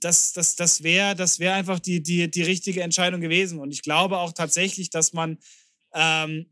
das, 0.00 0.32
das, 0.32 0.56
das 0.56 0.82
wäre 0.82 1.14
das 1.14 1.38
wär 1.38 1.54
einfach 1.54 1.78
die, 1.78 2.02
die, 2.02 2.30
die 2.30 2.42
richtige 2.42 2.82
Entscheidung 2.82 3.20
gewesen. 3.20 3.58
Und 3.58 3.70
ich 3.70 3.82
glaube 3.82 4.18
auch 4.18 4.32
tatsächlich, 4.32 4.90
dass 4.90 5.12
man 5.12 5.38
ähm, 5.94 6.46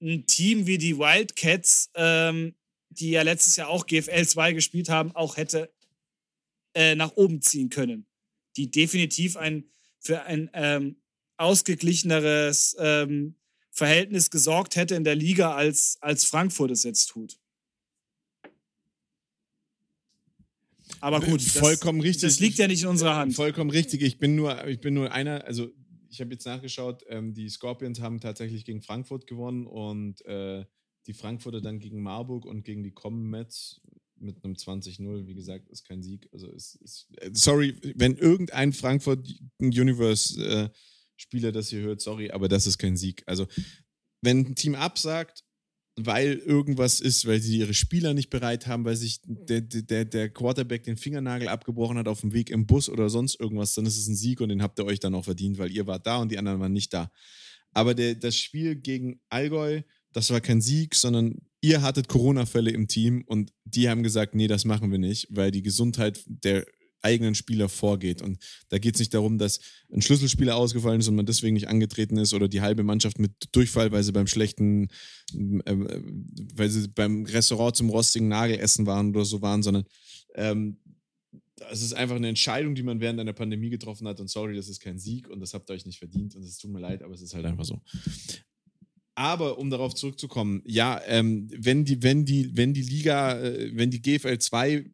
ein 0.00 0.26
Team 0.26 0.66
wie 0.66 0.78
die 0.78 0.98
Wildcats, 0.98 1.90
ähm, 1.94 2.54
die 2.90 3.10
ja 3.10 3.22
letztes 3.22 3.56
Jahr 3.56 3.68
auch 3.68 3.86
GFL 3.86 4.26
2 4.26 4.52
gespielt 4.52 4.88
haben, 4.88 5.14
auch 5.14 5.36
hätte 5.36 5.72
äh, 6.74 6.94
nach 6.94 7.12
oben 7.16 7.42
ziehen 7.42 7.70
können, 7.70 8.06
die 8.56 8.70
definitiv 8.70 9.36
ein, 9.36 9.70
für 9.98 10.22
ein 10.22 10.50
ähm, 10.52 10.96
ausgeglicheneres 11.36 12.76
ähm, 12.78 13.36
Verhältnis 13.70 14.30
gesorgt 14.30 14.76
hätte 14.76 14.94
in 14.94 15.04
der 15.04 15.14
Liga, 15.14 15.54
als, 15.54 15.96
als 16.00 16.24
Frankfurt 16.24 16.70
es 16.70 16.82
jetzt 16.82 17.06
tut. 17.06 17.38
Aber 21.00 21.20
gut, 21.20 21.40
das, 21.40 21.58
vollkommen 21.58 22.00
richtig. 22.00 22.22
Das 22.22 22.38
liegt 22.38 22.58
ja 22.58 22.68
nicht 22.68 22.82
in 22.82 22.88
unserer 22.88 23.16
Hand. 23.16 23.34
Vollkommen 23.34 23.70
richtig. 23.70 24.02
Ich 24.02 24.18
bin 24.18 24.36
nur, 24.36 24.66
ich 24.66 24.80
bin 24.80 24.94
nur 24.94 25.10
einer, 25.10 25.44
also 25.46 25.70
ich 26.08 26.20
habe 26.20 26.32
jetzt 26.32 26.44
nachgeschaut, 26.44 27.02
ähm, 27.08 27.32
die 27.32 27.48
Scorpions 27.48 28.00
haben 28.00 28.20
tatsächlich 28.20 28.64
gegen 28.64 28.82
Frankfurt 28.82 29.26
gewonnen 29.26 29.66
und 29.66 30.24
äh, 30.26 30.64
die 31.06 31.14
Frankfurter 31.14 31.60
dann 31.60 31.78
gegen 31.78 32.02
Marburg 32.02 32.44
und 32.44 32.64
gegen 32.64 32.82
die 32.82 32.92
Comets 32.92 33.80
mit 34.22 34.44
einem 34.44 34.54
20-0, 34.54 35.26
wie 35.26 35.34
gesagt, 35.34 35.68
ist 35.70 35.86
kein 35.86 36.02
Sieg. 36.02 36.28
Also 36.32 36.50
ist, 36.52 36.76
ist 36.76 37.08
äh, 37.18 37.30
sorry, 37.32 37.76
wenn 37.96 38.16
irgendein 38.16 38.72
Frankfurt 38.72 39.28
Universe 39.60 40.42
äh, 40.44 40.68
Spieler 41.16 41.52
das 41.52 41.68
hier 41.68 41.80
hört, 41.80 42.00
sorry, 42.00 42.30
aber 42.30 42.48
das 42.48 42.66
ist 42.66 42.78
kein 42.78 42.96
Sieg. 42.96 43.22
Also 43.26 43.46
wenn 44.22 44.38
ein 44.38 44.54
Team 44.54 44.74
absagt, 44.74 45.44
weil 45.96 46.38
irgendwas 46.38 47.00
ist, 47.00 47.26
weil 47.26 47.40
sie 47.40 47.58
ihre 47.58 47.74
Spieler 47.74 48.14
nicht 48.14 48.30
bereit 48.30 48.66
haben, 48.66 48.84
weil 48.84 48.96
sich 48.96 49.20
der, 49.24 49.60
der, 49.60 50.04
der 50.06 50.30
Quarterback 50.30 50.84
den 50.84 50.96
Fingernagel 50.96 51.48
abgebrochen 51.48 51.98
hat 51.98 52.08
auf 52.08 52.22
dem 52.22 52.32
Weg 52.32 52.50
im 52.50 52.66
Bus 52.66 52.88
oder 52.88 53.10
sonst 53.10 53.38
irgendwas, 53.38 53.74
dann 53.74 53.84
ist 53.84 53.98
es 53.98 54.08
ein 54.08 54.16
Sieg 54.16 54.40
und 54.40 54.48
den 54.48 54.62
habt 54.62 54.78
ihr 54.78 54.86
euch 54.86 55.00
dann 55.00 55.14
auch 55.14 55.24
verdient, 55.24 55.58
weil 55.58 55.70
ihr 55.70 55.86
wart 55.86 56.06
da 56.06 56.16
und 56.18 56.32
die 56.32 56.38
anderen 56.38 56.60
waren 56.60 56.72
nicht 56.72 56.94
da. 56.94 57.10
Aber 57.72 57.94
der, 57.94 58.14
das 58.14 58.36
Spiel 58.36 58.76
gegen 58.76 59.20
Allgäu, 59.28 59.82
das 60.12 60.30
war 60.30 60.40
kein 60.40 60.60
Sieg, 60.60 60.94
sondern 60.94 61.38
ihr 61.62 61.80
hattet 61.80 62.08
Corona-Fälle 62.08 62.70
im 62.70 62.88
Team 62.88 63.22
und 63.26 63.52
die 63.64 63.88
haben 63.88 64.02
gesagt, 64.02 64.34
nee, 64.34 64.48
das 64.48 64.64
machen 64.64 64.90
wir 64.90 64.98
nicht, 64.98 65.28
weil 65.30 65.50
die 65.50 65.62
Gesundheit 65.62 66.22
der 66.26 66.66
eigenen 67.00 67.34
Spieler 67.34 67.68
vorgeht. 67.68 68.22
Und 68.22 68.38
da 68.68 68.78
geht 68.78 68.94
es 68.94 69.00
nicht 69.00 69.14
darum, 69.14 69.38
dass 69.38 69.60
ein 69.92 70.02
Schlüsselspieler 70.02 70.56
ausgefallen 70.56 71.00
ist 71.00 71.08
und 71.08 71.16
man 71.16 71.26
deswegen 71.26 71.54
nicht 71.54 71.68
angetreten 71.68 72.16
ist 72.16 72.34
oder 72.34 72.48
die 72.48 72.60
halbe 72.60 72.84
Mannschaft 72.84 73.18
mit 73.18 73.32
Durchfall, 73.52 73.90
weil 73.92 74.02
sie 74.02 74.12
beim 74.12 74.26
schlechten, 74.26 74.88
äh, 75.64 75.76
weil 76.54 76.70
sie 76.70 76.88
beim 76.88 77.24
Restaurant 77.24 77.76
zum 77.76 77.90
rostigen 77.90 78.28
Nagelessen 78.28 78.86
waren 78.86 79.10
oder 79.10 79.24
so 79.24 79.42
waren, 79.42 79.62
sondern 79.62 79.84
ähm, 80.34 80.78
es 81.70 81.82
ist 81.82 81.92
einfach 81.92 82.16
eine 82.16 82.28
Entscheidung, 82.28 82.74
die 82.74 82.82
man 82.82 83.00
während 83.00 83.20
einer 83.20 83.32
Pandemie 83.32 83.70
getroffen 83.70 84.08
hat. 84.08 84.20
Und 84.20 84.28
sorry, 84.28 84.56
das 84.56 84.68
ist 84.68 84.80
kein 84.80 84.98
Sieg 84.98 85.28
und 85.28 85.40
das 85.40 85.54
habt 85.54 85.70
ihr 85.70 85.74
euch 85.74 85.86
nicht 85.86 85.98
verdient 85.98 86.34
und 86.34 86.42
es 86.42 86.58
tut 86.58 86.72
mir 86.72 86.80
leid, 86.80 87.02
aber 87.02 87.14
es 87.14 87.22
ist 87.22 87.34
halt 87.34 87.44
einfach 87.44 87.64
so. 87.64 87.80
Aber 89.14 89.58
um 89.58 89.68
darauf 89.68 89.94
zurückzukommen, 89.94 90.62
ja, 90.64 91.00
ähm, 91.06 91.48
wenn 91.54 91.84
die, 91.84 92.02
wenn 92.02 92.24
die, 92.24 92.56
wenn 92.56 92.72
die 92.72 92.82
Liga, 92.82 93.38
äh, 93.40 93.70
wenn 93.74 93.90
die 93.90 94.00
GFL 94.00 94.38
2, 94.38 94.86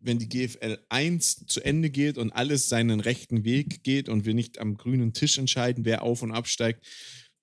wenn 0.00 0.18
die 0.18 0.28
GFL 0.28 0.78
1 0.88 1.46
zu 1.46 1.60
Ende 1.62 1.90
geht 1.90 2.18
und 2.18 2.30
alles 2.30 2.68
seinen 2.68 3.00
rechten 3.00 3.44
Weg 3.44 3.82
geht 3.82 4.08
und 4.08 4.26
wir 4.26 4.34
nicht 4.34 4.60
am 4.60 4.76
grünen 4.76 5.12
Tisch 5.12 5.38
entscheiden, 5.38 5.84
wer 5.84 6.02
auf 6.02 6.22
und 6.22 6.30
absteigt, 6.30 6.86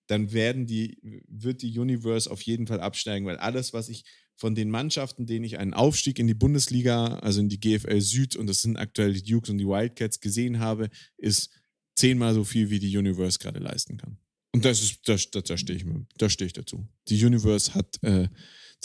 dann 0.08 0.32
werden 0.32 0.68
die, 0.68 0.98
wird 1.28 1.62
die 1.62 1.78
Universe 1.78 2.30
auf 2.30 2.42
jeden 2.44 2.68
Fall 2.68 2.80
absteigen, 2.80 3.26
weil 3.26 3.38
alles, 3.38 3.74
was 3.74 3.90
ich 3.90 4.06
von 4.38 4.54
den 4.54 4.70
Mannschaften, 4.70 5.26
denen 5.26 5.46
ich 5.46 5.58
einen 5.58 5.74
Aufstieg 5.74 6.20
in 6.20 6.28
die 6.28 6.34
Bundesliga, 6.34 7.20
also 7.20 7.40
in 7.40 7.50
die 7.50 7.60
GFL 7.60 8.02
Süd, 8.02 8.36
und 8.36 8.48
das 8.48 8.62
sind 8.62 8.78
aktuell 8.78 9.14
die 9.14 9.24
Dukes 9.24 9.50
und 9.50 9.58
die 9.58 9.68
Wildcats, 9.68 10.20
gesehen 10.20 10.60
habe, 10.60 10.90
ist 11.18 11.52
zehnmal 11.96 12.34
so 12.34 12.44
viel, 12.44 12.70
wie 12.70 12.80
die 12.80 12.96
Universe 12.96 13.40
gerade 13.40 13.60
leisten 13.60 13.98
kann. 13.98 14.18
Und 14.56 14.64
das 14.64 14.82
ist, 14.82 15.00
da, 15.04 15.18
da, 15.34 15.42
da 15.42 15.58
stehe 15.58 15.78
ich, 15.78 15.86
steh 16.32 16.46
ich 16.46 16.54
dazu. 16.54 16.88
Die 17.10 17.26
Universe 17.26 17.74
hat, 17.74 18.02
äh, 18.04 18.30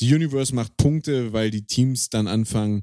die 0.00 0.12
Universe 0.12 0.52
macht 0.52 0.76
Punkte, 0.76 1.32
weil 1.32 1.52
die 1.52 1.64
Teams 1.64 2.10
dann 2.10 2.26
anfangen, 2.26 2.82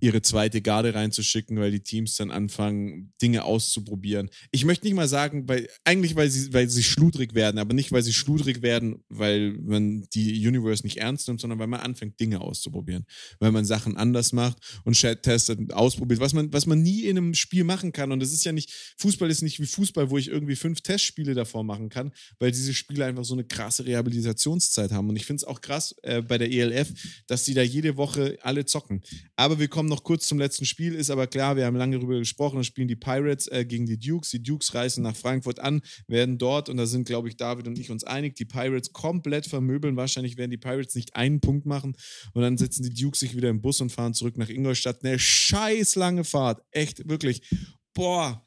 ihre 0.00 0.22
zweite 0.22 0.62
Garde 0.62 0.94
reinzuschicken, 0.94 1.58
weil 1.58 1.70
die 1.70 1.80
Teams 1.80 2.16
dann 2.16 2.30
anfangen, 2.30 3.12
Dinge 3.20 3.44
auszuprobieren. 3.44 4.30
Ich 4.50 4.64
möchte 4.64 4.86
nicht 4.86 4.94
mal 4.94 5.08
sagen, 5.08 5.48
weil, 5.48 5.68
eigentlich 5.84 6.14
weil 6.14 6.30
sie, 6.30 6.52
weil 6.52 6.68
sie 6.68 6.82
schludrig 6.82 7.34
werden, 7.34 7.58
aber 7.58 7.74
nicht, 7.74 7.90
weil 7.90 8.02
sie 8.02 8.12
schludrig 8.12 8.62
werden, 8.62 9.02
weil 9.08 9.52
man 9.52 10.06
die 10.14 10.46
Universe 10.46 10.84
nicht 10.84 10.98
ernst 10.98 11.26
nimmt, 11.28 11.40
sondern 11.40 11.58
weil 11.58 11.66
man 11.66 11.80
anfängt, 11.80 12.20
Dinge 12.20 12.40
auszuprobieren. 12.40 13.04
Weil 13.40 13.52
man 13.52 13.64
Sachen 13.64 13.96
anders 13.96 14.32
macht 14.32 14.58
und 14.84 14.98
testet 14.98 15.58
und 15.58 15.74
ausprobiert, 15.74 16.20
was 16.20 16.32
man, 16.32 16.52
was 16.52 16.66
man 16.66 16.82
nie 16.82 17.04
in 17.04 17.16
einem 17.16 17.34
Spiel 17.34 17.64
machen 17.64 17.92
kann. 17.92 18.12
Und 18.12 18.20
das 18.20 18.32
ist 18.32 18.44
ja 18.44 18.52
nicht, 18.52 18.70
Fußball 18.98 19.30
ist 19.30 19.42
nicht 19.42 19.58
wie 19.60 19.66
Fußball, 19.66 20.10
wo 20.10 20.18
ich 20.18 20.28
irgendwie 20.28 20.56
fünf 20.56 20.80
Testspiele 20.80 21.34
davor 21.34 21.64
machen 21.64 21.88
kann, 21.88 22.12
weil 22.38 22.52
diese 22.52 22.74
Spiele 22.74 23.04
einfach 23.04 23.24
so 23.24 23.34
eine 23.34 23.44
krasse 23.44 23.84
Rehabilitationszeit 23.84 24.92
haben. 24.92 25.08
Und 25.08 25.16
ich 25.16 25.26
finde 25.26 25.40
es 25.40 25.44
auch 25.44 25.60
krass 25.60 25.94
äh, 26.02 26.22
bei 26.22 26.38
der 26.38 26.50
ELF, 26.50 26.92
dass 27.26 27.44
die 27.44 27.54
da 27.54 27.62
jede 27.62 27.96
Woche 27.96 28.38
alle 28.42 28.64
zocken. 28.64 29.02
Aber 29.36 29.58
wir 29.58 29.68
kommen 29.68 29.77
noch 29.86 30.02
kurz 30.02 30.26
zum 30.26 30.38
letzten 30.38 30.64
Spiel, 30.64 30.94
ist 30.94 31.10
aber 31.10 31.26
klar, 31.26 31.56
wir 31.56 31.66
haben 31.66 31.76
lange 31.76 31.98
darüber 31.98 32.18
gesprochen, 32.18 32.56
da 32.56 32.64
spielen 32.64 32.88
die 32.88 32.96
Pirates 32.96 33.46
äh, 33.48 33.64
gegen 33.64 33.86
die 33.86 33.98
Dukes. 33.98 34.30
Die 34.30 34.42
Dukes 34.42 34.74
reisen 34.74 35.02
nach 35.02 35.16
Frankfurt 35.16 35.60
an, 35.60 35.80
werden 36.06 36.38
dort, 36.38 36.68
und 36.68 36.76
da 36.76 36.86
sind, 36.86 37.06
glaube 37.06 37.28
ich, 37.28 37.36
David 37.36 37.66
und 37.66 37.78
ich 37.78 37.90
uns 37.90 38.04
einig, 38.04 38.34
die 38.36 38.44
Pirates 38.44 38.92
komplett 38.92 39.46
vermöbeln. 39.46 39.96
Wahrscheinlich 39.96 40.36
werden 40.36 40.50
die 40.50 40.56
Pirates 40.56 40.94
nicht 40.94 41.16
einen 41.16 41.40
Punkt 41.40 41.66
machen 41.66 41.96
und 42.32 42.42
dann 42.42 42.56
setzen 42.56 42.82
die 42.82 42.94
Dukes 42.94 43.20
sich 43.20 43.36
wieder 43.36 43.48
im 43.48 43.60
Bus 43.60 43.80
und 43.80 43.90
fahren 43.90 44.14
zurück 44.14 44.36
nach 44.36 44.48
Ingolstadt. 44.48 45.04
Eine 45.04 45.18
scheiß 45.18 45.96
lange 45.96 46.24
Fahrt. 46.24 46.62
Echt, 46.70 47.08
wirklich. 47.08 47.42
Boah. 47.94 48.44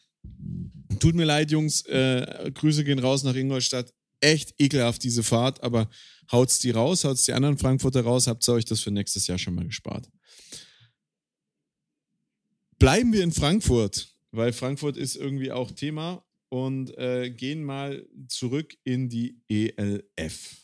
Tut 1.00 1.16
mir 1.16 1.26
leid, 1.26 1.52
Jungs. 1.52 1.86
Äh, 1.86 2.52
Grüße 2.54 2.84
gehen 2.84 3.00
raus 3.00 3.24
nach 3.24 3.36
Ingolstadt. 3.36 3.94
Echt 4.20 4.54
ekelhaft, 4.60 5.04
diese 5.04 5.24
Fahrt, 5.24 5.64
aber 5.64 5.90
haut's 6.32 6.60
die 6.60 6.70
raus, 6.70 7.04
haut's 7.04 7.24
die 7.24 7.34
anderen 7.34 7.58
Frankfurter 7.58 8.02
raus, 8.02 8.28
habt 8.28 8.48
ihr 8.48 8.54
euch 8.54 8.66
das 8.66 8.82
für 8.82 8.92
nächstes 8.92 9.26
Jahr 9.26 9.40
schon 9.40 9.56
mal 9.56 9.66
gespart 9.66 10.08
bleiben 12.82 13.14
wir 13.14 13.24
in 13.24 13.32
Frankfurt, 13.32 14.12
weil 14.32 14.52
Frankfurt 14.54 14.98
ist 14.98 15.16
irgendwie 15.16 15.52
auch 15.52 15.70
Thema 15.70 16.26
und 16.50 16.98
äh, 16.98 17.30
gehen 17.30 17.64
mal 17.64 18.08
zurück 18.28 18.76
in 18.84 19.08
die 19.08 19.40
ELF. 19.48 20.58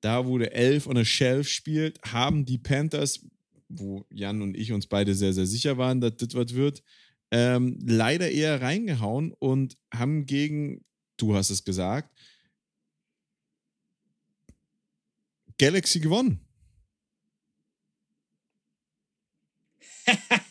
Da, 0.00 0.26
wo 0.26 0.36
der 0.36 0.52
Elf 0.52 0.88
und 0.88 0.96
der 0.96 1.04
Shelf 1.04 1.48
spielt, 1.48 2.02
haben 2.02 2.44
die 2.44 2.58
Panthers, 2.58 3.24
wo 3.68 4.04
Jan 4.10 4.42
und 4.42 4.56
ich 4.56 4.72
uns 4.72 4.88
beide 4.88 5.14
sehr, 5.14 5.32
sehr 5.32 5.46
sicher 5.46 5.78
waren, 5.78 6.00
dass 6.00 6.16
das 6.16 6.34
was 6.34 6.54
wird, 6.54 6.82
ähm, 7.30 7.78
leider 7.86 8.28
eher 8.28 8.60
reingehauen 8.60 9.32
und 9.32 9.78
haben 9.94 10.26
gegen, 10.26 10.84
du 11.18 11.36
hast 11.36 11.50
es 11.50 11.62
gesagt, 11.64 12.12
Galaxy 15.56 16.00
gewonnen. 16.00 16.40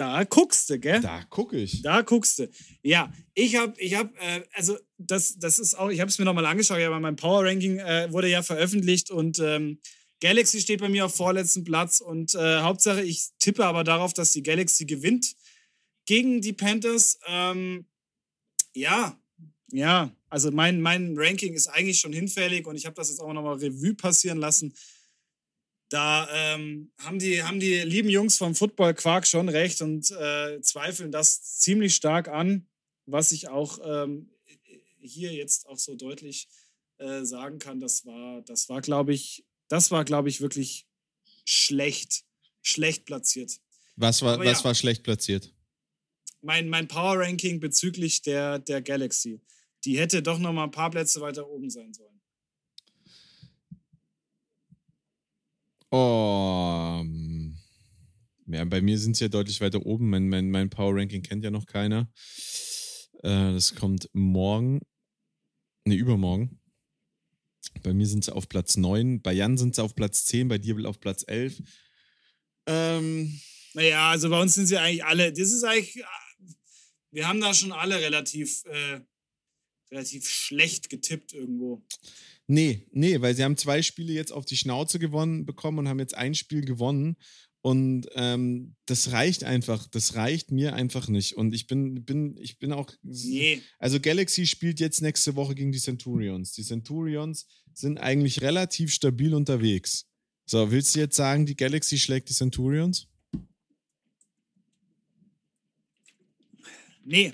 Da 0.00 0.24
guckst 0.24 0.70
du, 0.70 0.78
gell? 0.78 1.02
Da 1.02 1.24
gucke 1.28 1.58
ich. 1.58 1.82
Da 1.82 2.00
guckst 2.00 2.38
du. 2.38 2.48
Ja, 2.82 3.12
ich 3.34 3.56
habe, 3.56 3.78
ich 3.78 3.96
habe, 3.96 4.10
äh, 4.18 4.40
also 4.54 4.78
das, 4.96 5.38
das 5.38 5.58
ist 5.58 5.74
auch, 5.74 5.90
ich 5.90 6.00
habe 6.00 6.08
es 6.08 6.18
mir 6.18 6.24
nochmal 6.24 6.46
angeschaut, 6.46 6.78
ja, 6.78 6.98
mein 6.98 7.16
Power 7.16 7.44
Ranking 7.44 7.80
äh, 7.80 8.10
wurde 8.10 8.28
ja 8.28 8.42
veröffentlicht 8.42 9.10
und 9.10 9.38
ähm, 9.40 9.78
Galaxy 10.22 10.58
steht 10.62 10.80
bei 10.80 10.88
mir 10.88 11.04
auf 11.04 11.14
vorletzten 11.14 11.64
Platz 11.64 12.00
und 12.00 12.34
äh, 12.34 12.60
Hauptsache, 12.60 13.02
ich 13.02 13.28
tippe 13.40 13.66
aber 13.66 13.84
darauf, 13.84 14.14
dass 14.14 14.32
die 14.32 14.42
Galaxy 14.42 14.86
gewinnt 14.86 15.36
gegen 16.06 16.40
die 16.40 16.54
Panthers. 16.54 17.18
Ähm, 17.26 17.84
ja, 18.72 19.20
ja, 19.70 20.16
also 20.30 20.50
mein, 20.50 20.80
mein 20.80 21.12
Ranking 21.14 21.52
ist 21.52 21.66
eigentlich 21.66 21.98
schon 21.98 22.14
hinfällig 22.14 22.66
und 22.66 22.74
ich 22.74 22.86
habe 22.86 22.96
das 22.96 23.10
jetzt 23.10 23.20
auch 23.20 23.34
nochmal 23.34 23.58
Revue 23.58 23.94
passieren 23.94 24.38
lassen. 24.38 24.72
Da 25.90 26.28
ähm, 26.32 26.92
haben, 26.98 27.18
die, 27.18 27.42
haben 27.42 27.58
die 27.58 27.80
lieben 27.80 28.08
Jungs 28.08 28.38
vom 28.38 28.54
Football 28.54 28.94
Quark 28.94 29.26
schon 29.26 29.48
recht 29.48 29.82
und 29.82 30.08
äh, 30.12 30.60
zweifeln 30.60 31.10
das 31.10 31.58
ziemlich 31.58 31.96
stark 31.96 32.28
an, 32.28 32.68
was 33.06 33.32
ich 33.32 33.48
auch 33.48 33.80
ähm, 33.84 34.30
hier 35.00 35.32
jetzt 35.32 35.66
auch 35.66 35.78
so 35.78 35.96
deutlich 35.96 36.48
äh, 36.98 37.24
sagen 37.24 37.58
kann. 37.58 37.80
Das 37.80 38.06
war, 38.06 38.40
das 38.42 38.68
war, 38.68 38.80
glaube 38.80 39.12
ich, 39.12 39.44
das 39.68 39.90
war, 39.90 40.04
glaube 40.04 40.28
ich, 40.28 40.40
wirklich 40.40 40.86
schlecht, 41.44 42.24
schlecht 42.62 43.04
platziert. 43.04 43.60
Was 43.96 44.22
war, 44.22 44.38
was 44.38 44.58
ja, 44.58 44.64
war 44.64 44.74
schlecht 44.76 45.02
platziert? 45.02 45.52
Mein, 46.40 46.68
mein 46.68 46.86
Power 46.86 47.18
Ranking 47.18 47.58
bezüglich 47.58 48.22
der, 48.22 48.60
der 48.60 48.80
Galaxy. 48.80 49.40
Die 49.84 49.98
hätte 49.98 50.22
doch 50.22 50.38
noch 50.38 50.52
mal 50.52 50.64
ein 50.64 50.70
paar 50.70 50.90
Plätze 50.90 51.20
weiter 51.20 51.48
oben 51.48 51.68
sein 51.68 51.92
sollen. 51.92 52.19
Oh, 55.90 57.04
ja, 58.46 58.64
bei 58.64 58.80
mir 58.80 58.98
sind 58.98 59.16
sie 59.16 59.24
ja 59.24 59.28
deutlich 59.28 59.60
weiter 59.60 59.84
oben. 59.86 60.10
Mein, 60.10 60.28
mein, 60.28 60.50
mein 60.50 60.70
Power 60.70 60.96
Ranking 60.96 61.22
kennt 61.22 61.44
ja 61.44 61.50
noch 61.50 61.66
keiner. 61.66 62.10
Äh, 63.22 63.52
das 63.52 63.74
kommt 63.74 64.08
morgen. 64.12 64.80
Ne, 65.84 65.94
übermorgen. 65.94 66.60
Bei 67.82 67.92
mir 67.94 68.06
sind 68.06 68.24
sie 68.24 68.34
auf 68.34 68.48
Platz 68.48 68.76
9. 68.76 69.22
Bei 69.22 69.32
Jan 69.32 69.56
sind 69.56 69.74
sie 69.74 69.82
auf 69.82 69.94
Platz 69.94 70.24
10. 70.26 70.48
Bei 70.48 70.58
dir 70.58 70.76
auf 70.88 71.00
Platz 71.00 71.24
11. 71.26 71.60
Ähm, 72.66 73.40
naja, 73.74 74.10
also 74.10 74.30
bei 74.30 74.40
uns 74.40 74.54
sind 74.54 74.66
sie 74.66 74.78
eigentlich 74.78 75.04
alle. 75.04 75.32
Das 75.32 75.50
ist 75.52 75.64
eigentlich. 75.64 76.04
Wir 77.12 77.26
haben 77.26 77.40
da 77.40 77.54
schon 77.54 77.72
alle 77.72 78.00
relativ, 78.00 78.64
äh, 78.66 79.00
relativ 79.90 80.28
schlecht 80.28 80.88
getippt 80.90 81.32
irgendwo. 81.32 81.84
Nee, 82.52 82.84
nee, 82.90 83.20
weil 83.20 83.36
sie 83.36 83.44
haben 83.44 83.56
zwei 83.56 83.80
Spiele 83.80 84.12
jetzt 84.12 84.32
auf 84.32 84.44
die 84.44 84.56
Schnauze 84.56 84.98
gewonnen 84.98 85.46
bekommen 85.46 85.78
und 85.78 85.88
haben 85.88 86.00
jetzt 86.00 86.16
ein 86.16 86.34
Spiel 86.34 86.64
gewonnen. 86.64 87.16
Und 87.60 88.08
ähm, 88.16 88.74
das 88.86 89.12
reicht 89.12 89.44
einfach, 89.44 89.86
das 89.86 90.16
reicht 90.16 90.50
mir 90.50 90.74
einfach 90.74 91.06
nicht. 91.06 91.36
Und 91.36 91.54
ich 91.54 91.68
bin, 91.68 92.04
bin, 92.04 92.36
ich 92.38 92.58
bin 92.58 92.72
auch. 92.72 92.90
Nee. 93.04 93.62
Also 93.78 94.00
Galaxy 94.00 94.46
spielt 94.46 94.80
jetzt 94.80 95.00
nächste 95.00 95.36
Woche 95.36 95.54
gegen 95.54 95.70
die 95.70 95.78
Centurions. 95.78 96.50
Die 96.50 96.64
Centurions 96.64 97.46
sind 97.72 97.98
eigentlich 97.98 98.40
relativ 98.40 98.92
stabil 98.92 99.32
unterwegs. 99.32 100.08
So, 100.44 100.72
willst 100.72 100.96
du 100.96 100.98
jetzt 100.98 101.14
sagen, 101.14 101.46
die 101.46 101.54
Galaxy 101.54 102.00
schlägt 102.00 102.30
die 102.30 102.34
Centurions? 102.34 103.06
Nee. 107.04 107.32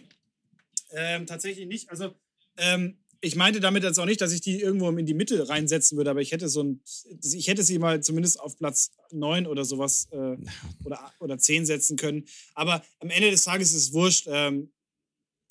Ähm, 0.90 1.24
tatsächlich 1.26 1.66
nicht. 1.66 1.88
Also, 1.88 2.14
ähm, 2.58 2.98
ich 3.20 3.36
meinte 3.36 3.60
damit 3.60 3.82
jetzt 3.82 3.98
auch 3.98 4.06
nicht, 4.06 4.20
dass 4.20 4.32
ich 4.32 4.40
die 4.40 4.60
irgendwo 4.60 4.88
in 4.90 5.06
die 5.06 5.14
Mitte 5.14 5.48
reinsetzen 5.48 5.96
würde, 5.96 6.10
aber 6.10 6.20
ich 6.20 6.32
hätte 6.32 6.48
so 6.48 6.62
ein, 6.62 6.80
ich 7.22 7.48
hätte 7.48 7.62
sie 7.62 7.78
mal 7.78 8.02
zumindest 8.02 8.40
auf 8.40 8.56
Platz 8.56 8.90
9 9.12 9.46
oder 9.46 9.64
sowas 9.64 10.08
äh, 10.12 10.36
oder, 10.84 11.12
oder 11.20 11.38
10 11.38 11.66
setzen 11.66 11.96
können. 11.96 12.24
Aber 12.54 12.82
am 13.00 13.10
Ende 13.10 13.30
des 13.30 13.44
Tages 13.44 13.72
ist 13.72 13.88
es 13.88 13.92
wurscht. 13.92 14.26
Ähm, 14.28 14.70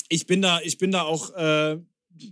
ich 0.10 0.26
bin 0.28 0.42
da, 0.42 0.62
ich 0.62 0.78
bin 0.78 0.92
da 0.92 1.04
auch 1.04 1.34
äh, 1.36 1.80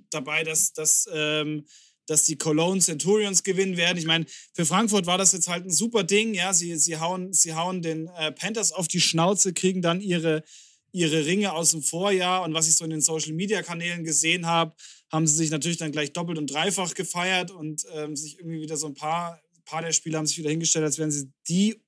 dabei, 0.10 0.44
dass, 0.44 0.74
dass, 0.74 1.10
ähm, 1.12 1.66
dass 2.06 2.26
die 2.26 2.38
Cologne 2.38 2.82
Centurions 2.82 3.44
gewinnen 3.44 3.78
werden. 3.78 3.98
Ich 3.98 4.06
meine, 4.06 4.26
für 4.54 4.66
Frankfurt 4.66 5.06
war 5.06 5.18
das 5.18 5.32
jetzt 5.32 5.48
halt 5.48 5.66
ein 5.66 5.72
super 5.72 6.04
Ding. 6.04 6.34
Ja, 6.34 6.54
sie, 6.54 6.76
sie, 6.78 6.98
hauen, 6.98 7.34
sie 7.34 7.54
hauen 7.54 7.82
den 7.82 8.08
äh, 8.08 8.32
Panthers 8.32 8.72
auf 8.72 8.88
die 8.88 9.02
Schnauze, 9.02 9.54
kriegen 9.54 9.82
dann 9.82 10.02
ihre, 10.02 10.44
ihre 10.92 11.26
Ringe 11.26 11.54
aus 11.54 11.72
dem 11.72 11.82
Vorjahr 11.82 12.44
und 12.44 12.54
was 12.54 12.68
ich 12.68 12.76
so 12.76 12.84
in 12.84 12.92
den 12.92 13.02
Social 13.02 13.34
Media 13.34 13.64
Kanälen 13.64 14.04
gesehen 14.04 14.46
habe, 14.46 14.76
haben 15.14 15.28
sie 15.28 15.36
sich 15.36 15.52
natürlich 15.52 15.78
dann 15.78 15.92
gleich 15.92 16.12
doppelt 16.12 16.40
und 16.40 16.52
dreifach 16.52 16.96
gefeiert 16.96 17.52
und 17.52 17.86
ähm, 17.94 18.16
sich 18.16 18.40
irgendwie 18.40 18.62
wieder 18.62 18.78
so 18.78 18.88
ein 18.88 18.96
paar, 18.96 19.40
paar 19.64 19.84
der 19.84 19.92
Spieler 19.92 20.18
haben 20.18 20.26
sich 20.26 20.40
wieder 20.40 20.50
hingestellt, 20.50 20.84
als 20.84 20.98
wären 20.98 21.12
sie 21.12 21.32
die, 21.48 21.80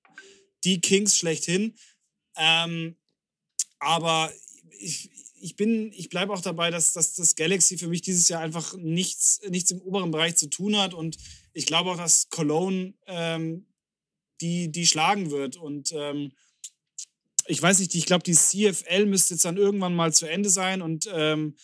die 0.63 0.79
Kings 0.79 1.17
schlechthin. 1.17 1.73
Ähm, 2.37 2.95
aber 3.79 4.31
ich, 4.77 5.09
ich 5.41 5.55
bin, 5.55 5.91
ich 5.93 6.09
bleibe 6.09 6.33
auch 6.33 6.41
dabei, 6.41 6.69
dass, 6.69 6.93
dass 6.93 7.15
das 7.15 7.35
Galaxy 7.35 7.79
für 7.79 7.87
mich 7.87 8.03
dieses 8.03 8.29
Jahr 8.29 8.41
einfach 8.41 8.77
nichts, 8.77 9.41
nichts 9.49 9.71
im 9.71 9.81
oberen 9.81 10.11
Bereich 10.11 10.35
zu 10.35 10.47
tun 10.47 10.77
hat. 10.77 10.93
Und 10.93 11.17
ich 11.51 11.65
glaube 11.65 11.89
auch, 11.89 11.97
dass 11.97 12.29
Cologne 12.29 12.93
ähm, 13.07 13.65
die, 14.39 14.71
die 14.71 14.85
schlagen 14.85 15.31
wird. 15.31 15.57
Und 15.57 15.91
ähm, 15.95 16.31
ich 17.47 17.59
weiß 17.59 17.79
nicht, 17.79 17.95
ich 17.95 18.05
glaube, 18.05 18.23
die 18.23 18.35
CFL 18.35 19.07
müsste 19.07 19.33
jetzt 19.33 19.45
dann 19.45 19.57
irgendwann 19.57 19.95
mal 19.95 20.13
zu 20.13 20.27
Ende 20.27 20.49
sein 20.49 20.83
und 20.83 21.09
ähm, 21.11 21.55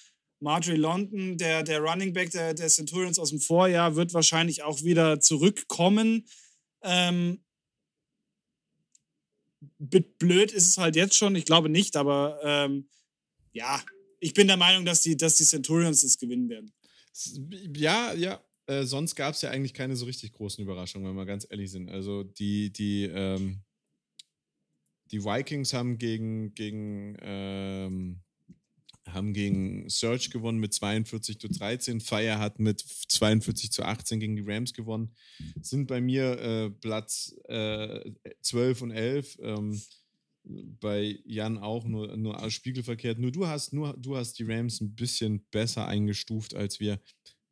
Marjorie 0.42 0.80
London, 0.80 1.38
der, 1.38 1.64
der 1.64 1.80
Running 1.80 2.14
Back 2.14 2.32
der, 2.32 2.54
der 2.54 2.68
Centurions 2.68 3.20
aus 3.20 3.30
dem 3.30 3.40
Vorjahr, 3.40 3.96
wird 3.96 4.14
wahrscheinlich 4.14 4.64
auch 4.64 4.84
wieder 4.84 5.20
zurückkommen. 5.20 6.28
Ähm, 6.82 7.44
blöd 9.78 10.52
ist 10.52 10.68
es 10.68 10.78
halt 10.78 10.96
jetzt 10.96 11.16
schon. 11.16 11.36
Ich 11.36 11.46
glaube 11.46 11.70
nicht, 11.70 11.96
aber 11.96 12.40
ähm, 12.44 12.90
ja, 13.54 13.84
ich 14.20 14.34
bin 14.34 14.48
der 14.48 14.58
Meinung, 14.58 14.84
dass 14.84 15.02
die, 15.02 15.16
dass 15.16 15.36
die 15.36 15.46
Centurions 15.46 16.04
es 16.04 16.18
gewinnen 16.18 16.50
werden. 16.50 16.74
Ja, 17.76 18.14
ja. 18.14 18.44
Äh, 18.66 18.84
sonst 18.86 19.16
gab 19.16 19.36
es 19.36 19.42
ja 19.42 19.50
eigentlich 19.50 19.74
keine 19.74 19.96
so 19.96 20.06
richtig 20.06 20.34
großen 20.34 20.64
Überraschungen, 20.64 21.08
wenn 21.08 21.16
wir 21.16 21.26
ganz 21.26 21.46
ehrlich 21.50 21.70
sind. 21.70 21.90
Also 21.90 22.24
die, 22.24 22.72
die, 22.72 23.04
ähm, 23.04 23.62
die 25.12 25.24
Vikings 25.24 25.74
haben 25.74 25.98
gegen, 25.98 26.54
gegen, 26.56 27.18
ähm, 27.22 28.22
haben 29.08 29.34
gegen 29.34 29.90
Surge 29.90 30.30
gewonnen 30.32 30.60
mit 30.60 30.74
42 30.74 31.40
zu 31.40 31.48
13. 31.48 32.02
Fire 32.02 32.40
hat 32.40 32.60
mit 32.60 32.82
42 32.82 33.72
zu 33.72 33.84
18 33.84 34.20
gegen 34.20 34.36
die 34.36 34.44
Rams 34.46 34.74
gewonnen. 34.74 35.16
Sind 35.62 35.88
bei 35.88 36.02
mir 36.02 36.40
äh, 36.40 36.70
Platz 36.70 37.36
äh, 37.48 38.12
12 38.42 38.82
und 38.82 38.92
11. 38.92 39.40
Ähm, 39.42 39.82
bei 40.44 41.20
Jan 41.26 41.58
auch 41.58 41.86
nur, 41.86 42.18
nur 42.18 42.50
spiegelverkehrt. 42.50 43.20
Nur 43.20 43.32
du 43.32 43.48
hast, 43.48 43.74
nur 43.74 43.96
du 43.98 44.18
hast 44.18 44.40
die 44.40 44.44
Rams 44.44 44.82
ein 44.82 44.96
bisschen 44.96 45.46
besser 45.52 45.88
eingestuft 45.88 46.56
als 46.56 46.80
wir. 46.80 47.00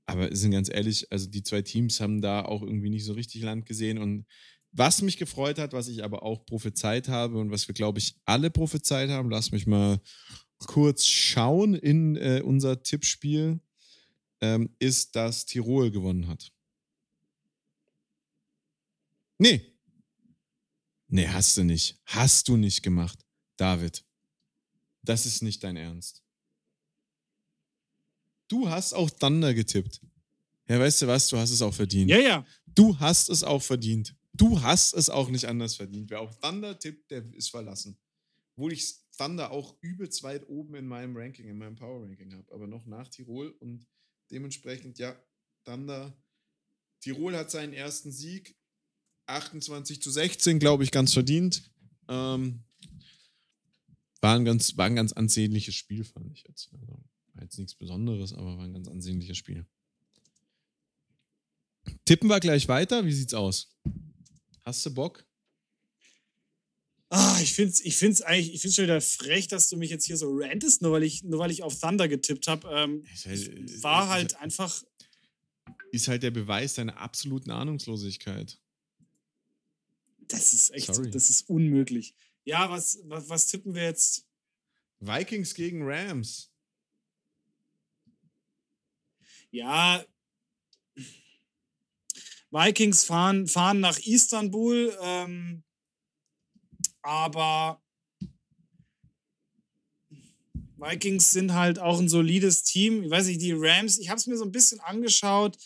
Aber 0.06 0.36
sind 0.36 0.52
ganz 0.52 0.70
ehrlich, 0.70 1.12
also 1.12 1.30
die 1.30 1.44
zwei 1.44 1.62
Teams 1.62 2.00
haben 2.00 2.22
da 2.22 2.44
auch 2.44 2.64
irgendwie 2.64 2.90
nicht 2.90 3.06
so 3.06 3.14
richtig 3.14 3.44
Land 3.44 3.68
gesehen. 3.68 4.00
Und 4.00 4.26
was 4.72 5.02
mich 5.02 5.18
gefreut 5.18 5.60
hat, 5.60 5.74
was 5.74 5.88
ich 5.88 6.04
aber 6.04 6.24
auch 6.24 6.46
prophezeit 6.46 7.10
habe 7.10 7.38
und 7.38 7.52
was 7.52 7.68
wir, 7.68 7.74
glaube 7.74 8.00
ich, 8.00 8.16
alle 8.26 8.50
prophezeit 8.50 9.10
haben, 9.10 9.30
lass 9.30 9.52
mich 9.52 9.68
mal 9.68 10.00
kurz 10.68 11.06
schauen 11.06 11.74
in 11.74 12.16
äh, 12.16 12.42
unser 12.44 12.84
Tippspiel, 12.84 13.60
ähm, 14.42 14.76
ist, 14.80 15.16
dass 15.16 15.46
Tirol 15.46 15.92
gewonnen 15.92 16.28
hat. 16.28 16.52
Nee, 19.38 19.80
Nee, 21.10 21.28
hast 21.28 21.58
du 21.58 21.64
nicht. 21.64 22.00
Hast 22.06 22.48
du 22.48 22.56
nicht 22.56 22.84
gemacht. 22.84 23.26
David, 23.58 24.06
das 25.02 25.26
ist 25.26 25.42
nicht 25.42 25.64
dein 25.64 25.76
Ernst. 25.76 26.24
Du 28.48 28.70
hast 28.70 28.94
auch 28.94 29.10
Thunder 29.10 29.54
getippt. 29.54 30.02
Ja, 30.68 30.80
weißt 30.80 31.02
du 31.02 31.08
was? 31.08 31.28
Du 31.28 31.38
hast 31.38 31.50
es 31.50 31.64
auch 31.64 31.74
verdient. 31.74 32.12
Ja, 32.12 32.20
ja. 32.20 32.46
Du 32.68 32.98
hast 33.00 33.30
es 33.30 33.44
auch 33.44 33.62
verdient. 33.62 34.16
Du 34.34 34.62
hast 34.62 34.94
es 34.94 35.10
auch 35.10 35.30
nicht 35.30 35.46
anders 35.46 35.76
verdient. 35.76 36.12
Wer 36.12 36.22
auf 36.22 36.40
Thunder 36.40 36.78
tippt, 36.78 37.10
der 37.10 37.26
ist 37.34 37.50
verlassen. 37.50 37.98
Obwohl 38.56 38.74
ich 38.74 38.99
Thunder 39.20 39.52
auch 39.52 39.76
übelst 39.82 40.24
weit 40.24 40.48
oben 40.48 40.76
in 40.76 40.88
meinem 40.88 41.16
Ranking, 41.16 41.50
in 41.50 41.58
meinem 41.58 41.76
Power 41.76 42.02
Ranking 42.04 42.34
habe, 42.34 42.54
aber 42.54 42.68
noch 42.68 42.86
nach 42.86 43.10
Tirol 43.10 43.50
und 43.60 43.86
dementsprechend, 44.32 44.98
ja, 44.98 45.14
Thunder. 45.66 46.18
Tirol 47.02 47.36
hat 47.36 47.52
seinen 47.52 47.74
ersten 47.74 48.12
Sieg. 48.12 48.56
28 49.26 50.02
zu 50.02 50.10
16, 50.10 50.58
glaube 50.58 50.84
ich, 50.84 50.92
ganz 50.92 51.14
verdient. 51.14 51.70
Ähm, 52.08 52.64
war, 54.22 54.36
ein 54.36 54.46
ganz, 54.46 54.76
war 54.78 54.86
ein 54.86 54.96
ganz 54.96 55.12
ansehnliches 55.14 55.76
Spiel, 55.76 56.04
fand 56.04 56.32
ich 56.32 56.46
jetzt. 56.48 56.74
Also, 56.74 56.88
war 57.34 57.44
jetzt 57.44 57.60
nichts 57.60 57.76
Besonderes, 57.76 58.34
aber 58.34 58.58
war 58.58 58.64
ein 58.64 58.74
ganz 58.74 58.88
ansehnliches 58.88 59.38
Spiel. 59.38 59.68
Tippen 62.06 62.30
wir 62.30 62.40
gleich 62.40 62.68
weiter. 62.70 63.06
Wie 63.06 63.12
sieht's 63.12 63.34
aus? 63.34 63.78
Hast 64.64 64.86
du 64.86 64.94
Bock? 64.94 65.29
Ah, 67.10 67.40
ich 67.42 67.54
finde 67.54 67.72
es 67.72 67.82
ich 67.82 67.98
find's 67.98 68.22
eigentlich, 68.22 68.54
ich 68.54 68.62
finde 68.62 68.76
schon 68.76 68.84
wieder 68.84 69.02
frech, 69.02 69.48
dass 69.48 69.68
du 69.68 69.78
mich 69.78 69.90
jetzt 69.90 70.06
hier 70.06 70.18
so 70.18 70.32
rantest, 70.32 70.82
nur 70.82 70.92
weil 70.92 71.04
ich, 71.04 71.24
nur 71.24 71.40
weil 71.40 71.50
ich 71.50 71.64
auf 71.64 71.80
Thunder 71.80 72.08
getippt 72.08 72.48
habe. 72.48 72.70
Ähm, 72.72 73.04
halt, 73.26 73.84
war 73.84 74.10
halt 74.10 74.36
einfach. 74.38 74.84
Ist 75.92 76.08
halt 76.08 76.22
der 76.22 76.32
Beweis 76.32 76.76
deiner 76.76 76.98
absoluten 76.98 77.50
Ahnungslosigkeit. 77.50 78.60
Das 80.28 80.54
ist 80.54 80.70
echt, 80.70 80.94
Sorry. 80.94 81.10
das 81.10 81.32
ist 81.32 81.50
unmöglich. 81.50 82.14
Ja, 82.44 82.70
was, 82.70 83.00
was, 83.06 83.28
was 83.28 83.48
tippen 83.48 83.74
wir 83.74 83.84
jetzt? 83.84 84.28
Vikings 85.00 85.56
gegen 85.56 85.82
Rams. 85.82 86.52
Ja, 89.50 90.06
Vikings 92.52 93.04
fahren, 93.04 93.48
fahren 93.48 93.80
nach 93.80 94.00
Istanbul, 94.00 94.98
ähm, 95.02 95.64
aber 97.02 97.82
Vikings 100.78 101.32
sind 101.32 101.54
halt 101.54 101.80
auch 101.80 102.00
ein 102.00 102.10
solides 102.10 102.64
Team. 102.64 103.04
Ich 103.04 103.10
weiß 103.10 103.28
nicht, 103.28 103.42
die 103.42 103.54
Rams, 103.54 104.00
ich 104.00 104.10
habe 104.10 104.18
es 104.18 104.28
mir 104.28 104.38
so 104.38 104.46
ein 104.46 104.52
bisschen 104.52 104.80
angeschaut 104.80 105.58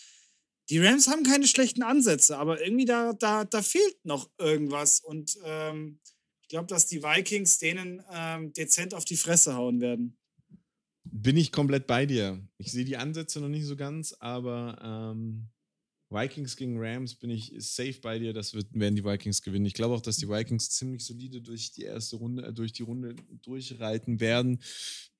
die 0.70 0.78
Rams 0.78 1.08
haben 1.08 1.24
keine 1.24 1.46
schlechten 1.46 1.82
Ansätze, 1.82 2.38
aber 2.38 2.62
irgendwie 2.62 2.86
da, 2.86 3.12
da, 3.12 3.44
da 3.44 3.62
fehlt 3.62 4.04
noch 4.04 4.30
irgendwas. 4.38 5.00
Und 5.00 5.36
ähm, 5.44 6.00
ich 6.42 6.48
glaube, 6.48 6.66
dass 6.66 6.86
die 6.86 7.02
Vikings 7.02 7.58
denen 7.58 8.02
ähm, 8.10 8.52
dezent 8.52 8.94
auf 8.94 9.04
die 9.04 9.16
Fresse 9.16 9.56
hauen 9.56 9.80
werden. 9.80 10.16
Bin 11.04 11.36
ich 11.36 11.52
komplett 11.52 11.86
bei 11.86 12.06
dir. 12.06 12.46
Ich 12.56 12.72
sehe 12.72 12.84
die 12.84 12.96
Ansätze 12.96 13.40
noch 13.40 13.48
nicht 13.48 13.66
so 13.66 13.76
ganz, 13.76 14.14
aber 14.18 14.78
ähm, 14.82 15.50
Vikings 16.14 16.56
gegen 16.56 16.78
Rams 16.78 17.14
bin 17.14 17.30
ich 17.30 17.52
safe 17.58 17.98
bei 18.00 18.18
dir. 18.18 18.32
Das 18.32 18.54
wird, 18.54 18.68
werden 18.72 18.94
die 18.96 19.04
Vikings 19.04 19.42
gewinnen. 19.42 19.66
Ich 19.66 19.74
glaube 19.74 19.94
auch, 19.94 20.00
dass 20.00 20.16
die 20.16 20.28
Vikings 20.28 20.70
ziemlich 20.70 21.04
solide 21.04 21.42
durch 21.42 21.72
die 21.72 21.82
erste 21.82 22.16
Runde, 22.16 22.44
äh, 22.44 22.52
durch 22.52 22.72
die 22.72 22.84
Runde 22.84 23.16
durchreiten 23.42 24.20
werden. 24.20 24.60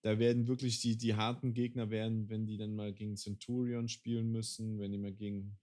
Da 0.03 0.19
werden 0.19 0.47
wirklich 0.47 0.81
die, 0.81 0.97
die 0.97 1.15
harten 1.15 1.53
Gegner 1.53 1.91
werden, 1.91 2.29
wenn 2.29 2.47
die 2.47 2.57
dann 2.57 2.75
mal 2.75 2.93
gegen 2.93 3.17
Centurion 3.17 3.89
spielen 3.89 4.31
müssen, 4.31 4.79
wenn 4.79 4.93
die 4.93 4.99
mal 4.99 5.13
gegen 5.13 5.59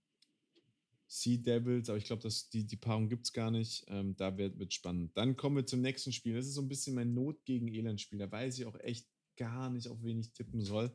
Sea 1.14 1.36
Devils, 1.36 1.90
aber 1.90 1.98
ich 1.98 2.04
glaube, 2.04 2.26
die, 2.54 2.64
die 2.64 2.76
Paarung 2.76 3.08
gibt 3.08 3.26
es 3.26 3.32
gar 3.34 3.50
nicht. 3.50 3.84
Ähm, 3.88 4.16
da 4.16 4.38
wird, 4.38 4.58
wird 4.58 4.72
spannend. 4.72 5.14
Dann 5.14 5.36
kommen 5.36 5.56
wir 5.56 5.66
zum 5.66 5.82
nächsten 5.82 6.10
Spiel. 6.10 6.34
Das 6.34 6.46
ist 6.46 6.54
so 6.54 6.62
ein 6.62 6.68
bisschen 6.68 6.94
mein 6.94 7.12
Not 7.12 7.44
gegen 7.44 7.68
Elend-Spiel. 7.68 8.18
Da 8.18 8.30
weiß 8.30 8.58
ich 8.58 8.64
auch 8.64 8.78
echt 8.80 9.06
gar 9.36 9.68
nicht, 9.68 9.88
auf 9.88 10.02
wen 10.02 10.20
ich 10.20 10.32
tippen 10.32 10.62
soll. 10.62 10.90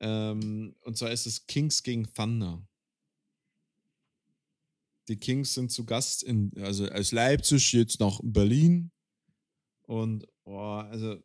Ähm, 0.00 0.74
und 0.80 0.96
zwar 0.96 1.12
ist 1.12 1.26
es 1.26 1.46
Kings 1.46 1.84
gegen 1.84 2.12
Thunder. 2.12 2.66
Die 5.08 5.16
Kings 5.16 5.54
sind 5.54 5.72
zu 5.72 5.84
Gast 5.84 6.22
in, 6.22 6.52
also 6.60 6.86
aus 6.86 7.12
Leipzig 7.12 7.72
jetzt 7.72 7.98
nach 7.98 8.20
Berlin. 8.22 8.90
Und, 9.86 10.26
oh, 10.44 10.58
also. 10.58 11.16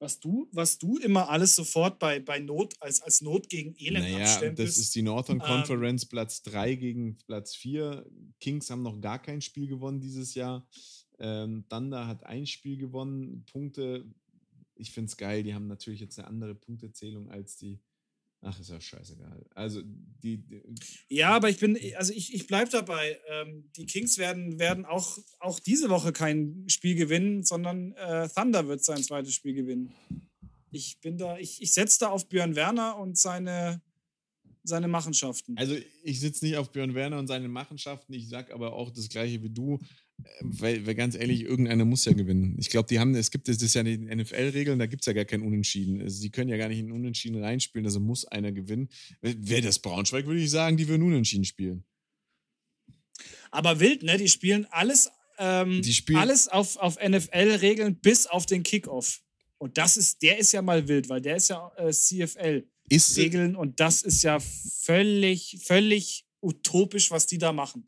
Was 0.00 0.18
du, 0.18 0.48
was 0.50 0.78
du 0.78 0.96
immer 0.98 1.28
alles 1.28 1.54
sofort 1.54 1.98
bei, 1.98 2.18
bei 2.18 2.40
Not 2.40 2.74
als, 2.80 3.00
als 3.02 3.20
Not 3.20 3.48
gegen 3.48 3.74
Elend 3.76 4.10
naja, 4.10 4.24
abstempelst. 4.24 4.76
Das 4.76 4.82
ist 4.82 4.94
die 4.94 5.02
Northern 5.02 5.36
ähm, 5.36 5.46
Conference, 5.46 6.04
ähm, 6.04 6.08
Platz 6.08 6.42
3 6.42 6.74
gegen 6.74 7.18
Platz 7.26 7.54
4. 7.54 8.06
Kings 8.40 8.70
haben 8.70 8.82
noch 8.82 9.00
gar 9.00 9.20
kein 9.20 9.40
Spiel 9.40 9.68
gewonnen 9.68 10.00
dieses 10.00 10.34
Jahr. 10.34 10.66
Ähm, 11.18 11.66
Thunder 11.68 12.06
hat 12.06 12.24
ein 12.24 12.46
Spiel 12.46 12.78
gewonnen. 12.78 13.44
Punkte, 13.52 14.06
ich 14.74 14.90
finde 14.90 15.10
es 15.10 15.16
geil, 15.18 15.42
die 15.42 15.54
haben 15.54 15.66
natürlich 15.66 16.00
jetzt 16.00 16.18
eine 16.18 16.28
andere 16.28 16.54
Punktezählung 16.54 17.28
als 17.28 17.56
die 17.58 17.78
Ach, 18.42 18.58
ist 18.58 18.70
ja 18.70 18.80
scheißegal. 18.80 19.44
Also 19.54 19.82
die, 19.84 20.38
die 20.38 20.62
Ja, 21.08 21.36
aber 21.36 21.50
ich 21.50 21.58
bin, 21.58 21.78
also 21.96 22.12
ich, 22.12 22.32
ich 22.32 22.46
bleibe 22.46 22.70
dabei. 22.70 23.18
Ähm, 23.28 23.70
die 23.76 23.84
Kings 23.84 24.16
werden, 24.16 24.58
werden 24.58 24.86
auch, 24.86 25.18
auch 25.40 25.60
diese 25.60 25.90
Woche 25.90 26.12
kein 26.12 26.64
Spiel 26.68 26.94
gewinnen, 26.94 27.44
sondern 27.44 27.92
äh, 27.92 28.28
Thunder 28.28 28.66
wird 28.66 28.82
sein 28.82 29.02
zweites 29.02 29.34
Spiel 29.34 29.52
gewinnen. 29.52 29.92
Ich 30.70 31.00
bin 31.00 31.18
da, 31.18 31.36
ich, 31.36 31.60
ich 31.60 31.72
setze 31.74 31.98
da 32.00 32.08
auf 32.08 32.28
Björn 32.28 32.56
Werner 32.56 32.96
und 32.96 33.18
seine, 33.18 33.82
seine 34.62 34.88
Machenschaften. 34.88 35.58
Also 35.58 35.76
ich 36.02 36.20
sitze 36.20 36.46
nicht 36.46 36.56
auf 36.56 36.72
Björn 36.72 36.94
Werner 36.94 37.18
und 37.18 37.26
seine 37.26 37.48
Machenschaften, 37.48 38.14
ich 38.14 38.28
sage 38.28 38.54
aber 38.54 38.72
auch 38.72 38.90
das 38.90 39.10
gleiche 39.10 39.42
wie 39.42 39.50
du. 39.50 39.78
Weil, 40.40 40.86
weil 40.86 40.94
ganz 40.94 41.14
ehrlich, 41.14 41.42
irgendeiner 41.42 41.84
muss 41.84 42.04
ja 42.04 42.12
gewinnen. 42.12 42.56
Ich 42.58 42.70
glaube, 42.70 42.88
die 42.88 42.98
haben, 42.98 43.14
es 43.14 43.30
gibt, 43.30 43.48
das 43.48 43.60
ist 43.62 43.74
ja 43.74 43.82
die 43.82 43.98
NFL-Regeln, 43.98 44.78
da 44.78 44.86
gibt 44.86 45.02
es 45.02 45.06
ja 45.06 45.12
gar 45.12 45.24
kein 45.24 45.42
Unentschieden. 45.42 46.00
Also, 46.00 46.20
sie 46.20 46.30
können 46.30 46.48
ja 46.48 46.56
gar 46.56 46.68
nicht 46.68 46.80
in 46.80 46.92
Unentschieden 46.92 47.42
reinspielen, 47.42 47.86
also 47.86 48.00
muss 48.00 48.24
einer 48.24 48.52
gewinnen. 48.52 48.88
Wäre 49.20 49.62
das 49.62 49.78
Braunschweig, 49.78 50.26
würde 50.26 50.40
ich 50.40 50.50
sagen, 50.50 50.76
die 50.76 50.88
würden 50.88 51.02
Unentschieden 51.02 51.44
spielen. 51.44 51.84
Aber 53.50 53.80
wild, 53.80 54.02
ne? 54.02 54.16
Die 54.16 54.28
spielen 54.28 54.66
alles, 54.70 55.10
ähm, 55.38 55.82
die 55.82 55.92
spielen 55.92 56.18
alles 56.18 56.48
auf, 56.48 56.76
auf 56.76 56.98
NFL-Regeln 57.00 57.96
bis 57.96 58.26
auf 58.26 58.46
den 58.46 58.62
Kickoff. 58.62 59.22
Und 59.58 59.76
das 59.76 59.96
ist, 59.96 60.22
der 60.22 60.38
ist 60.38 60.52
ja 60.52 60.62
mal 60.62 60.88
wild, 60.88 61.08
weil 61.08 61.20
der 61.20 61.36
ist 61.36 61.48
ja 61.48 61.70
äh, 61.76 61.90
CFL-Regeln 61.92 63.56
und 63.56 63.78
das 63.78 64.02
ist 64.02 64.22
ja 64.22 64.38
völlig, 64.40 65.58
völlig 65.62 66.24
utopisch, 66.40 67.10
was 67.10 67.26
die 67.26 67.38
da 67.38 67.52
machen. 67.52 67.86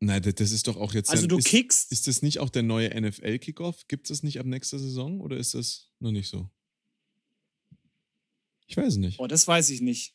Nein, 0.00 0.22
das 0.22 0.50
ist 0.50 0.68
doch 0.68 0.76
auch 0.76 0.92
jetzt. 0.92 1.10
Also 1.10 1.26
du 1.26 1.38
ist, 1.38 1.46
kickst. 1.46 1.90
Ist 1.90 2.06
das 2.06 2.20
nicht 2.20 2.38
auch 2.38 2.50
der 2.50 2.62
neue 2.62 2.88
NFL-Kickoff? 3.00 3.86
Gibt 3.88 4.06
es 4.06 4.08
das 4.08 4.22
nicht 4.22 4.38
ab 4.38 4.46
nächster 4.46 4.78
Saison 4.78 5.20
oder 5.20 5.36
ist 5.38 5.54
das 5.54 5.90
noch 6.00 6.12
nicht 6.12 6.28
so? 6.28 6.50
Ich 8.66 8.76
weiß 8.76 8.96
nicht. 8.96 9.18
Oh, 9.18 9.26
das 9.26 9.46
weiß 9.46 9.70
ich 9.70 9.80
nicht. 9.80 10.14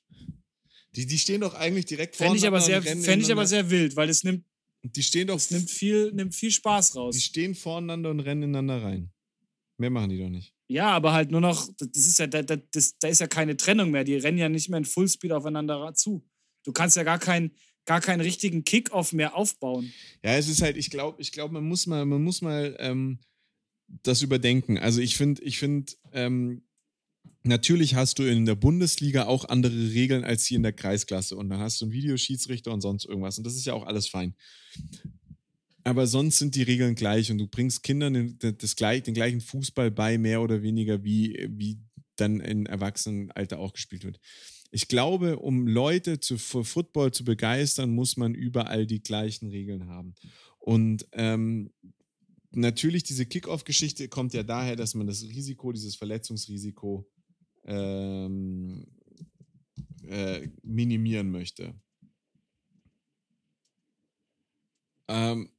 Die, 0.95 1.05
die 1.05 1.17
stehen 1.17 1.41
doch 1.41 1.53
eigentlich 1.53 1.85
direkt 1.85 2.15
vor. 2.15 2.27
Fände 2.27 2.37
ich, 2.37 2.45
aber 2.45 2.61
sehr, 2.61 2.81
fänd 2.83 3.23
ich 3.23 3.31
aber 3.31 3.47
sehr 3.47 3.69
wild, 3.69 3.95
weil 3.95 4.09
es 4.09 4.23
nimmt. 4.23 4.45
Die 4.83 5.03
stehen 5.03 5.27
doch. 5.27 5.37
Es 5.37 5.49
nimmt 5.49 5.69
viel, 5.69 6.11
nimmt 6.11 6.35
viel 6.35 6.51
Spaß 6.51 6.95
raus. 6.95 7.15
Die 7.15 7.21
stehen 7.21 7.55
voreinander 7.55 8.09
und 8.09 8.19
rennen 8.19 8.43
ineinander 8.43 8.83
rein. 8.83 9.11
Mehr 9.77 9.89
machen 9.89 10.09
die 10.09 10.17
doch 10.19 10.29
nicht. 10.29 10.53
Ja, 10.67 10.89
aber 10.89 11.13
halt 11.13 11.31
nur 11.31 11.41
noch, 11.41 11.69
das 11.77 12.07
ist 12.07 12.19
ja, 12.19 12.27
da, 12.27 12.43
das, 12.43 12.97
da 12.97 13.07
ist 13.07 13.19
ja 13.19 13.27
keine 13.27 13.57
Trennung 13.57 13.91
mehr. 13.91 14.03
Die 14.03 14.15
rennen 14.15 14.37
ja 14.37 14.47
nicht 14.47 14.69
mehr 14.69 14.77
in 14.77 14.85
Fullspeed 14.85 15.31
aufeinander 15.31 15.93
zu. 15.95 16.25
Du 16.63 16.71
kannst 16.71 16.95
ja 16.95 17.03
gar 17.03 17.19
kein, 17.19 17.51
gar 17.91 17.99
keinen 17.99 18.21
richtigen 18.21 18.63
Kickoff 18.63 19.11
mehr 19.11 19.35
aufbauen. 19.35 19.91
Ja, 20.23 20.37
es 20.37 20.47
ist 20.47 20.61
halt, 20.61 20.77
ich 20.77 20.89
glaube, 20.89 21.21
ich 21.21 21.33
glaube, 21.33 21.53
man 21.53 21.65
muss 21.65 21.87
mal, 21.87 22.05
man 22.05 22.23
muss 22.23 22.41
mal 22.41 22.73
ähm, 22.79 23.19
das 24.01 24.21
überdenken. 24.21 24.77
Also 24.77 25.01
ich 25.01 25.17
finde, 25.17 25.43
ich 25.43 25.59
finde, 25.59 25.91
ähm, 26.13 26.61
natürlich 27.43 27.95
hast 27.95 28.17
du 28.17 28.23
in 28.23 28.45
der 28.45 28.55
Bundesliga 28.55 29.25
auch 29.25 29.43
andere 29.43 29.91
Regeln 29.91 30.23
als 30.23 30.45
hier 30.45 30.55
in 30.55 30.63
der 30.63 30.71
Kreisklasse 30.71 31.35
und 31.35 31.49
dann 31.49 31.59
hast 31.59 31.81
du 31.81 31.85
einen 31.85 31.91
Videoschiedsrichter 31.91 32.71
und 32.71 32.79
sonst 32.79 33.03
irgendwas 33.03 33.37
und 33.37 33.43
das 33.45 33.55
ist 33.55 33.65
ja 33.65 33.73
auch 33.73 33.85
alles 33.85 34.07
fein. 34.07 34.35
Aber 35.83 36.07
sonst 36.07 36.37
sind 36.37 36.55
die 36.55 36.63
Regeln 36.63 36.95
gleich 36.95 37.29
und 37.29 37.39
du 37.39 37.47
bringst 37.47 37.83
Kindern 37.83 38.13
den, 38.13 38.57
das, 38.57 38.75
den 38.77 39.13
gleichen 39.13 39.41
Fußball 39.41 39.91
bei, 39.91 40.17
mehr 40.17 40.41
oder 40.41 40.61
weniger, 40.61 41.03
wie, 41.03 41.45
wie 41.49 41.77
dann 42.15 42.39
in 42.39 42.67
Erwachsenenalter 42.67 43.59
auch 43.59 43.73
gespielt 43.73 44.05
wird. 44.05 44.21
Ich 44.71 44.87
glaube, 44.87 45.37
um 45.37 45.67
Leute 45.67 46.19
zu, 46.21 46.37
für 46.37 46.63
Football 46.63 47.11
zu 47.11 47.25
begeistern, 47.25 47.93
muss 47.93 48.15
man 48.15 48.33
überall 48.33 48.87
die 48.87 49.03
gleichen 49.03 49.49
Regeln 49.49 49.87
haben. 49.87 50.15
Und 50.59 51.05
ähm, 51.11 51.71
natürlich, 52.51 53.03
diese 53.03 53.25
Kickoff-Geschichte 53.25 54.07
kommt 54.07 54.33
ja 54.33 54.43
daher, 54.43 54.77
dass 54.77 54.95
man 54.95 55.07
das 55.07 55.23
Risiko, 55.23 55.73
dieses 55.73 55.95
Verletzungsrisiko 55.95 57.05
ähm, 57.65 58.87
äh, 60.07 60.47
minimieren 60.63 61.31
möchte. 61.31 61.75
Ähm, 65.09 65.49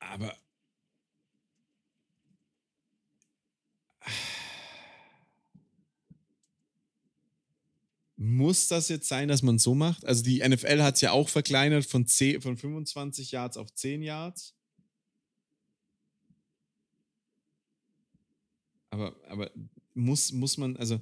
aber 0.00 0.36
muss 8.18 8.66
das 8.66 8.88
jetzt 8.88 9.08
sein, 9.08 9.28
dass 9.28 9.42
man 9.42 9.58
so 9.58 9.76
macht? 9.76 10.04
Also 10.04 10.24
die 10.24 10.46
NFL 10.46 10.82
hat 10.82 10.96
es 10.96 11.00
ja 11.00 11.12
auch 11.12 11.28
verkleinert 11.28 11.86
von, 11.86 12.04
10, 12.04 12.40
von 12.40 12.56
25 12.56 13.30
Yards 13.30 13.56
auf 13.56 13.72
10 13.72 14.02
Yards. 14.02 14.54
Aber, 18.90 19.14
aber 19.28 19.52
muss, 19.94 20.32
muss 20.32 20.56
man, 20.56 20.76
also 20.76 21.00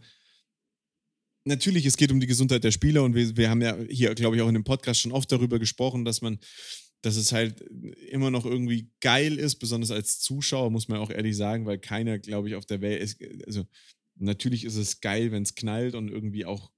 natürlich, 1.45 1.87
es 1.87 1.97
geht 1.97 2.12
um 2.12 2.21
die 2.21 2.27
Gesundheit 2.27 2.64
der 2.64 2.71
Spieler 2.71 3.03
und 3.03 3.14
wir, 3.14 3.35
wir 3.35 3.49
haben 3.49 3.62
ja 3.62 3.79
hier, 3.89 4.14
glaube 4.14 4.37
ich, 4.37 4.43
auch 4.43 4.49
in 4.49 4.55
dem 4.55 4.64
Podcast 4.64 5.01
schon 5.01 5.12
oft 5.12 5.33
darüber 5.33 5.59
gesprochen, 5.59 6.05
dass 6.05 6.21
man, 6.21 6.39
dass 7.01 7.17
es 7.17 7.33
halt 7.33 7.62
immer 8.11 8.31
noch 8.31 8.45
irgendwie 8.45 8.91
geil 9.01 9.39
ist, 9.39 9.57
besonders 9.57 9.91
als 9.91 10.19
Zuschauer, 10.19 10.71
muss 10.71 10.89
man 10.89 10.99
auch 10.99 11.11
ehrlich 11.11 11.37
sagen, 11.37 11.64
weil 11.64 11.79
keiner, 11.79 12.19
glaube 12.19 12.49
ich, 12.49 12.57
auf 12.57 12.67
der 12.67 12.83
Welt 12.83 13.01
ist, 13.01 13.19
also 13.47 13.67
natürlich 14.17 14.64
ist 14.64 14.77
es 14.77 15.01
geil, 15.01 15.33
wenn 15.33 15.45
es 15.45 15.55
knallt 15.55 15.95
und 15.95 16.11
irgendwie 16.11 16.45
auch 16.45 16.76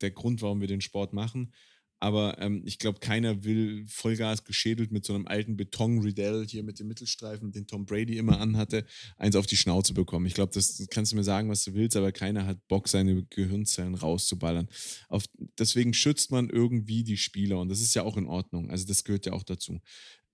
der 0.00 0.10
Grund, 0.10 0.42
warum 0.42 0.60
wir 0.60 0.68
den 0.68 0.80
Sport 0.80 1.12
machen. 1.12 1.52
Aber 1.98 2.38
ähm, 2.40 2.62
ich 2.66 2.78
glaube, 2.78 3.00
keiner 3.00 3.44
will 3.44 3.86
Vollgas 3.88 4.44
geschädelt 4.44 4.92
mit 4.92 5.06
so 5.06 5.14
einem 5.14 5.26
alten 5.26 5.56
Beton-Riddell 5.56 6.46
hier 6.46 6.62
mit 6.62 6.78
dem 6.78 6.88
Mittelstreifen, 6.88 7.52
den 7.52 7.66
Tom 7.66 7.86
Brady 7.86 8.18
immer 8.18 8.38
anhatte, 8.38 8.84
eins 9.16 9.34
auf 9.34 9.46
die 9.46 9.56
Schnauze 9.56 9.94
bekommen. 9.94 10.26
Ich 10.26 10.34
glaube, 10.34 10.52
das 10.52 10.86
kannst 10.90 11.12
du 11.12 11.16
mir 11.16 11.24
sagen, 11.24 11.48
was 11.48 11.64
du 11.64 11.72
willst, 11.72 11.96
aber 11.96 12.12
keiner 12.12 12.44
hat 12.46 12.58
Bock, 12.68 12.88
seine 12.88 13.24
Gehirnzellen 13.24 13.94
rauszuballern. 13.94 14.68
Auf, 15.08 15.24
deswegen 15.58 15.94
schützt 15.94 16.30
man 16.30 16.50
irgendwie 16.50 17.02
die 17.02 17.16
Spieler 17.16 17.58
und 17.60 17.70
das 17.70 17.80
ist 17.80 17.94
ja 17.94 18.02
auch 18.02 18.18
in 18.18 18.26
Ordnung. 18.26 18.70
Also 18.70 18.86
das 18.86 19.02
gehört 19.02 19.24
ja 19.24 19.32
auch 19.32 19.44
dazu. 19.44 19.80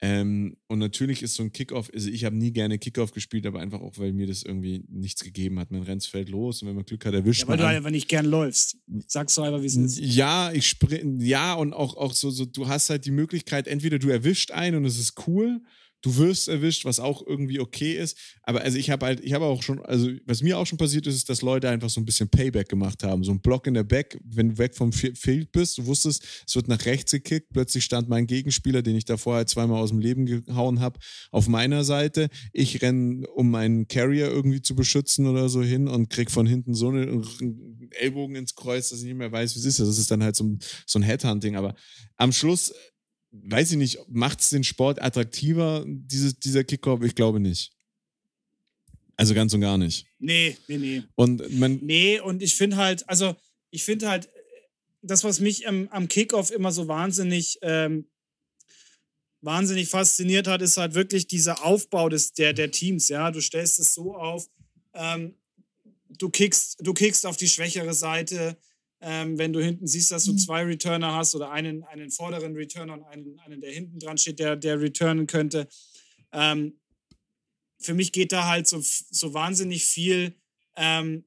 Ähm, 0.04 0.56
und 0.66 0.80
natürlich 0.80 1.22
ist 1.22 1.36
so 1.36 1.44
ein 1.44 1.52
Kickoff, 1.52 1.88
also 1.94 2.10
ich 2.10 2.24
habe 2.24 2.34
nie 2.34 2.50
gerne 2.50 2.76
Kickoff 2.76 3.12
gespielt, 3.12 3.46
aber 3.46 3.60
einfach 3.60 3.80
auch, 3.80 3.98
weil 3.98 4.12
mir 4.12 4.26
das 4.26 4.42
irgendwie 4.42 4.84
nichts 4.88 5.22
gegeben 5.22 5.60
hat. 5.60 5.70
Man 5.70 5.82
rennt 5.82 6.04
fällt 6.04 6.28
los 6.28 6.60
und 6.60 6.68
wenn 6.68 6.74
man 6.74 6.84
Glück 6.84 7.06
hat, 7.06 7.14
erwischt 7.14 7.42
ja, 7.42 7.48
weil 7.48 7.56
man. 7.56 7.66
Weil 7.66 7.72
du 7.72 7.76
einfach 7.76 7.90
nicht 7.90 8.08
gern 8.08 8.26
läufst. 8.26 8.78
Sagst 9.06 9.38
du 9.38 9.42
einfach, 9.42 9.62
wie 9.62 9.66
es 9.66 9.76
ist. 9.76 10.00
Ja, 10.00 10.50
ich 10.50 10.66
sprint, 10.66 11.22
ja, 11.22 11.54
und 11.54 11.72
auch, 11.72 11.96
auch 11.96 12.14
so, 12.14 12.30
so, 12.30 12.44
du 12.46 12.66
hast 12.66 12.90
halt 12.90 13.04
die 13.06 13.12
Möglichkeit, 13.12 13.68
entweder 13.68 14.00
du 14.00 14.08
erwischt 14.08 14.50
einen 14.50 14.78
und 14.78 14.86
es 14.86 14.98
ist 14.98 15.28
cool 15.28 15.62
du 16.02 16.16
wirst 16.16 16.48
erwischt, 16.48 16.84
was 16.84 17.00
auch 17.00 17.26
irgendwie 17.26 17.60
okay 17.60 17.92
ist. 17.92 18.18
Aber 18.42 18.60
also 18.60 18.76
ich 18.76 18.90
habe 18.90 19.06
halt, 19.06 19.20
ich 19.20 19.32
habe 19.32 19.44
auch 19.44 19.62
schon, 19.62 19.80
also 19.84 20.10
was 20.26 20.42
mir 20.42 20.58
auch 20.58 20.66
schon 20.66 20.78
passiert 20.78 21.06
ist, 21.06 21.14
ist, 21.14 21.28
dass 21.28 21.42
Leute 21.42 21.68
einfach 21.68 21.88
so 21.88 22.00
ein 22.00 22.04
bisschen 22.04 22.28
Payback 22.28 22.68
gemacht 22.68 23.02
haben. 23.04 23.24
So 23.24 23.32
ein 23.32 23.40
Block 23.40 23.66
in 23.66 23.74
der 23.74 23.84
Back, 23.84 24.18
wenn 24.24 24.50
du 24.50 24.58
weg 24.58 24.74
vom 24.74 24.92
Field 24.92 25.52
bist, 25.52 25.78
du 25.78 25.86
wusstest, 25.86 26.24
es 26.46 26.54
wird 26.54 26.68
nach 26.68 26.84
rechts 26.84 27.12
gekickt, 27.12 27.48
plötzlich 27.52 27.84
stand 27.84 28.08
mein 28.08 28.26
Gegenspieler, 28.26 28.82
den 28.82 28.96
ich 28.96 29.04
da 29.04 29.16
vorher 29.16 29.46
zweimal 29.46 29.80
aus 29.80 29.90
dem 29.90 30.00
Leben 30.00 30.26
gehauen 30.26 30.80
habe, 30.80 30.98
auf 31.30 31.48
meiner 31.48 31.84
Seite. 31.84 32.28
Ich 32.52 32.82
renne, 32.82 33.26
um 33.28 33.50
meinen 33.50 33.86
Carrier 33.88 34.28
irgendwie 34.28 34.62
zu 34.62 34.74
beschützen 34.74 35.26
oder 35.26 35.48
so 35.48 35.62
hin 35.62 35.88
und 35.88 36.10
krieg 36.10 36.30
von 36.30 36.46
hinten 36.46 36.74
so 36.74 36.88
einen 36.88 37.90
Ellbogen 37.92 38.36
ins 38.36 38.54
Kreuz, 38.54 38.90
dass 38.90 39.00
ich 39.00 39.06
nicht 39.06 39.16
mehr 39.16 39.32
weiß, 39.32 39.54
wie 39.54 39.60
es 39.60 39.66
ist. 39.66 39.80
Das 39.80 39.98
ist 39.98 40.10
dann 40.10 40.22
halt 40.22 40.36
so 40.36 40.44
ein, 40.44 40.58
so 40.86 40.98
ein 40.98 41.02
Headhunting. 41.02 41.56
Aber 41.56 41.74
am 42.16 42.32
Schluss 42.32 42.72
weiß 43.32 43.72
ich 43.72 43.78
nicht, 43.78 43.98
macht 44.08 44.40
es 44.40 44.50
den 44.50 44.64
Sport 44.64 45.00
attraktiver, 45.02 45.84
dieses, 45.86 46.38
dieser 46.38 46.64
Kickoff? 46.64 47.02
Ich 47.02 47.14
glaube 47.14 47.40
nicht. 47.40 47.72
Also 49.16 49.34
ganz 49.34 49.52
und 49.54 49.60
gar 49.60 49.78
nicht. 49.78 50.06
Nee, 50.18 50.56
nee, 50.68 50.78
nee. 50.78 51.02
Und 51.14 51.58
man. 51.58 51.78
Nee, 51.82 52.20
und 52.20 52.42
ich 52.42 52.56
finde 52.56 52.76
halt, 52.76 53.08
also 53.08 53.34
ich 53.70 53.84
finde 53.84 54.08
halt, 54.08 54.28
das, 55.02 55.24
was 55.24 55.40
mich 55.40 55.66
am, 55.66 55.88
am 55.88 56.08
Kickoff 56.08 56.50
immer 56.50 56.72
so 56.72 56.88
wahnsinnig, 56.88 57.58
ähm, 57.62 58.06
wahnsinnig 59.40 59.88
fasziniert 59.88 60.46
hat, 60.46 60.62
ist 60.62 60.76
halt 60.76 60.94
wirklich 60.94 61.26
dieser 61.26 61.64
Aufbau 61.64 62.08
des, 62.08 62.32
der, 62.32 62.52
der 62.52 62.70
Teams. 62.70 63.08
Ja, 63.08 63.30
du 63.30 63.40
stellst 63.40 63.80
es 63.80 63.94
so 63.94 64.14
auf, 64.14 64.48
ähm, 64.94 65.34
du 66.08 66.30
kickst, 66.30 66.78
du 66.80 66.94
kickst 66.94 67.26
auf 67.26 67.36
die 67.36 67.48
schwächere 67.48 67.94
Seite, 67.94 68.56
ähm, 69.02 69.36
wenn 69.36 69.52
du 69.52 69.60
hinten 69.60 69.86
siehst, 69.86 70.12
dass 70.12 70.24
du 70.24 70.32
mhm. 70.32 70.38
zwei 70.38 70.64
Returner 70.64 71.14
hast 71.14 71.34
oder 71.34 71.50
einen, 71.50 71.82
einen 71.84 72.10
vorderen 72.10 72.54
Returner 72.54 72.94
und 72.94 73.02
einen, 73.02 73.38
einen, 73.40 73.60
der 73.60 73.72
hinten 73.72 73.98
dran 73.98 74.16
steht, 74.16 74.38
der, 74.38 74.56
der 74.56 74.80
returnen 74.80 75.26
könnte. 75.26 75.68
Ähm, 76.32 76.78
für 77.80 77.94
mich 77.94 78.12
geht 78.12 78.30
da 78.30 78.46
halt 78.46 78.68
so, 78.68 78.80
so 78.80 79.34
wahnsinnig 79.34 79.84
viel 79.84 80.36
ähm, 80.76 81.24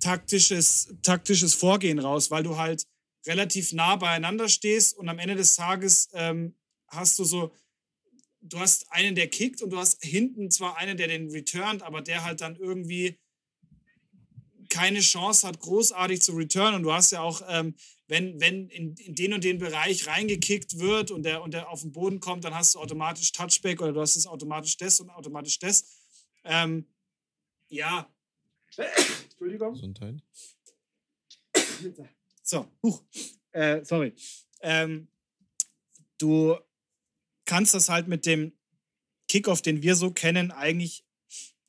taktisches, 0.00 0.94
taktisches 1.02 1.54
Vorgehen 1.54 2.00
raus, 2.00 2.30
weil 2.32 2.42
du 2.42 2.56
halt 2.56 2.84
relativ 3.24 3.72
nah 3.72 3.96
beieinander 3.96 4.48
stehst 4.48 4.96
und 4.96 5.08
am 5.08 5.20
Ende 5.20 5.36
des 5.36 5.54
Tages 5.54 6.08
ähm, 6.12 6.56
hast 6.88 7.18
du 7.20 7.24
so, 7.24 7.54
du 8.40 8.58
hast 8.58 8.90
einen, 8.92 9.14
der 9.14 9.28
kickt 9.28 9.62
und 9.62 9.70
du 9.70 9.78
hast 9.78 10.02
hinten 10.04 10.50
zwar 10.50 10.76
einen, 10.76 10.96
der 10.96 11.06
den 11.06 11.30
returnt, 11.30 11.82
aber 11.82 12.02
der 12.02 12.24
halt 12.24 12.40
dann 12.40 12.56
irgendwie 12.56 13.16
keine 14.76 15.00
Chance 15.00 15.46
hat, 15.46 15.58
großartig 15.58 16.20
zu 16.20 16.32
returnen. 16.32 16.74
Und 16.74 16.82
du 16.82 16.92
hast 16.92 17.10
ja 17.10 17.22
auch, 17.22 17.40
ähm, 17.48 17.74
wenn, 18.08 18.38
wenn 18.40 18.68
in, 18.68 18.94
in, 18.96 19.14
den 19.14 19.32
und 19.32 19.42
den 19.42 19.58
Bereich 19.58 20.06
reingekickt 20.06 20.78
wird 20.78 21.10
und 21.10 21.22
der, 21.22 21.42
und 21.42 21.54
der 21.54 21.70
auf 21.70 21.80
den 21.80 21.92
Boden 21.92 22.20
kommt, 22.20 22.44
dann 22.44 22.54
hast 22.54 22.74
du 22.74 22.78
automatisch 22.78 23.32
Touchback 23.32 23.80
oder 23.80 23.92
du 23.92 24.00
hast 24.00 24.16
es 24.16 24.26
automatisch 24.26 24.76
das 24.76 25.00
und 25.00 25.08
automatisch 25.08 25.58
das. 25.58 25.86
Ähm, 26.44 26.86
ja. 27.68 28.06
Entschuldigung. 28.76 29.72
Gesundheit. 29.72 30.22
So, 32.42 32.66
huch. 32.82 33.02
Äh, 33.52 33.82
sorry. 33.84 34.12
Ähm, 34.60 35.08
du 36.18 36.56
kannst 37.46 37.72
das 37.72 37.88
halt 37.88 38.08
mit 38.08 38.26
dem 38.26 38.52
Kickoff, 39.28 39.62
den 39.62 39.82
wir 39.82 39.96
so 39.96 40.10
kennen, 40.10 40.50
eigentlich 40.50 41.04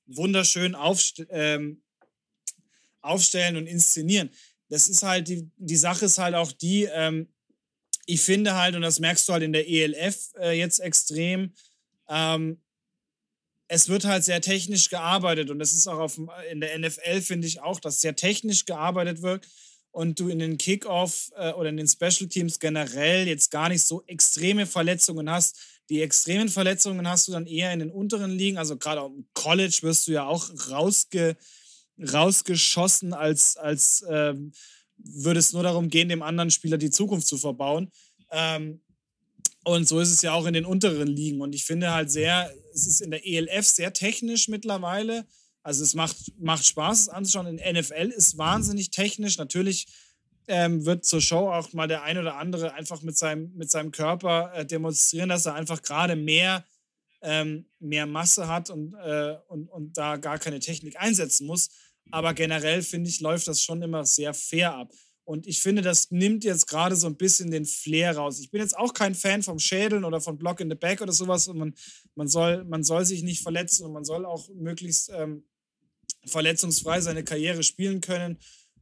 wunderschön 0.05 0.75
aufstellen. 0.75 1.29
ähm, 1.31 1.83
aufstellen 3.01 3.55
und 3.55 3.67
inszenieren. 3.67 4.29
Das 4.69 4.87
ist 4.87 5.03
halt, 5.03 5.27
die, 5.27 5.49
die 5.57 5.77
Sache 5.77 6.05
ist 6.05 6.17
halt 6.17 6.35
auch 6.35 6.51
die, 6.51 6.83
ähm, 6.83 7.27
ich 8.05 8.21
finde 8.21 8.55
halt, 8.55 8.75
und 8.75 8.81
das 8.81 8.99
merkst 8.99 9.27
du 9.27 9.33
halt 9.33 9.43
in 9.43 9.53
der 9.53 9.67
ELF 9.67 10.31
äh, 10.39 10.57
jetzt 10.57 10.79
extrem, 10.79 11.53
ähm, 12.09 12.61
es 13.67 13.89
wird 13.89 14.05
halt 14.05 14.23
sehr 14.23 14.41
technisch 14.41 14.89
gearbeitet 14.89 15.49
und 15.49 15.59
das 15.59 15.73
ist 15.73 15.87
auch 15.87 15.99
auf, 15.99 16.19
in 16.49 16.61
der 16.61 16.77
NFL, 16.79 17.21
finde 17.21 17.47
ich 17.47 17.61
auch, 17.61 17.79
dass 17.79 18.01
sehr 18.01 18.15
technisch 18.15 18.65
gearbeitet 18.65 19.21
wird 19.21 19.47
und 19.91 20.19
du 20.19 20.29
in 20.29 20.39
den 20.39 20.57
Kickoff 20.57 21.31
äh, 21.35 21.51
oder 21.51 21.69
in 21.69 21.77
den 21.77 21.87
Special 21.87 22.29
Teams 22.29 22.59
generell 22.59 23.27
jetzt 23.27 23.51
gar 23.51 23.67
nicht 23.69 23.83
so 23.83 24.03
extreme 24.07 24.65
Verletzungen 24.65 25.29
hast. 25.29 25.59
Die 25.89 26.01
extremen 26.01 26.49
Verletzungen 26.49 27.07
hast 27.09 27.27
du 27.27 27.31
dann 27.33 27.45
eher 27.45 27.73
in 27.73 27.79
den 27.79 27.91
unteren 27.91 28.31
Ligen, 28.31 28.57
also 28.57 28.77
gerade 28.77 29.05
im 29.05 29.27
College 29.33 29.79
wirst 29.81 30.07
du 30.07 30.13
ja 30.13 30.25
auch 30.25 30.49
rausge, 30.69 31.35
rausgeschossen, 31.99 33.13
als, 33.13 33.57
als 33.57 34.05
ähm, 34.09 34.51
würde 34.97 35.39
es 35.39 35.53
nur 35.53 35.63
darum 35.63 35.89
gehen, 35.89 36.09
dem 36.09 36.21
anderen 36.21 36.51
Spieler 36.51 36.77
die 36.77 36.89
Zukunft 36.89 37.27
zu 37.27 37.37
verbauen. 37.37 37.91
Ähm, 38.31 38.81
und 39.63 39.87
so 39.87 39.99
ist 39.99 40.11
es 40.11 40.21
ja 40.21 40.31
auch 40.33 40.45
in 40.45 40.53
den 40.53 40.65
unteren 40.65 41.07
Ligen. 41.07 41.41
Und 41.41 41.53
ich 41.53 41.65
finde 41.65 41.91
halt 41.91 42.09
sehr, 42.09 42.53
es 42.73 42.87
ist 42.87 43.01
in 43.01 43.11
der 43.11 43.27
ELF 43.27 43.65
sehr 43.65 43.91
technisch 43.93 44.47
mittlerweile. 44.47 45.25
Also 45.61 45.83
es 45.83 45.93
macht, 45.93 46.15
macht 46.39 46.65
Spaß, 46.65 47.01
es 47.01 47.09
anzuschauen. 47.09 47.57
In 47.57 47.75
NFL 47.75 48.13
ist 48.15 48.37
wahnsinnig 48.37 48.91
technisch. 48.91 49.37
Natürlich 49.37 49.87
ähm, 50.47 50.85
wird 50.85 51.03
zur 51.03 51.19
Show 51.19 51.51
auch 51.51 51.73
mal 51.73 51.87
der 51.87 52.03
ein 52.03 52.17
oder 52.17 52.37
andere 52.37 52.73
einfach 52.73 53.01
mit 53.01 53.17
seinem, 53.17 53.53
mit 53.55 53.69
seinem 53.69 53.91
Körper 53.91 54.53
äh, 54.55 54.65
demonstrieren, 54.65 55.29
dass 55.29 55.45
er 55.45 55.55
einfach 55.55 55.81
gerade 55.81 56.15
mehr 56.15 56.65
ähm, 57.21 57.65
mehr 57.79 58.05
Masse 58.05 58.47
hat 58.47 58.69
und, 58.69 58.93
äh, 58.93 59.35
und, 59.47 59.67
und 59.69 59.97
da 59.97 60.17
gar 60.17 60.39
keine 60.39 60.59
Technik 60.59 60.99
einsetzen 60.99 61.47
muss. 61.47 61.69
Aber 62.11 62.33
generell 62.33 62.81
finde 62.81 63.09
ich, 63.09 63.19
läuft 63.19 63.47
das 63.47 63.61
schon 63.61 63.81
immer 63.81 64.05
sehr 64.05 64.33
fair 64.33 64.73
ab. 64.73 64.91
Und 65.27 65.45
ich 65.45 65.61
finde, 65.61 65.81
das 65.81 66.09
nimmt 66.09 66.45
jetzt 66.45 66.67
gerade 66.67 66.95
so 66.95 67.05
ein 67.05 67.17
bisschen 67.17 67.51
den 67.51 67.65
Flair 67.65 68.15
raus. 68.15 68.39
Ich 68.39 68.49
bin 68.49 68.61
jetzt 68.61 68.77
auch 68.77 68.93
kein 68.93 69.13
Fan 69.13 69.43
vom 69.43 69.59
Schädeln 69.59 70.05
oder 70.05 70.21
von 70.21 70.37
Block 70.37 70.61
in 70.61 70.69
the 70.69 70.75
Back 70.75 71.01
oder 71.01 71.11
sowas. 71.11 71.49
Und 71.49 71.57
man, 71.57 71.73
man, 72.15 72.29
soll, 72.29 72.63
man 72.63 72.83
soll 72.83 73.05
sich 73.05 73.23
nicht 73.23 73.43
verletzen 73.43 73.85
und 73.85 73.91
man 73.91 74.05
soll 74.05 74.25
auch 74.25 74.47
möglichst 74.55 75.11
ähm, 75.13 75.43
verletzungsfrei 76.25 77.01
seine 77.01 77.25
Karriere 77.25 77.63
spielen 77.63 77.99
können 77.99 78.37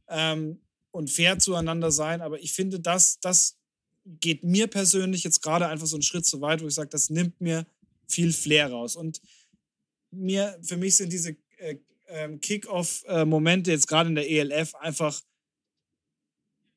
ähm, 0.08 0.60
und 0.92 1.10
fair 1.10 1.40
zueinander 1.40 1.90
sein. 1.90 2.20
Aber 2.20 2.38
ich 2.40 2.52
finde, 2.52 2.78
das, 2.78 3.18
das 3.18 3.58
geht 4.04 4.44
mir 4.44 4.68
persönlich 4.68 5.24
jetzt 5.24 5.42
gerade 5.42 5.66
einfach 5.66 5.88
so 5.88 5.96
einen 5.96 6.02
Schritt 6.02 6.26
zu 6.26 6.40
weit, 6.40 6.62
wo 6.62 6.68
ich 6.68 6.74
sage, 6.74 6.90
das 6.90 7.10
nimmt 7.10 7.40
mir 7.40 7.66
viel 8.06 8.32
Flair 8.32 8.70
raus. 8.70 8.94
Und 8.94 9.20
mir, 10.12 10.56
für 10.62 10.76
mich 10.76 10.94
sind 10.94 11.12
diese 11.12 11.36
äh, 11.58 11.76
äh, 12.06 12.36
Kick-Off-Momente 12.38 13.70
jetzt 13.70 13.88
gerade 13.88 14.08
in 14.08 14.14
der 14.14 14.30
ELF 14.30 14.74
einfach 14.76 15.20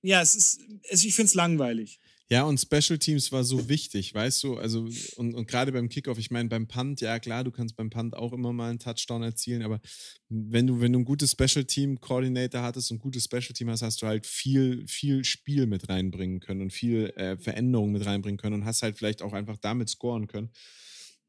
ja, 0.01 0.21
es 0.21 0.36
ist, 0.36 0.61
es, 0.89 1.03
ich 1.03 1.13
finde 1.13 1.27
es 1.27 1.36
langweilig. 1.36 1.99
Ja, 2.32 2.43
und 2.43 2.59
Special 2.59 2.99
Teams 2.99 3.32
war 3.32 3.43
so 3.43 3.69
wichtig, 3.69 4.13
weißt 4.13 4.43
du? 4.43 4.57
Also, 4.57 4.88
und, 5.15 5.34
und 5.34 5.47
gerade 5.47 5.71
beim 5.71 5.89
Kickoff, 5.89 6.19
ich 6.19 6.30
meine, 6.30 6.47
beim 6.47 6.67
Punt, 6.67 7.01
ja 7.01 7.17
klar, 7.17 7.43
du 7.43 7.49
kannst 7.49 7.75
beim 7.75 7.89
Punt 7.89 8.15
auch 8.15 8.34
immer 8.34 8.53
mal 8.53 8.69
einen 8.69 8.77
Touchdown 8.77 9.23
erzielen, 9.23 9.63
aber 9.63 9.82
wenn 10.30 10.67
du, 10.67 10.80
wenn 10.80 10.93
du 10.93 10.99
ein 10.99 11.05
gutes 11.05 11.32
Special 11.32 11.65
Team 11.65 11.99
Coordinator 11.99 12.61
hattest 12.61 12.91
und 12.91 12.97
ein 12.97 13.01
gutes 13.01 13.23
Special 13.23 13.53
Team 13.53 13.71
hast, 13.71 13.82
hast 13.82 14.03
du 14.03 14.05
halt 14.05 14.27
viel, 14.27 14.86
viel 14.88 15.25
Spiel 15.25 15.65
mit 15.65 15.89
reinbringen 15.89 16.39
können 16.39 16.61
und 16.61 16.71
viel 16.71 17.09
äh, 17.15 17.36
Veränderung 17.36 17.91
mit 17.91 18.05
reinbringen 18.05 18.38
können 18.38 18.61
und 18.61 18.65
hast 18.65 18.84
halt 18.84 18.95
vielleicht 18.95 19.23
auch 19.23 19.34
einfach 19.34 19.57
damit 19.57 19.89
scoren 19.89 20.27
können 20.27 20.51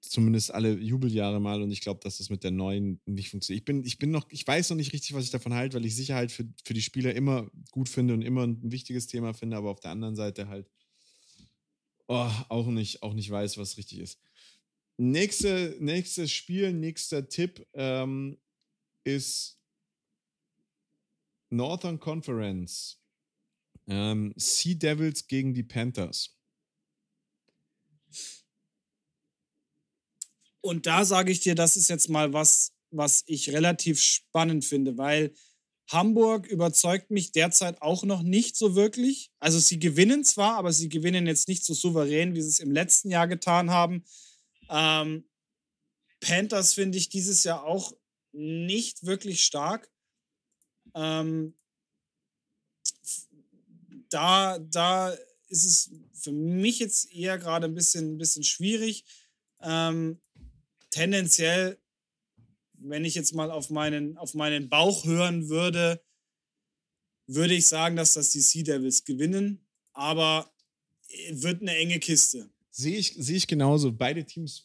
zumindest 0.00 0.52
alle 0.52 0.72
Jubeljahre 0.72 1.40
mal 1.40 1.62
und 1.62 1.70
ich 1.70 1.80
glaube, 1.80 2.00
dass 2.02 2.18
das 2.18 2.30
mit 2.30 2.42
der 2.42 2.50
neuen 2.50 3.00
nicht 3.06 3.30
funktioniert. 3.30 3.60
Ich 3.60 3.64
bin, 3.64 3.84
ich 3.84 3.98
bin 3.98 4.10
noch, 4.10 4.26
ich 4.30 4.46
weiß 4.46 4.70
noch 4.70 4.76
nicht 4.76 4.92
richtig, 4.92 5.14
was 5.14 5.24
ich 5.24 5.30
davon 5.30 5.54
halte, 5.54 5.76
weil 5.76 5.84
ich 5.84 5.94
Sicherheit 5.94 6.32
für, 6.32 6.46
für 6.64 6.74
die 6.74 6.82
Spieler 6.82 7.14
immer 7.14 7.50
gut 7.70 7.88
finde 7.88 8.14
und 8.14 8.22
immer 8.22 8.46
ein 8.46 8.72
wichtiges 8.72 9.06
Thema 9.06 9.34
finde, 9.34 9.56
aber 9.56 9.70
auf 9.70 9.80
der 9.80 9.90
anderen 9.90 10.16
Seite 10.16 10.48
halt 10.48 10.70
oh, 12.08 12.30
auch, 12.48 12.66
nicht, 12.66 13.02
auch 13.02 13.14
nicht 13.14 13.30
weiß, 13.30 13.56
was 13.58 13.76
richtig 13.76 14.00
ist. 14.00 14.20
Nächste, 14.96 15.76
nächstes 15.78 16.32
Spiel, 16.32 16.72
nächster 16.72 17.28
Tipp 17.28 17.66
ähm, 17.72 18.38
ist 19.04 19.58
Northern 21.50 21.98
Conference. 21.98 23.02
Ähm, 23.86 24.32
sea 24.36 24.74
Devils 24.74 25.26
gegen 25.26 25.54
die 25.54 25.62
Panthers. 25.62 26.39
Und 30.62 30.86
da 30.86 31.04
sage 31.04 31.32
ich 31.32 31.40
dir, 31.40 31.54
das 31.54 31.76
ist 31.76 31.88
jetzt 31.88 32.08
mal 32.08 32.32
was, 32.32 32.72
was 32.90 33.22
ich 33.26 33.50
relativ 33.50 34.00
spannend 34.00 34.64
finde, 34.64 34.98
weil 34.98 35.34
Hamburg 35.90 36.46
überzeugt 36.46 37.10
mich 37.10 37.32
derzeit 37.32 37.82
auch 37.82 38.04
noch 38.04 38.22
nicht 38.22 38.56
so 38.56 38.76
wirklich. 38.76 39.32
Also 39.40 39.58
sie 39.58 39.78
gewinnen 39.78 40.24
zwar, 40.24 40.56
aber 40.56 40.72
sie 40.72 40.88
gewinnen 40.88 41.26
jetzt 41.26 41.48
nicht 41.48 41.64
so 41.64 41.74
souverän, 41.74 42.34
wie 42.34 42.42
sie 42.42 42.48
es 42.48 42.60
im 42.60 42.70
letzten 42.70 43.10
Jahr 43.10 43.26
getan 43.26 43.70
haben. 43.70 44.04
Ähm, 44.68 45.24
Panthers 46.20 46.74
finde 46.74 46.98
ich 46.98 47.08
dieses 47.08 47.42
Jahr 47.42 47.64
auch 47.64 47.92
nicht 48.32 49.04
wirklich 49.04 49.42
stark. 49.42 49.90
Ähm, 50.94 51.54
da, 54.10 54.58
da 54.58 55.10
ist 55.48 55.64
es 55.64 55.90
für 56.12 56.32
mich 56.32 56.78
jetzt 56.78 57.12
eher 57.12 57.38
gerade 57.38 57.66
ein 57.66 57.74
bisschen, 57.74 58.14
ein 58.14 58.18
bisschen 58.18 58.44
schwierig. 58.44 59.04
Ähm, 59.60 60.20
tendenziell, 60.90 61.78
wenn 62.74 63.04
ich 63.04 63.14
jetzt 63.14 63.34
mal 63.34 63.50
auf 63.50 63.70
meinen, 63.70 64.16
auf 64.16 64.34
meinen 64.34 64.68
Bauch 64.68 65.04
hören 65.04 65.48
würde, 65.48 66.02
würde 67.26 67.54
ich 67.54 67.66
sagen, 67.66 67.96
dass 67.96 68.14
das 68.14 68.30
die 68.30 68.40
Sea 68.40 68.64
Devils 68.64 69.04
gewinnen. 69.04 69.66
Aber 69.92 70.50
äh, 71.08 71.42
wird 71.42 71.62
eine 71.62 71.76
enge 71.76 71.98
Kiste. 71.98 72.50
Sehe 72.72 72.96
ich, 72.96 73.14
sehe 73.18 73.36
ich 73.36 73.46
genauso. 73.46 73.92
Beide 73.92 74.24
Teams 74.24 74.64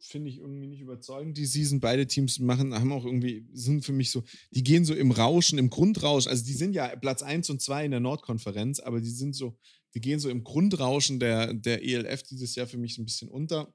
finde 0.00 0.28
ich 0.28 0.38
irgendwie 0.38 0.66
nicht 0.66 0.80
überzeugend. 0.80 1.38
Die 1.38 1.46
Season, 1.46 1.78
beide 1.78 2.06
Teams 2.06 2.40
machen, 2.40 2.74
haben 2.74 2.92
auch 2.92 3.04
irgendwie, 3.04 3.46
sind 3.52 3.84
für 3.84 3.92
mich 3.92 4.10
so, 4.10 4.24
die 4.50 4.64
gehen 4.64 4.84
so 4.84 4.92
im 4.92 5.12
Rauschen, 5.12 5.58
im 5.58 5.70
Grundrauschen. 5.70 6.30
Also 6.30 6.44
die 6.44 6.52
sind 6.52 6.74
ja 6.74 6.94
Platz 6.96 7.22
1 7.22 7.48
und 7.50 7.62
2 7.62 7.84
in 7.84 7.90
der 7.92 8.00
Nordkonferenz, 8.00 8.80
aber 8.80 9.00
die 9.00 9.10
sind 9.10 9.34
so, 9.36 9.56
die 9.94 10.00
gehen 10.00 10.18
so 10.18 10.28
im 10.30 10.42
Grundrauschen 10.42 11.20
der, 11.20 11.54
der 11.54 11.84
ELF 11.84 12.24
dieses 12.24 12.56
Jahr 12.56 12.66
für 12.66 12.78
mich 12.78 12.96
so 12.96 13.02
ein 13.02 13.06
bisschen 13.06 13.28
unter. 13.28 13.72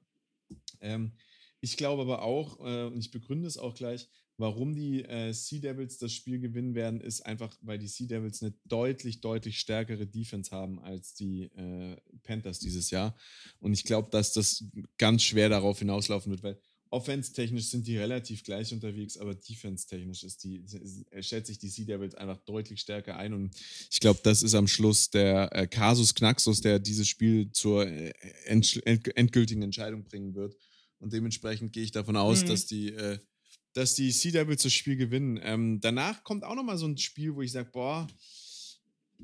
Ähm, 0.80 1.12
ich 1.60 1.76
glaube 1.76 2.02
aber 2.02 2.22
auch, 2.22 2.60
äh, 2.60 2.84
und 2.84 2.98
ich 2.98 3.10
begründe 3.10 3.48
es 3.48 3.58
auch 3.58 3.74
gleich, 3.74 4.08
warum 4.36 4.74
die 4.74 5.04
äh, 5.04 5.32
Sea 5.32 5.60
Devils 5.60 5.98
das 5.98 6.12
Spiel 6.12 6.38
gewinnen 6.38 6.74
werden, 6.74 7.00
ist 7.00 7.26
einfach, 7.26 7.54
weil 7.60 7.78
die 7.78 7.88
Sea 7.88 8.06
Devils 8.06 8.42
eine 8.42 8.54
deutlich, 8.64 9.20
deutlich 9.20 9.58
stärkere 9.58 10.06
Defense 10.06 10.50
haben 10.52 10.78
als 10.78 11.14
die 11.14 11.44
äh, 11.56 11.96
Panthers 12.22 12.60
dieses 12.60 12.90
Jahr. 12.90 13.16
Und 13.58 13.72
ich 13.72 13.84
glaube, 13.84 14.08
dass 14.10 14.32
das 14.32 14.64
ganz 14.96 15.24
schwer 15.24 15.48
darauf 15.48 15.80
hinauslaufen 15.80 16.30
wird, 16.30 16.42
weil 16.42 16.60
offense-technisch 16.90 17.66
sind 17.66 17.86
die 17.86 17.98
relativ 17.98 18.44
gleich 18.44 18.72
unterwegs, 18.72 19.18
aber 19.18 19.34
defense-technisch 19.34 20.24
ist 20.24 20.42
die, 20.44 20.64
stellt 21.20 21.46
sich 21.46 21.58
die 21.58 21.68
Sea 21.68 21.84
Devils 21.84 22.14
einfach 22.14 22.38
deutlich 22.44 22.80
stärker 22.80 23.16
ein. 23.16 23.32
Und 23.32 23.54
ich 23.90 24.00
glaube, 24.00 24.20
das 24.22 24.42
ist 24.42 24.54
am 24.54 24.68
Schluss 24.68 25.10
der 25.10 25.50
äh, 25.52 25.66
Kasus 25.66 26.14
Knaxus, 26.14 26.60
der 26.60 26.78
dieses 26.78 27.08
Spiel 27.08 27.50
zur 27.52 27.86
äh, 27.86 28.12
endgültigen 28.46 29.62
Entscheidung 29.62 30.04
bringen 30.04 30.34
wird. 30.34 30.56
Und 30.98 31.12
dementsprechend 31.12 31.72
gehe 31.72 31.84
ich 31.84 31.92
davon 31.92 32.16
aus, 32.16 32.42
mhm. 32.42 32.48
dass 32.48 32.66
die, 32.66 32.88
äh, 32.92 33.18
dass 33.72 33.94
die 33.94 34.10
Sea 34.10 34.32
Devils 34.32 34.62
das 34.62 34.72
Spiel 34.72 34.96
gewinnen. 34.96 35.38
Ähm, 35.42 35.80
danach 35.80 36.24
kommt 36.24 36.44
auch 36.44 36.54
nochmal 36.54 36.78
so 36.78 36.86
ein 36.86 36.98
Spiel, 36.98 37.34
wo 37.34 37.42
ich 37.42 37.52
sage, 37.52 37.70
boah, 37.70 38.08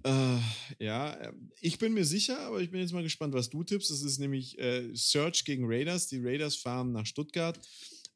äh, 0.03 0.39
ja, 0.79 1.21
ähm, 1.21 1.53
ich 1.61 1.79
bin 1.79 1.95
mir 1.95 2.05
sicher, 2.05 2.39
aber 2.41 2.61
ich 2.61 2.71
bin 2.71 2.81
jetzt 2.81 2.93
mal 2.93 3.03
gespannt, 3.03 3.35
was 3.35 3.51
du 3.51 3.63
tippst. 3.63 3.91
Das 3.91 4.03
ist 4.03 4.19
nämlich 4.19 4.59
äh, 4.59 4.91
Search 4.95 5.45
gegen 5.45 5.65
Raiders. 5.67 6.09
Die 6.09 6.21
Raiders 6.21 6.57
fahren 6.57 6.93
nach 6.93 7.07
Stuttgart. 7.07 7.59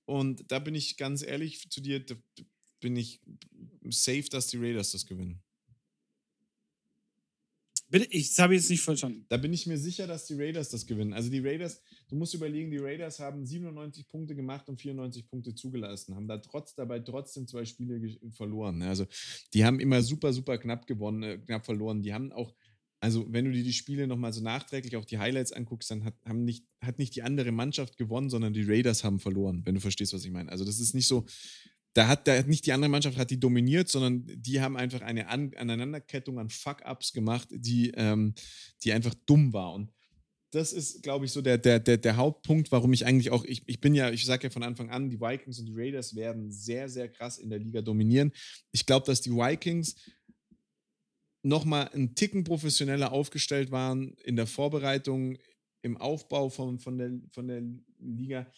Und 0.04 0.50
da 0.50 0.59
bin 0.59 0.74
ich 0.74 0.96
ganz 0.96 1.22
ehrlich 1.22 1.70
zu 1.70 1.80
dir, 1.80 2.04
bin 2.80 2.96
ich 2.96 3.20
safe, 3.90 4.24
dass 4.30 4.48
die 4.48 4.56
Raiders 4.56 4.92
das 4.92 5.06
gewinnen. 5.06 5.42
Bitte, 7.90 8.06
ich 8.11 8.38
habe 8.38 8.54
jetzt 8.54 8.68
nicht 8.68 8.82
verstanden. 8.82 9.24
Da 9.28 9.38
bin 9.38 9.52
ich 9.52 9.66
mir 9.66 9.78
sicher, 9.78 10.06
dass 10.06 10.26
die 10.26 10.34
Raiders 10.34 10.68
das 10.68 10.86
gewinnen. 10.86 11.14
Also 11.14 11.30
die 11.30 11.40
Raiders, 11.40 11.80
du 12.09 12.16
musst 12.16 12.34
überlegen, 12.34 12.70
die 12.70 12.78
Raiders 12.78 13.20
haben 13.20 13.44
97 13.44 14.09
Punkte 14.09 14.34
gemacht 14.34 14.68
und 14.68 14.80
94 14.80 15.28
Punkte 15.28 15.54
zugelassen, 15.54 16.14
haben 16.14 16.26
da 16.26 16.38
trotz 16.38 16.74
dabei 16.74 17.00
trotzdem 17.00 17.46
zwei 17.46 17.64
Spiele 17.64 18.18
verloren. 18.30 18.82
Also 18.82 19.06
die 19.54 19.64
haben 19.64 19.80
immer 19.80 20.02
super, 20.02 20.32
super 20.32 20.59
knapp 20.59 20.86
gewonnen, 20.86 21.22
äh, 21.22 21.38
knapp 21.38 21.64
verloren. 21.64 22.02
Die 22.02 22.12
haben 22.14 22.32
auch, 22.32 22.54
also 23.00 23.26
wenn 23.32 23.44
du 23.44 23.52
dir 23.52 23.62
die 23.62 23.72
Spiele 23.72 24.06
nochmal 24.06 24.32
so 24.32 24.42
nachträglich 24.42 24.96
auch 24.96 25.04
die 25.04 25.18
Highlights 25.18 25.52
anguckst, 25.52 25.90
dann 25.90 26.04
hat, 26.04 26.14
haben 26.24 26.44
nicht, 26.44 26.64
hat 26.82 26.98
nicht 26.98 27.14
die 27.14 27.22
andere 27.22 27.52
Mannschaft 27.52 27.96
gewonnen, 27.96 28.30
sondern 28.30 28.52
die 28.52 28.64
Raiders 28.64 29.04
haben 29.04 29.20
verloren, 29.20 29.62
wenn 29.64 29.74
du 29.74 29.80
verstehst, 29.80 30.12
was 30.12 30.24
ich 30.24 30.30
meine. 30.30 30.50
Also 30.50 30.64
das 30.64 30.80
ist 30.80 30.94
nicht 30.94 31.06
so, 31.06 31.26
da 31.94 32.06
hat, 32.06 32.28
da 32.28 32.42
nicht 32.42 32.66
die 32.66 32.72
andere 32.72 32.90
Mannschaft 32.90 33.18
hat 33.18 33.30
die 33.30 33.40
dominiert, 33.40 33.88
sondern 33.88 34.24
die 34.26 34.61
haben 34.61 34.76
einfach 34.76 35.00
eine 35.00 35.28
an 35.28 35.52
Aneinanderkettung 35.54 36.38
an 36.38 36.48
Fuck-Ups 36.48 37.12
gemacht, 37.12 37.48
die, 37.50 37.90
ähm, 37.96 38.34
die 38.84 38.92
einfach 38.92 39.14
dumm 39.26 39.52
war. 39.52 39.72
Und 39.72 39.90
das 40.51 40.72
ist, 40.72 41.03
glaube 41.03 41.26
ich, 41.26 41.32
so 41.32 41.42
der, 41.42 41.59
der, 41.59 41.78
der, 41.78 41.99
der 41.99 42.16
Hauptpunkt, 42.16 42.72
warum 42.72 42.92
ich 42.92 43.05
eigentlich 43.05 43.30
auch, 43.30 43.44
ich, 43.44 43.62
ich 43.66 43.80
bin 43.80 43.94
ja, 43.94 44.11
ich 44.11 44.24
sage 44.24 44.44
ja 44.44 44.51
von 44.51 44.62
Anfang 44.62 44.90
an, 44.90 45.11
die 45.11 45.20
Vikings 45.20 45.59
und 45.59 45.66
die 45.66 45.74
Raiders 45.74 46.14
werden 46.14 46.51
sehr, 46.51 46.88
sehr 46.88 47.09
krass 47.09 47.38
in 47.38 47.51
der 47.51 47.59
Liga 47.59 47.82
dominieren. 47.82 48.32
Ich 48.72 48.86
glaube, 48.86 49.07
dass 49.07 49.20
die 49.20 49.30
Vikings 49.30 49.96
nochmal 51.42 51.88
einen 51.88 52.14
Ticken 52.14 52.44
professioneller 52.44 53.12
aufgestellt 53.12 53.70
waren 53.70 54.14
in 54.24 54.36
der 54.36 54.46
Vorbereitung, 54.46 55.38
im 55.82 55.96
Aufbau 55.96 56.49
von, 56.49 56.78
von, 56.78 56.99
der, 56.99 57.12
von 57.30 57.46
der 57.46 57.62
Liga. 57.99 58.51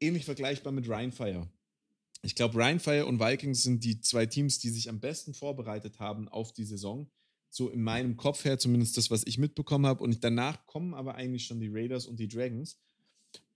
Ähnlich 0.00 0.24
vergleichbar 0.24 0.72
mit 0.72 0.88
Rheinfire. 0.88 1.48
Ich 2.22 2.34
glaube, 2.34 2.58
Rheinfire 2.58 3.06
und 3.06 3.20
Vikings 3.20 3.62
sind 3.62 3.84
die 3.84 4.00
zwei 4.00 4.26
Teams, 4.26 4.58
die 4.58 4.70
sich 4.70 4.88
am 4.88 5.00
besten 5.00 5.34
vorbereitet 5.34 5.98
haben 5.98 6.28
auf 6.28 6.52
die 6.52 6.64
Saison. 6.64 7.10
So 7.54 7.70
in 7.70 7.82
meinem 7.82 8.16
Kopf 8.16 8.44
her, 8.44 8.58
zumindest 8.58 8.96
das, 8.96 9.12
was 9.12 9.24
ich 9.24 9.38
mitbekommen 9.38 9.86
habe. 9.86 10.02
Und 10.02 10.24
danach 10.24 10.66
kommen 10.66 10.92
aber 10.92 11.14
eigentlich 11.14 11.46
schon 11.46 11.60
die 11.60 11.70
Raiders 11.72 12.06
und 12.06 12.18
die 12.18 12.26
Dragons. 12.26 12.80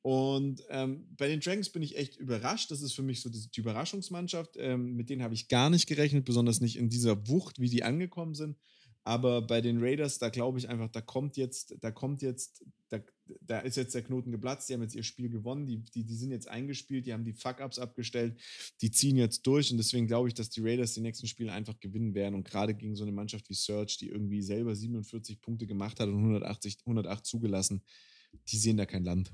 Und 0.03 0.63
ähm, 0.69 1.09
bei 1.17 1.27
den 1.27 1.41
Dragons 1.41 1.71
bin 1.71 1.83
ich 1.83 1.99
echt 1.99 2.17
überrascht. 2.17 2.71
Das 2.71 2.81
ist 2.81 2.93
für 2.93 3.03
mich 3.03 3.21
so 3.21 3.29
die, 3.29 3.51
die 3.51 3.59
Überraschungsmannschaft. 3.59 4.55
Ähm, 4.57 4.95
mit 4.95 5.11
denen 5.11 5.25
habe 5.25 5.35
ich 5.35 5.49
gar 5.49 5.69
nicht 5.69 5.89
gerechnet, 5.89 6.25
besonders 6.25 6.61
nicht 6.61 6.77
in 6.77 6.89
dieser 6.89 7.27
Wucht, 7.27 7.59
wie 7.59 7.69
die 7.69 7.83
angekommen 7.83 8.37
sind. 8.37 8.57
Aber 9.03 9.43
bei 9.43 9.61
den 9.61 9.83
Raiders, 9.83 10.21
da 10.21 10.29
glaube 10.29 10.61
ich 10.61 10.69
einfach, 10.69 10.91
da 10.91 11.01
kommt 11.01 11.37
jetzt, 11.37 11.75
da 11.81 11.91
kommt 11.91 12.23
jetzt, 12.23 12.65
da, 12.91 13.01
da 13.41 13.61
ist 13.61 13.76
jetzt 13.76 13.95
der 13.95 14.03
Knoten 14.03 14.31
geplatzt. 14.31 14.68
Die 14.68 14.74
haben 14.74 14.83
jetzt 14.83 14.95
ihr 14.95 15.03
Spiel 15.03 15.29
gewonnen, 15.29 15.66
die, 15.66 15.79
die, 15.79 16.05
die 16.05 16.14
sind 16.14 16.31
jetzt 16.31 16.49
eingespielt, 16.49 17.07
die 17.07 17.12
haben 17.12 17.24
die 17.24 17.33
Fuck-Ups 17.33 17.79
abgestellt, 17.79 18.39
die 18.81 18.91
ziehen 18.91 19.16
jetzt 19.16 19.47
durch. 19.47 19.70
Und 19.70 19.79
deswegen 19.79 20.07
glaube 20.07 20.29
ich, 20.29 20.35
dass 20.35 20.51
die 20.51 20.61
Raiders 20.61 20.95
die 20.95 21.01
nächsten 21.01 21.26
Spiele 21.26 21.53
einfach 21.53 21.79
gewinnen 21.81 22.14
werden. 22.14 22.35
Und 22.35 22.45
gerade 22.45 22.74
gegen 22.74 22.97
so 22.97 23.05
eine 23.05 23.12
Mannschaft 23.12 23.49
wie 23.49 23.55
Search, 23.55 23.99
die 23.99 24.09
irgendwie 24.09 24.43
selber 24.43 24.74
47 24.74 25.41
Punkte 25.41 25.66
gemacht 25.66 26.01
hat 26.01 26.09
und 26.09 26.16
180, 26.16 26.79
108 26.81 27.24
zugelassen, 27.24 27.83
die 28.49 28.57
sehen 28.57 28.76
da 28.76 28.87
kein 28.87 29.05
Land. 29.05 29.33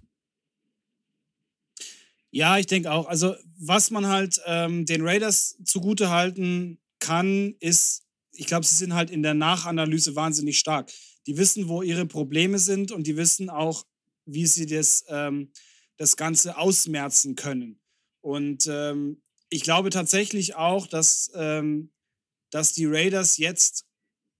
Ja, 2.30 2.58
ich 2.58 2.66
denke 2.66 2.90
auch. 2.90 3.06
Also, 3.06 3.36
was 3.58 3.90
man 3.90 4.08
halt 4.08 4.40
ähm, 4.46 4.86
den 4.86 5.02
Raiders 5.02 5.56
zugute 5.64 6.10
halten 6.10 6.80
kann, 6.98 7.54
ist 7.60 8.03
ich 8.36 8.46
glaube, 8.46 8.66
sie 8.66 8.74
sind 8.74 8.94
halt 8.94 9.10
in 9.10 9.22
der 9.22 9.34
Nachanalyse 9.34 10.16
wahnsinnig 10.16 10.58
stark. 10.58 10.90
Die 11.26 11.36
wissen, 11.36 11.68
wo 11.68 11.82
ihre 11.82 12.06
Probleme 12.06 12.58
sind 12.58 12.92
und 12.92 13.06
die 13.06 13.16
wissen 13.16 13.50
auch, 13.50 13.86
wie 14.26 14.46
sie 14.46 14.66
das, 14.66 15.04
ähm, 15.08 15.50
das 15.96 16.16
Ganze 16.16 16.56
ausmerzen 16.56 17.34
können. 17.34 17.80
Und 18.20 18.66
ähm, 18.66 19.22
ich 19.48 19.62
glaube 19.62 19.90
tatsächlich 19.90 20.54
auch, 20.56 20.86
dass, 20.86 21.30
ähm, 21.34 21.92
dass 22.50 22.72
die 22.72 22.86
Raiders 22.86 23.38
jetzt 23.38 23.86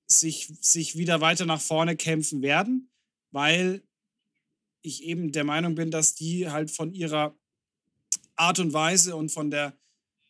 sich, 0.07 0.53
sich 0.61 0.97
wieder 0.97 1.20
weiter 1.20 1.47
nach 1.47 1.61
vorne 1.61 1.97
kämpfen 1.97 2.42
werden, 2.42 2.90
weil 3.30 3.82
ich 4.82 5.03
eben 5.05 5.32
der 5.32 5.45
Meinung 5.45 5.74
bin, 5.74 5.90
dass 5.90 6.14
die 6.14 6.51
halt 6.51 6.70
von 6.70 6.92
ihrer 6.92 7.36
Art 8.36 8.59
und 8.59 8.72
Weise 8.72 9.16
und 9.16 9.30
von 9.30 9.51
der 9.51 9.78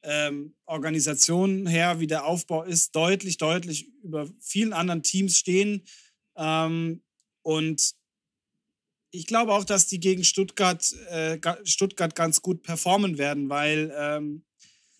ähm, 0.04 0.54
Organisation 0.66 1.66
her, 1.66 2.00
wie 2.00 2.06
der 2.06 2.26
Aufbau 2.26 2.62
ist, 2.62 2.94
deutlich, 2.94 3.38
deutlich 3.38 3.88
über 4.02 4.28
vielen 4.40 4.72
anderen 4.72 5.02
Teams 5.02 5.38
stehen. 5.38 5.84
Ähm, 6.36 7.02
und 7.42 7.94
ich 9.10 9.26
glaube 9.26 9.52
auch, 9.52 9.64
dass 9.64 9.86
die 9.86 10.00
gegen 10.00 10.24
Stuttgart, 10.24 10.92
äh, 11.10 11.38
Stuttgart 11.64 12.14
ganz 12.14 12.42
gut 12.42 12.62
performen 12.62 13.18
werden, 13.18 13.48
weil 13.48 13.94
ähm, 13.96 14.44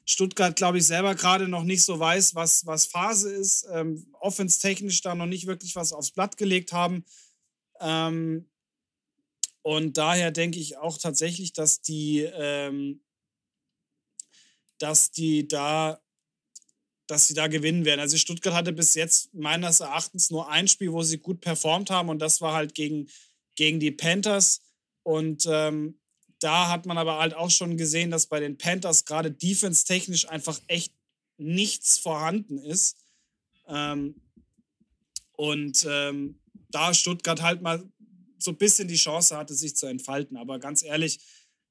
Stuttgart, 0.07 0.55
glaube 0.55 0.79
ich, 0.79 0.87
selber 0.87 1.15
gerade 1.15 1.49
noch 1.49 1.65
nicht 1.65 1.83
so 1.83 1.99
weiß, 1.99 2.35
was, 2.35 2.67
was 2.67 2.87
Phase 2.87 3.33
ist, 3.33 3.67
ähm, 3.73 4.07
offenstechnisch 4.21 5.01
da 5.01 5.15
noch 5.15 5.27
nicht 5.27 5.47
wirklich 5.47 5.75
was 5.77 5.93
aufs 5.93 6.11
Blatt 6.11 6.37
gelegt 6.37 6.73
haben. 6.73 7.05
Ähm, 7.81 8.49
und 9.63 9.97
daher 9.97 10.31
denke 10.31 10.59
ich 10.59 10.77
auch 10.77 10.99
tatsächlich, 10.99 11.55
dass 11.55 11.81
die, 11.81 12.21
ähm, 12.21 13.01
dass 14.85 15.11
die 15.11 15.49
da, 15.49 15.99
dass 17.07 17.27
sie 17.27 17.33
da 17.33 17.47
gewinnen 17.47 17.87
werden. 17.87 18.01
Also 18.01 18.19
Stuttgart 18.19 18.53
hatte 18.53 18.75
bis 18.75 18.93
jetzt 18.93 19.33
meines 19.33 19.81
Erachtens 19.81 20.31
nur 20.31 20.51
ein 20.51 20.69
Spiel, 20.69 20.93
wo 20.93 21.03
sie 21.03 21.17
gut 21.17 21.41
performt 21.41 21.89
haben 21.89 22.11
und 22.11 22.19
das 22.19 22.43
war 22.43 22.53
halt 22.53 22.75
gegen, 22.75 23.09
gegen 23.55 23.81
die 23.81 23.93
Panthers. 23.93 24.61
Und 25.03 25.49
ähm, 25.51 25.99
da 26.39 26.69
hat 26.69 26.85
man 26.85 26.99
aber 26.99 27.19
halt 27.19 27.33
auch 27.33 27.51
schon 27.51 27.79
gesehen, 27.79 28.11
dass 28.11 28.27
bei 28.27 28.41
den 28.41 28.59
Panthers 28.59 29.07
gerade 29.07 29.31
defense-technisch 29.31 30.29
einfach 30.29 30.61
echt 30.67 30.93
nichts 31.39 31.97
vorhanden 31.97 32.59
ist. 32.59 32.99
Ähm, 33.67 34.21
und 35.33 35.87
ähm, 35.89 36.39
da 36.69 36.93
Stuttgart 36.93 37.41
halt 37.41 37.63
mal 37.63 37.83
so 38.37 38.51
ein 38.51 38.59
bisschen 38.59 38.87
die 38.89 38.97
Chance 38.97 39.35
hatte, 39.35 39.55
sich 39.55 39.77
zu 39.77 39.87
entfalten. 39.87 40.37
Aber 40.37 40.59
ganz 40.59 40.83
ehrlich, 40.83 41.21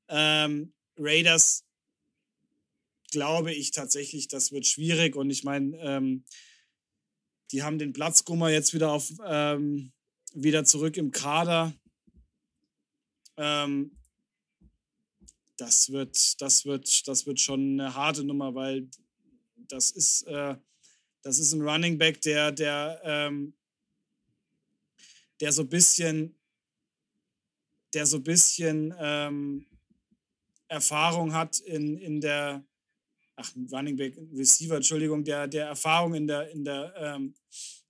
ähm, 0.07 0.74
Raiders 0.97 1.64
glaube 3.14 3.53
ich 3.53 3.72
tatsächlich, 3.72 4.28
das 4.28 4.51
wird 4.51 4.66
schwierig. 4.66 5.16
Und 5.16 5.30
ich 5.30 5.43
meine, 5.43 5.78
ähm, 5.78 6.26
die 7.51 7.64
haben 7.64 7.78
den 7.78 7.93
Platzgummer 7.93 8.49
jetzt 8.49 8.74
wieder 8.74 8.91
auf 8.91 9.14
ähm, 9.26 9.93
wieder 10.34 10.66
zurück 10.66 10.97
im 10.97 11.11
Kader. 11.11 11.74
Ähm, 13.38 13.95
das 15.57 15.91
wird, 15.91 16.41
das 16.41 16.66
wird, 16.66 17.07
das 17.07 17.28
wird 17.28 17.39
schon 17.39 17.80
eine 17.80 17.93
harte 17.93 18.24
Nummer, 18.24 18.55
weil 18.55 18.89
das 19.55 19.91
ist, 19.91 20.24
äh, 20.24 20.55
das 21.22 21.38
ist 21.38 21.53
ein 21.53 21.61
Running 21.61 21.99
Back, 21.99 22.20
der, 22.22 22.51
der, 22.51 22.99
ähm, 23.03 23.53
der 25.39 25.51
so 25.51 25.61
ein 25.61 25.70
bisschen, 25.70 26.36
der 27.93 28.07
so 28.07 28.18
ein 28.18 28.24
bisschen 28.24 28.91
ähm, 28.97 29.68
Erfahrung 30.68 31.34
hat 31.34 31.59
in, 31.59 31.99
in 31.99 32.20
der, 32.20 32.66
ach, 33.44 33.56
Running 33.72 33.96
Back, 33.96 34.18
Receiver, 34.34 34.76
Entschuldigung, 34.76 35.24
der, 35.24 35.48
der 35.48 35.68
Erfahrung 35.68 36.14
in 36.16 36.28
der, 36.28 36.50
in 36.52 36.64
der, 36.64 36.94
ähm, 36.98 37.34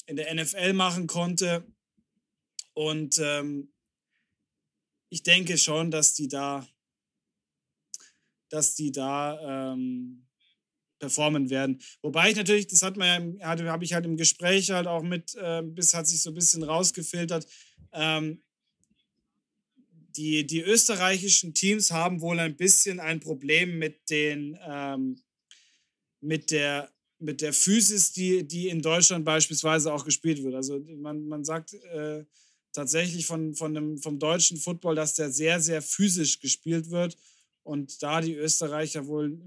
in 0.08 0.16
der 0.16 0.34
NFL 0.34 0.74
machen 0.74 1.08
konnte. 1.08 1.66
Und 2.74 3.20
ähm, 3.20 3.72
ich 5.10 5.24
denke 5.24 5.58
schon, 5.58 5.91
dass 5.91 6.14
die 6.14 6.28
da 6.28 6.68
dass 8.54 8.76
die 8.76 8.91
da 8.91 9.74
ähm, 9.74 10.28
performen 10.99 11.49
werden. 11.49 11.82
Wobei 12.04 12.30
ich 12.30 12.36
natürlich, 12.36 12.68
das 12.68 12.84
hat 12.84 12.97
man 12.97 13.38
ja, 13.38 13.47
habe 13.47 13.84
ich 13.84 13.93
halt 13.93 14.06
im 14.06 14.16
Gespräch 14.16 14.70
halt 14.70 14.86
auch 14.86 15.01
mit, 15.01 15.36
äh, 15.36 15.64
bis 15.64 15.93
hat 15.95 16.08
sich 16.08 16.22
so 16.22 16.30
ein 16.30 16.36
bisschen 16.36 16.64
rausgefiltert, 16.64 17.47
ähm, 17.91 18.43
die, 20.16 20.45
die 20.45 20.62
österreichischen 20.62 21.56
Teams 21.56 21.89
haben 21.89 22.22
wohl 22.22 22.39
ein 22.39 22.56
bisschen 22.56 22.99
ein 22.99 23.20
Problem 23.20 23.80
mit 23.80 24.12
den, 24.12 24.56
ähm, 24.62 25.20
mit 26.24 26.51
der, 26.51 26.89
mit 27.19 27.41
der 27.41 27.53
Physis, 27.53 28.13
die, 28.13 28.47
die 28.47 28.69
in 28.69 28.82
Deutschland 28.82 29.26
beispielsweise 29.26 29.93
auch 29.93 30.05
gespielt 30.05 30.43
wird. 30.43 30.55
Also 30.55 30.80
man, 30.97 31.28
man 31.28 31.43
sagt 31.43 31.74
äh, 31.74 32.24
tatsächlich 32.71 33.26
von, 33.26 33.55
von 33.55 33.74
dem, 33.74 33.97
vom 33.97 34.19
deutschen 34.19 34.57
Football, 34.57 34.95
dass 34.95 35.13
der 35.13 35.32
sehr, 35.32 35.59
sehr 35.59 35.82
physisch 35.82 36.39
gespielt 36.39 36.89
wird 36.89 37.17
und 37.63 38.01
da 38.01 38.21
die 38.21 38.36
Österreicher 38.36 39.05
wohl 39.05 39.38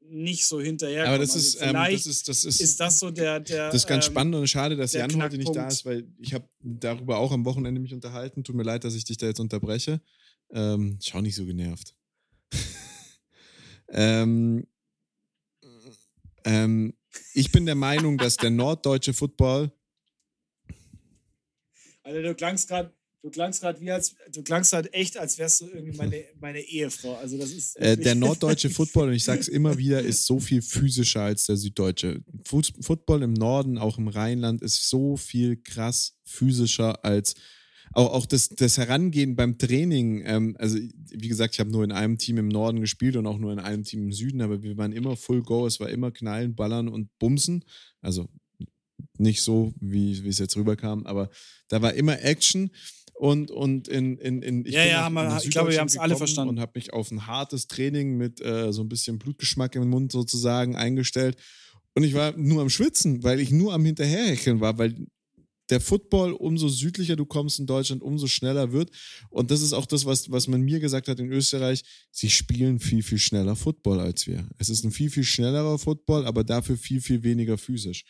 nicht 0.00 0.46
so 0.46 0.60
hinterher. 0.60 1.08
Aber 1.08 1.18
das 1.18 1.34
ist, 1.34 1.60
also 1.60 1.76
ähm, 1.76 1.92
das 1.92 2.06
ist, 2.06 2.28
das 2.28 2.44
ist, 2.44 2.60
ist 2.60 2.80
das 2.80 2.98
so 2.98 3.10
der, 3.10 3.40
der 3.40 3.66
Das 3.66 3.82
ist 3.82 3.86
ganz 3.86 4.06
ähm, 4.06 4.12
spannend 4.12 4.34
und 4.36 4.46
schade, 4.46 4.76
dass 4.76 4.92
Jan 4.92 5.22
heute 5.22 5.36
nicht 5.36 5.54
da 5.54 5.66
ist, 5.66 5.84
weil 5.84 6.06
ich 6.18 6.32
habe 6.34 6.48
darüber 6.60 7.18
auch 7.18 7.32
am 7.32 7.44
Wochenende 7.44 7.80
mich 7.80 7.92
unterhalten. 7.92 8.44
Tut 8.44 8.56
mir 8.56 8.62
leid, 8.62 8.84
dass 8.84 8.94
ich 8.94 9.04
dich 9.04 9.16
da 9.16 9.26
jetzt 9.26 9.40
unterbreche. 9.40 10.00
Ähm, 10.50 10.98
schau 11.02 11.20
nicht 11.20 11.34
so 11.34 11.44
genervt. 11.44 11.94
ähm, 13.90 14.66
ähm, 16.44 16.94
ich 17.34 17.52
bin 17.52 17.66
der 17.66 17.74
Meinung, 17.74 18.18
dass 18.18 18.36
der 18.36 18.50
norddeutsche 18.50 19.12
Football. 19.12 19.72
Also 22.02 22.22
du 22.22 22.34
klangst 22.34 22.68
gerade 22.68 22.92
Du 23.22 23.30
klangst 23.30 23.60
gerade 23.60 23.80
wie 23.80 23.90
als, 23.90 24.14
du 24.32 24.44
klangst 24.44 24.72
halt 24.72 24.94
echt, 24.94 25.18
als 25.18 25.38
wärst 25.38 25.60
du 25.60 25.66
irgendwie 25.66 25.96
meine, 25.96 26.24
meine 26.40 26.60
Ehefrau. 26.60 27.16
Also 27.16 27.36
das 27.36 27.50
ist. 27.50 27.76
Äh, 27.76 27.96
der 27.96 28.14
norddeutsche 28.14 28.70
Football, 28.70 29.08
und 29.08 29.14
ich 29.14 29.24
sage 29.24 29.40
es 29.40 29.48
immer 29.48 29.76
wieder, 29.76 30.00
ist 30.00 30.24
so 30.24 30.38
viel 30.38 30.62
physischer 30.62 31.22
als 31.22 31.46
der 31.46 31.56
süddeutsche. 31.56 32.22
Football 32.44 33.24
im 33.24 33.32
Norden, 33.32 33.76
auch 33.76 33.98
im 33.98 34.06
Rheinland, 34.06 34.62
ist 34.62 34.88
so 34.88 35.16
viel 35.16 35.56
krass 35.56 36.16
physischer 36.24 37.04
als 37.04 37.34
auch, 37.92 38.12
auch 38.12 38.26
das, 38.26 38.48
das 38.50 38.78
Herangehen 38.78 39.36
beim 39.36 39.58
Training. 39.58 40.22
Ähm, 40.24 40.56
also, 40.58 40.78
wie 40.78 41.28
gesagt, 41.28 41.54
ich 41.54 41.60
habe 41.60 41.70
nur 41.70 41.84
in 41.84 41.92
einem 41.92 42.18
Team 42.18 42.38
im 42.38 42.48
Norden 42.48 42.80
gespielt 42.80 43.16
und 43.16 43.26
auch 43.26 43.38
nur 43.38 43.52
in 43.52 43.58
einem 43.58 43.84
Team 43.84 44.04
im 44.04 44.12
Süden, 44.12 44.40
aber 44.40 44.62
wir 44.62 44.76
waren 44.76 44.92
immer 44.92 45.16
Full 45.16 45.42
Go. 45.42 45.66
Es 45.66 45.80
war 45.80 45.88
immer 45.88 46.10
Knallen, 46.10 46.54
Ballern 46.54 46.88
und 46.88 47.10
Bumsen. 47.18 47.64
Also 48.00 48.28
nicht 49.18 49.42
so, 49.42 49.72
wie, 49.80 50.22
wie 50.24 50.28
es 50.28 50.38
jetzt 50.38 50.56
rüberkam, 50.56 51.06
aber 51.06 51.30
da 51.68 51.82
war 51.82 51.94
immer 51.94 52.22
Action. 52.22 52.70
Und, 53.14 53.50
und 53.50 53.88
in, 53.88 54.16
in, 54.18 54.42
in 54.42 54.64
ich, 54.64 54.74
ja, 54.74 54.84
ja, 54.84 55.10
man, 55.10 55.36
ich 55.42 55.50
glaube, 55.50 55.72
wir 55.72 55.80
haben 55.80 55.88
es 55.88 55.98
alle 55.98 56.16
verstanden. 56.16 56.50
Und 56.50 56.60
habe 56.60 56.72
mich 56.76 56.92
auf 56.92 57.10
ein 57.10 57.26
hartes 57.26 57.66
Training 57.66 58.16
mit 58.16 58.40
äh, 58.40 58.72
so 58.72 58.82
ein 58.82 58.88
bisschen 58.88 59.18
Blutgeschmack 59.18 59.74
im 59.74 59.88
Mund 59.90 60.12
sozusagen 60.12 60.76
eingestellt. 60.76 61.36
Und 61.94 62.04
ich 62.04 62.14
war 62.14 62.36
nur 62.36 62.62
am 62.62 62.70
Schwitzen, 62.70 63.24
weil 63.24 63.40
ich 63.40 63.50
nur 63.50 63.74
am 63.74 63.84
Hinterherhecheln 63.84 64.60
war, 64.60 64.78
weil 64.78 64.94
der 65.70 65.80
Football, 65.80 66.32
umso 66.32 66.68
südlicher 66.68 67.16
du 67.16 67.26
kommst 67.26 67.58
in 67.58 67.66
Deutschland, 67.66 68.02
umso 68.02 68.26
schneller 68.26 68.72
wird. 68.72 68.90
Und 69.30 69.50
das 69.50 69.62
ist 69.62 69.72
auch 69.72 69.86
das, 69.86 70.04
was, 70.04 70.30
was 70.30 70.48
man 70.48 70.62
mir 70.62 70.80
gesagt 70.80 71.08
hat 71.08 71.20
in 71.20 71.30
Österreich. 71.30 71.82
Sie 72.10 72.30
spielen 72.30 72.80
viel, 72.80 73.02
viel 73.02 73.18
schneller 73.18 73.56
Football 73.56 74.00
als 74.00 74.26
wir. 74.26 74.48
Es 74.58 74.68
ist 74.68 74.84
ein 74.84 74.92
viel, 74.92 75.10
viel 75.10 75.24
schnellerer 75.24 75.78
Football, 75.78 76.26
aber 76.26 76.44
dafür 76.44 76.76
viel, 76.76 77.00
viel 77.00 77.22
weniger 77.22 77.58
physisch. 77.58 78.04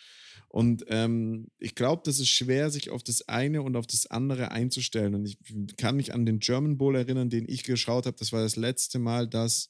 Und 0.49 0.85
ähm, 0.89 1.49
ich 1.59 1.75
glaube, 1.75 2.03
das 2.05 2.21
ist 2.21 2.31
schwer, 2.31 2.71
sich 2.71 2.91
auf 2.91 3.03
das 3.03 3.29
eine 3.29 3.63
und 3.63 3.77
auf 3.77 3.87
das 3.87 4.07
andere 4.07 4.51
einzustellen. 4.51 5.15
Und 5.15 5.27
ich 5.27 5.37
kann 5.77 5.97
mich 5.97 6.15
an 6.15 6.25
den 6.25 6.39
German 6.39 6.79
Bowl 6.79 6.97
erinnern, 6.97 7.29
den 7.29 7.47
ich 7.47 7.65
geschaut 7.65 8.07
habe. 8.07 8.17
Das 8.19 8.33
war 8.33 8.41
das 8.41 8.57
letzte 8.57 8.99
Mal, 8.99 9.29
dass 9.29 9.69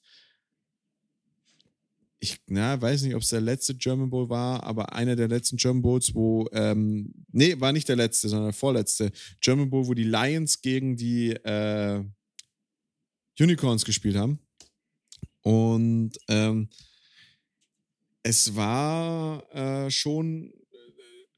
ich 2.20 2.40
na, 2.46 2.80
weiß 2.80 3.02
nicht, 3.02 3.14
ob 3.14 3.22
es 3.22 3.28
der 3.28 3.40
letzte 3.40 3.74
German 3.74 4.10
Bowl 4.10 4.28
war, 4.28 4.64
aber 4.64 4.92
einer 4.92 5.14
der 5.14 5.28
letzten 5.28 5.56
German 5.56 5.82
Bowls, 5.82 6.14
wo, 6.14 6.48
ähm, 6.52 7.14
nee, 7.30 7.58
war 7.60 7.72
nicht 7.72 7.88
der 7.88 7.96
letzte, 7.96 8.28
sondern 8.28 8.48
der 8.48 8.54
vorletzte 8.54 9.12
German 9.40 9.70
Bowl, 9.70 9.86
wo 9.86 9.94
die 9.94 10.04
Lions 10.04 10.60
gegen 10.60 10.96
die 10.96 11.30
äh, 11.30 12.04
Unicorns 13.38 13.84
gespielt 13.84 14.16
haben. 14.16 14.40
Und 15.42 16.18
ähm, 16.28 16.68
es 18.22 18.56
war 18.56 19.44
äh, 19.54 19.90
schon 19.90 20.52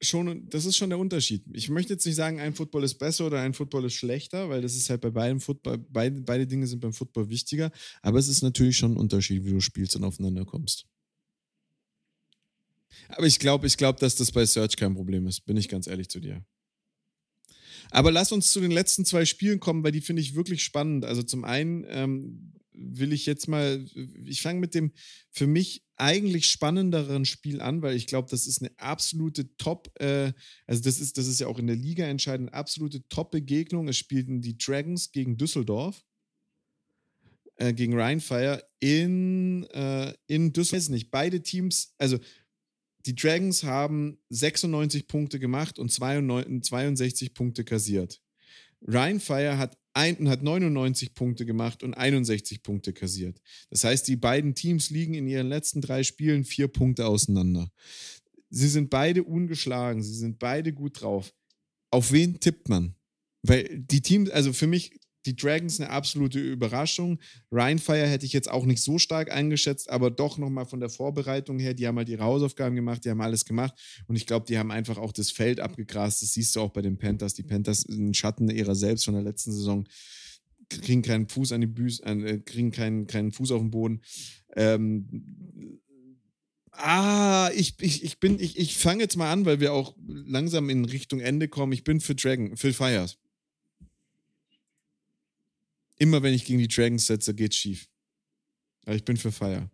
schon, 0.00 0.48
das 0.48 0.64
ist 0.64 0.76
schon 0.76 0.90
der 0.90 0.98
Unterschied. 0.98 1.44
Ich 1.52 1.68
möchte 1.68 1.92
jetzt 1.92 2.06
nicht 2.06 2.14
sagen, 2.14 2.40
ein 2.40 2.54
Football 2.54 2.84
ist 2.84 2.94
besser 2.94 3.26
oder 3.26 3.40
ein 3.40 3.54
Football 3.54 3.84
ist 3.84 3.94
schlechter, 3.94 4.48
weil 4.48 4.62
das 4.62 4.74
ist 4.74 4.88
halt 4.90 5.00
bei 5.00 5.10
beidem 5.10 5.40
Football, 5.40 5.78
beide, 5.78 6.20
beide 6.22 6.46
Dinge 6.46 6.66
sind 6.66 6.80
beim 6.80 6.92
Football 6.92 7.28
wichtiger, 7.28 7.70
aber 8.02 8.18
es 8.18 8.28
ist 8.28 8.42
natürlich 8.42 8.76
schon 8.76 8.92
ein 8.92 8.96
Unterschied, 8.96 9.44
wie 9.44 9.50
du 9.50 9.60
spielst 9.60 9.96
und 9.96 10.04
aufeinander 10.04 10.44
kommst. 10.44 10.86
Aber 13.08 13.26
ich 13.26 13.38
glaube, 13.38 13.66
ich 13.66 13.76
glaube, 13.76 13.98
dass 13.98 14.16
das 14.16 14.32
bei 14.32 14.46
Search 14.46 14.76
kein 14.76 14.94
Problem 14.94 15.26
ist, 15.26 15.44
bin 15.46 15.56
ich 15.56 15.68
ganz 15.68 15.86
ehrlich 15.86 16.08
zu 16.08 16.20
dir. 16.20 16.44
Aber 17.90 18.12
lass 18.12 18.30
uns 18.30 18.52
zu 18.52 18.60
den 18.60 18.70
letzten 18.70 19.04
zwei 19.04 19.24
Spielen 19.24 19.58
kommen, 19.58 19.82
weil 19.82 19.92
die 19.92 20.00
finde 20.00 20.22
ich 20.22 20.34
wirklich 20.34 20.62
spannend. 20.62 21.04
Also 21.04 21.22
zum 21.22 21.44
einen 21.44 21.84
ähm, 21.88 22.52
will 22.80 23.12
ich 23.12 23.26
jetzt 23.26 23.46
mal, 23.46 23.84
ich 24.24 24.42
fange 24.42 24.60
mit 24.60 24.74
dem 24.74 24.92
für 25.30 25.46
mich 25.46 25.84
eigentlich 25.96 26.46
spannenderen 26.46 27.24
Spiel 27.24 27.60
an, 27.60 27.82
weil 27.82 27.94
ich 27.94 28.06
glaube, 28.06 28.28
das 28.30 28.46
ist 28.46 28.62
eine 28.62 28.70
absolute 28.78 29.54
Top, 29.56 29.90
äh, 30.00 30.32
also 30.66 30.82
das 30.82 30.98
ist, 30.98 31.18
das 31.18 31.26
ist 31.26 31.40
ja 31.40 31.46
auch 31.46 31.58
in 31.58 31.66
der 31.66 31.76
Liga 31.76 32.06
entscheidend, 32.06 32.54
absolute 32.54 33.06
Top-Begegnung. 33.08 33.88
Es 33.88 33.98
spielten 33.98 34.40
die 34.40 34.56
Dragons 34.56 35.12
gegen 35.12 35.36
Düsseldorf, 35.36 36.02
äh, 37.56 37.74
gegen 37.74 37.98
Rheinfire 37.98 38.64
in, 38.80 39.64
äh, 39.64 40.14
in 40.26 40.52
Düsseldorf. 40.52 40.88
Nicht, 40.88 41.10
beide 41.10 41.42
Teams, 41.42 41.94
also 41.98 42.18
die 43.06 43.14
Dragons 43.14 43.64
haben 43.64 44.18
96 44.30 45.06
Punkte 45.06 45.38
gemacht 45.38 45.78
und 45.78 45.90
92, 45.90 46.62
62 46.62 47.34
Punkte 47.34 47.64
kassiert. 47.64 48.20
Rheinfire 48.82 49.58
hat, 49.58 49.76
ein, 49.92 50.28
hat 50.28 50.42
99 50.42 51.14
Punkte 51.14 51.46
gemacht 51.46 51.82
und 51.82 51.94
61 51.94 52.62
Punkte 52.62 52.92
kassiert. 52.92 53.40
Das 53.70 53.84
heißt, 53.84 54.06
die 54.08 54.16
beiden 54.16 54.54
Teams 54.54 54.90
liegen 54.90 55.14
in 55.14 55.26
ihren 55.26 55.48
letzten 55.48 55.80
drei 55.80 56.02
Spielen 56.02 56.44
vier 56.44 56.68
Punkte 56.68 57.06
auseinander. 57.06 57.70
Sie 58.50 58.68
sind 58.68 58.90
beide 58.90 59.24
ungeschlagen, 59.24 60.02
sie 60.02 60.14
sind 60.14 60.38
beide 60.38 60.72
gut 60.72 61.00
drauf. 61.00 61.32
Auf 61.90 62.12
wen 62.12 62.40
tippt 62.40 62.68
man? 62.68 62.94
Weil 63.42 63.68
die 63.78 64.00
Teams, 64.00 64.30
also 64.30 64.52
für 64.52 64.66
mich, 64.66 64.92
die 65.26 65.36
Dragons 65.36 65.80
eine 65.80 65.90
absolute 65.90 66.38
Überraschung. 66.38 67.20
Rheinfire 67.50 68.06
hätte 68.06 68.26
ich 68.26 68.32
jetzt 68.32 68.50
auch 68.50 68.64
nicht 68.64 68.82
so 68.82 68.98
stark 68.98 69.30
eingeschätzt, 69.30 69.90
aber 69.90 70.10
doch 70.10 70.38
nochmal 70.38 70.66
von 70.66 70.80
der 70.80 70.88
Vorbereitung 70.88 71.58
her, 71.58 71.74
die 71.74 71.86
haben 71.86 71.98
halt 71.98 72.08
ihre 72.08 72.24
Hausaufgaben 72.24 72.74
gemacht, 72.74 73.04
die 73.04 73.10
haben 73.10 73.20
alles 73.20 73.44
gemacht 73.44 73.74
und 74.06 74.16
ich 74.16 74.26
glaube, 74.26 74.46
die 74.46 74.58
haben 74.58 74.70
einfach 74.70 74.98
auch 74.98 75.12
das 75.12 75.30
Feld 75.30 75.60
abgegrast. 75.60 76.22
Das 76.22 76.32
siehst 76.32 76.56
du 76.56 76.60
auch 76.60 76.70
bei 76.70 76.82
den 76.82 76.98
Panthers. 76.98 77.34
Die 77.34 77.42
Panthers 77.42 77.82
sind 77.82 78.16
Schatten 78.16 78.50
ihrer 78.50 78.74
selbst 78.74 79.04
von 79.04 79.14
der 79.14 79.22
letzten 79.22 79.52
Saison 79.52 79.86
kriegen 80.70 81.02
keinen 81.02 81.28
Fuß 81.28 81.52
an 81.52 81.60
die 81.60 81.66
Büs, 81.66 82.00
äh, 82.00 82.38
kriegen 82.44 82.70
keinen, 82.70 83.06
keinen 83.06 83.32
Fuß 83.32 83.50
auf 83.50 83.60
den 83.60 83.70
Boden. 83.70 84.02
Ähm, 84.54 85.80
ah, 86.72 87.50
ich, 87.54 87.74
ich, 87.80 88.04
ich 88.04 88.20
bin, 88.20 88.38
ich, 88.38 88.58
ich 88.58 88.78
fange 88.78 89.02
jetzt 89.02 89.16
mal 89.16 89.30
an, 89.30 89.44
weil 89.44 89.60
wir 89.60 89.72
auch 89.72 89.96
langsam 90.06 90.70
in 90.70 90.84
Richtung 90.84 91.20
Ende 91.20 91.48
kommen. 91.48 91.72
Ich 91.72 91.84
bin 91.84 92.00
für 92.00 92.14
Dragon, 92.14 92.56
für 92.56 92.72
Fires. 92.72 93.18
Immer 96.00 96.22
wenn 96.22 96.32
ich 96.32 96.46
gegen 96.46 96.58
die 96.58 96.66
Dragons 96.66 97.06
setze, 97.06 97.34
geht's 97.34 97.56
schief. 97.56 97.86
Aber 98.86 98.96
ich 98.96 99.04
bin 99.04 99.18
für 99.18 99.30
Fire. 99.30 99.70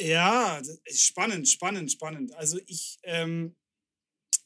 Ja, 0.00 0.62
spannend, 0.90 1.50
spannend, 1.50 1.92
spannend. 1.92 2.32
Also 2.32 2.58
ich 2.66 2.98
ähm, 3.02 3.54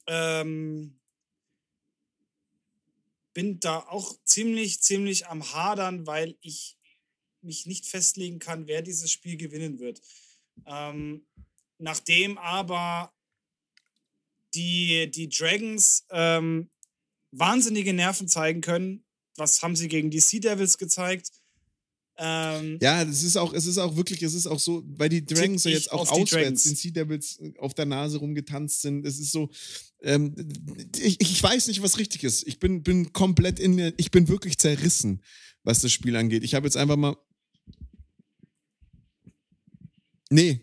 ähm, 0.08 0.98
bin 3.32 3.60
da 3.60 3.78
auch 3.78 4.16
ziemlich, 4.24 4.82
ziemlich 4.82 5.28
am 5.28 5.52
Hadern, 5.52 6.04
weil 6.08 6.36
ich 6.40 6.76
mich 7.42 7.66
nicht 7.66 7.86
festlegen 7.86 8.40
kann, 8.40 8.66
wer 8.66 8.82
dieses 8.82 9.12
Spiel 9.12 9.36
gewinnen 9.36 9.78
wird. 9.78 10.00
Ähm, 10.66 11.24
nachdem 11.78 12.38
aber 12.38 13.14
die, 14.54 15.10
die 15.10 15.28
Dragons 15.28 16.04
ähm, 16.10 16.70
wahnsinnige 17.30 17.92
Nerven 17.92 18.28
zeigen 18.28 18.60
können. 18.60 19.04
Was 19.36 19.62
haben 19.62 19.76
sie 19.76 19.88
gegen 19.88 20.10
die 20.10 20.20
Sea 20.20 20.40
Devils 20.40 20.78
gezeigt? 20.78 21.30
Ähm, 22.18 22.78
ja, 22.82 23.02
es 23.02 23.22
ist 23.22 23.36
auch, 23.36 23.54
es 23.54 23.66
ist 23.66 23.78
auch 23.78 23.96
wirklich, 23.96 24.22
es 24.22 24.34
ist 24.34 24.46
auch 24.46 24.58
so, 24.58 24.84
weil 24.86 25.08
die 25.08 25.24
Dragons 25.24 25.64
ja 25.64 25.70
jetzt 25.70 25.90
auch 25.90 26.10
auswärts 26.10 26.64
den 26.64 26.76
Sea 26.76 26.92
Devils 26.92 27.40
auf 27.58 27.72
der 27.72 27.86
Nase 27.86 28.18
rumgetanzt 28.18 28.82
sind. 28.82 29.06
Es 29.06 29.18
ist 29.18 29.32
so, 29.32 29.50
ähm, 30.02 30.34
ich, 30.98 31.20
ich 31.20 31.42
weiß 31.42 31.68
nicht, 31.68 31.82
was 31.82 31.98
richtig 31.98 32.22
ist. 32.24 32.46
Ich 32.46 32.58
bin, 32.58 32.82
bin 32.82 33.14
komplett 33.14 33.58
in 33.58 33.74
mir, 33.74 33.94
ich 33.96 34.10
bin 34.10 34.28
wirklich 34.28 34.58
zerrissen, 34.58 35.22
was 35.64 35.80
das 35.80 35.90
Spiel 35.90 36.14
angeht. 36.16 36.44
Ich 36.44 36.54
habe 36.54 36.66
jetzt 36.66 36.76
einfach 36.76 36.96
mal. 36.96 37.16
Nee, 40.30 40.60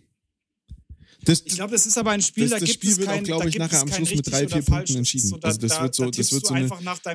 das, 1.29 1.43
ich 1.45 1.53
glaube, 1.53 1.71
das 1.71 1.85
ist 1.85 1.97
aber 1.97 2.11
ein 2.11 2.21
Spiel, 2.21 2.49
das, 2.49 2.59
da 2.59 2.65
gibt 2.65 2.71
Spiel 2.71 2.91
es 2.91 2.97
wird 2.97 3.07
kein, 3.07 3.19
auch, 3.19 3.25
glaube 3.25 3.49
ich, 3.49 3.57
nachher 3.57 3.81
am 3.81 3.91
Schluss 3.91 4.15
mit 4.15 4.31
drei, 4.31 4.47
vier 4.47 4.61
Punkten 4.63 4.97
entschieden. 4.97 5.39
Da, 5.39 5.49
also 5.49 5.59
das 5.59 5.81
wird 5.81 5.95
so, 5.95 6.09
das 6.09 6.31
wird 6.31 6.45
so 6.45 6.53
eine, 6.53 6.69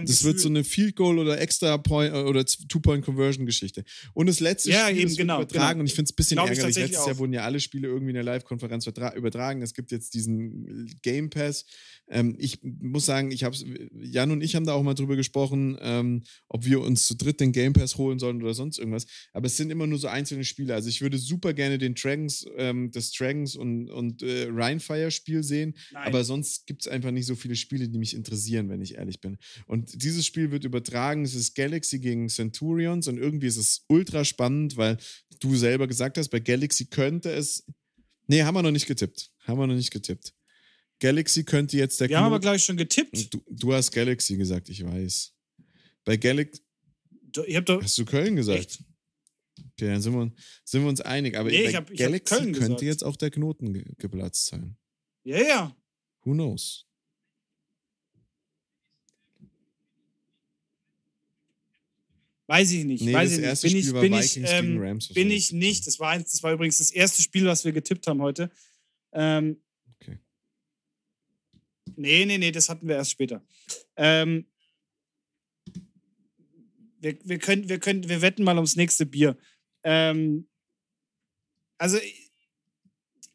das 0.07 0.25
wird 0.25 0.39
so 0.39 0.49
eine 0.49 0.63
Field 0.63 0.95
Goal 0.95 1.19
oder 1.19 1.41
Extra 1.41 1.77
Point 1.79 2.15
äh, 2.15 2.19
oder 2.19 2.45
Two 2.45 2.81
Point 2.81 3.05
Conversion 3.05 3.45
Geschichte. 3.45 3.85
Und 4.13 4.27
das 4.27 4.39
letzte 4.41 4.71
ja, 4.71 4.87
Spiel 4.87 5.01
eben, 5.01 5.11
ist 5.11 5.17
genau, 5.17 5.39
übertragen 5.39 5.71
genau. 5.71 5.81
und 5.81 5.87
ich 5.87 5.95
finde 5.95 6.09
es 6.09 6.13
ein 6.13 6.17
bisschen 6.17 6.37
Glaub 6.37 6.49
ärgerlich. 6.49 6.77
Letztes 6.77 7.01
auch. 7.01 7.07
Jahr 7.09 7.19
wurden 7.19 7.33
ja 7.33 7.43
alle 7.43 7.59
Spiele 7.59 7.89
irgendwie 7.89 8.11
in 8.11 8.15
der 8.15 8.25
Live-Konferenz 8.25 8.87
übertragen. 8.87 9.63
Es 9.63 9.75
gibt 9.75 9.91
jetzt 9.91 10.15
diesen 10.15 10.87
Game 11.03 11.31
Pass. 11.31 11.65
Ähm, 12.09 12.37
ich 12.39 12.61
muss 12.63 13.07
sagen, 13.07 13.31
ich 13.31 13.45
habe 13.45 13.57
Jan 13.99 14.31
und 14.31 14.43
ich 14.43 14.55
haben 14.55 14.67
da 14.67 14.75
auch 14.75 14.83
mal 14.83 14.95
drüber 14.95 15.17
gesprochen, 15.17 15.77
ähm, 15.81 16.23
ob 16.49 16.65
wir 16.65 16.81
uns 16.81 17.07
zu 17.07 17.17
dritt 17.17 17.41
den 17.41 17.53
Game 17.53 17.73
Pass 17.73 17.97
holen 17.97 18.19
sollen 18.19 18.43
oder 18.43 18.55
sonst 18.55 18.79
irgendwas. 18.79 19.07
Aber 19.33 19.47
es 19.47 19.57
sind 19.57 19.71
immer 19.71 19.87
nur 19.87 19.99
so 19.99 20.09
einzelne 20.09 20.45
Spiele. 20.45 20.75
Also 20.75 20.89
ich 20.89 21.01
würde 21.01 21.19
super 21.19 21.53
gerne 21.53 21.79
den 21.79 21.95
Dragons, 21.95 22.47
ähm, 22.57 22.91
das 22.93 23.11
Dragons 23.11 23.57
und, 23.57 23.91
und 23.91 24.04
äh, 24.23 24.45
Ryan 24.45 24.81
Fire-Spiel 24.81 25.43
sehen, 25.43 25.75
Nein. 25.93 26.07
aber 26.07 26.25
sonst 26.25 26.67
gibt 26.67 26.83
es 26.83 26.89
einfach 26.89 27.11
nicht 27.11 27.27
so 27.27 27.35
viele 27.35 27.57
Spiele, 27.57 27.89
die 27.89 27.99
mich 27.99 28.15
interessieren, 28.15 28.69
wenn 28.69 28.81
ich 28.81 28.97
ehrlich 28.97 29.21
bin. 29.21 29.39
Und 29.67 30.03
dieses 30.03 30.27
Spiel 30.27 30.51
wird 30.51 30.65
übertragen, 30.65 31.25
es 31.25 31.35
ist 31.35 31.55
Galaxy 31.55 31.99
gegen 31.99 32.29
Centurions 32.29 33.09
und 33.09 33.19
irgendwie 33.19 33.47
ist 33.47 33.57
es 33.57 33.85
ultra 33.89 34.25
spannend, 34.25 34.77
weil 34.77 34.99
du 35.41 35.57
selber 35.57 35.87
gesagt 35.87 36.19
hast, 36.19 36.29
bei 36.29 36.41
Galaxy 36.41 36.87
könnte 36.87 37.31
es. 37.31 37.67
Nee, 38.27 38.43
haben 38.43 38.55
wir 38.55 38.63
noch 38.63 38.71
nicht 38.71 38.87
getippt. 38.87 39.31
Haben 39.41 39.59
wir 39.59 39.67
noch 39.67 39.75
nicht 39.75 39.91
getippt. 39.91 40.35
Galaxy 41.01 41.45
könnte 41.45 41.77
jetzt 41.77 42.01
der 42.01 42.09
Wir 42.09 42.19
haben 42.19 42.27
aber 42.27 42.41
gleich 42.41 42.65
schon 42.65 42.77
getippt. 42.77 43.35
Du, 43.35 43.43
du, 43.51 43.73
hast 43.75 43.91
Galaxy 43.91 44.37
gesagt, 44.37 44.69
ich 44.69 44.85
weiß. 44.85 45.33
Bei 46.05 46.17
Galaxy. 46.17 46.63
Hast 47.37 47.99
du 47.99 48.05
Köln 48.05 48.37
gesagt? 48.37 48.59
Echt? 48.59 48.85
Okay, 49.77 49.89
dann 49.89 50.01
sind 50.01 50.15
wir, 50.15 50.33
sind 50.65 50.83
wir 50.83 50.89
uns 50.89 51.01
einig. 51.01 51.37
Aber 51.37 51.51
nee, 51.51 51.65
ich 51.65 51.75
hab, 51.75 51.91
ich 51.91 51.99
Galaxy 51.99 52.35
könnte 52.37 52.61
gesagt. 52.61 52.83
jetzt 52.83 53.05
auch 53.05 53.17
der 53.17 53.31
Knoten 53.31 53.73
ge 53.75 53.85
geplatzt 53.99 54.47
sein. 54.47 54.77
Ja, 55.25 55.41
ja. 55.41 55.77
Who 56.23 56.33
knows? 56.33 56.87
Weiß 62.47 62.71
ich 62.73 62.85
nicht. 62.85 63.03
Nee, 63.03 63.13
weiß 63.13 63.33
ich 63.33 63.41
nicht. 63.41 63.63
Bin 63.63 63.77
ich, 63.77 63.93
bin 63.93 64.13
ich, 64.13 64.37
ähm, 64.53 64.99
bin 65.15 65.31
ich 65.31 65.53
nicht. 65.53 65.87
Das 65.87 65.99
war, 65.99 66.19
das 66.19 66.43
war 66.43 66.53
übrigens 66.53 66.79
das 66.79 66.91
erste 66.91 67.23
Spiel, 67.23 67.47
was 67.47 67.65
wir 67.65 67.73
getippt 67.73 68.07
haben 68.07 68.21
heute. 68.21 68.51
Ähm, 69.13 69.61
okay. 69.97 70.19
Nee, 71.97 72.27
nee, 72.27 72.39
nee, 72.39 72.53
das 72.53 72.69
hatten 72.69 72.87
wir 72.87 72.97
erst 72.97 73.13
später. 73.13 73.43
Ähm, 73.97 74.47
wir, 77.01 77.19
wir, 77.25 77.39
können, 77.39 77.69
wir, 77.69 77.79
können, 77.81 78.09
wir 78.09 78.21
wetten 78.21 78.45
mal 78.45 78.57
ums 78.57 78.77
nächste 78.77 79.07
Bier. 79.07 79.39
Ähm, 79.85 80.49
also, 81.79 81.99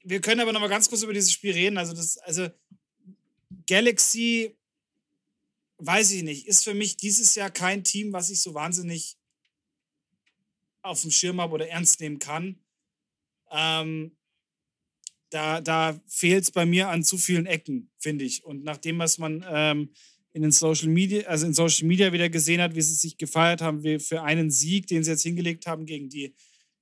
wir 0.04 0.22
können 0.22 0.41
aber 0.41 0.54
noch 0.54 0.62
mal 0.62 0.68
ganz 0.68 0.89
kurz 0.89 1.04
über 1.04 1.14
dieses 1.14 1.32
Spiel 1.32 1.54
reden. 1.54 1.78
Also, 1.78 1.93
das, 1.93 2.18
also 2.20 2.50
Galaxy, 3.68 4.58
weiß 5.78 6.12
ich 6.12 6.24
nicht, 6.24 6.47
ist 6.47 6.64
für 6.64 6.74
mich 6.74 6.97
dieses 6.97 7.36
Jahr 7.36 7.52
kein 7.52 7.84
Team, 7.84 8.12
was 8.12 8.30
ich 8.30 8.41
so 8.41 8.54
wahnsinnig 8.54 9.18
auf 10.82 11.02
dem 11.02 11.12
Schirm 11.12 11.39
habe 11.41 11.54
oder 11.54 11.70
ernst 11.70 12.00
nehmen 12.00 12.20
kann. 12.20 12.60
Ähm, 13.52 14.16
da 15.30 15.62
da 15.62 16.00
fehlt 16.08 16.43
es 16.43 16.52
bei 16.52 16.66
mir 16.66 16.89
an 16.89 17.04
zu 17.04 17.18
vielen 17.18 17.45
Ecken, 17.45 17.91
finde 17.97 18.26
ich. 18.26 18.43
Und 18.43 18.64
nach 18.64 18.78
dem, 18.78 19.00
was 19.00 19.18
man 19.18 19.45
ähm, 19.47 19.93
in 20.40 20.44
den 20.44 20.52
Social 20.54 20.88
Media, 20.88 21.28
also 21.28 21.46
in 21.46 21.54
Social 21.54 21.86
Media 21.86 22.14
wieder 22.14 22.30
gesehen 22.30 22.62
hat, 22.62 22.74
wie 22.74 22.82
sie 22.82 22.94
sich 22.94 23.18
gefeiert 23.18 23.62
haben, 23.62 23.84
wie 23.84 24.00
für 24.00 24.24
einen 24.24 24.50
Sieg, 24.50 24.88
den 24.88 25.04
sie 25.04 25.12
jetzt 25.12 25.24
hingelegt 25.24 25.68
haben 25.68 25.86
gegen 25.86 26.08
die, 26.08 26.34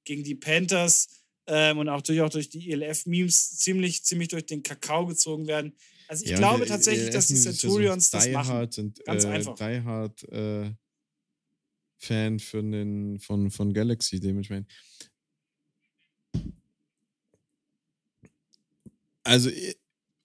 gegen 0.03 0.23
die 0.23 0.35
Panthers 0.35 1.07
ähm, 1.47 1.79
und 1.79 1.89
auch 1.89 2.03
durch, 2.03 2.21
auch 2.21 2.29
durch 2.29 2.49
die 2.49 2.71
ELF-Memes 2.71 3.57
ziemlich, 3.57 4.03
ziemlich 4.03 4.27
durch 4.27 4.45
den 4.45 4.61
Kakao 4.61 5.07
gezogen 5.07 5.47
werden. 5.47 5.73
Also 6.07 6.23
ich 6.23 6.31
ja, 6.31 6.37
glaube 6.37 6.67
tatsächlich, 6.67 7.09
dass 7.09 7.27
die 7.27 7.35
Centurions 7.35 8.11
das 8.11 8.29
machen. 8.29 8.71
Sind, 8.71 9.03
Ganz 9.05 9.23
äh, 9.23 9.29
einfach. 9.29 9.55
Die 9.55 9.81
Hard 9.81 10.23
äh, 10.31 10.71
Fan 11.97 12.39
von, 12.39 12.71
den, 12.71 13.19
von, 13.19 13.49
von 13.49 13.73
Galaxy, 13.73 14.19
dementsprechend. 14.19 14.71
Also 19.23 19.49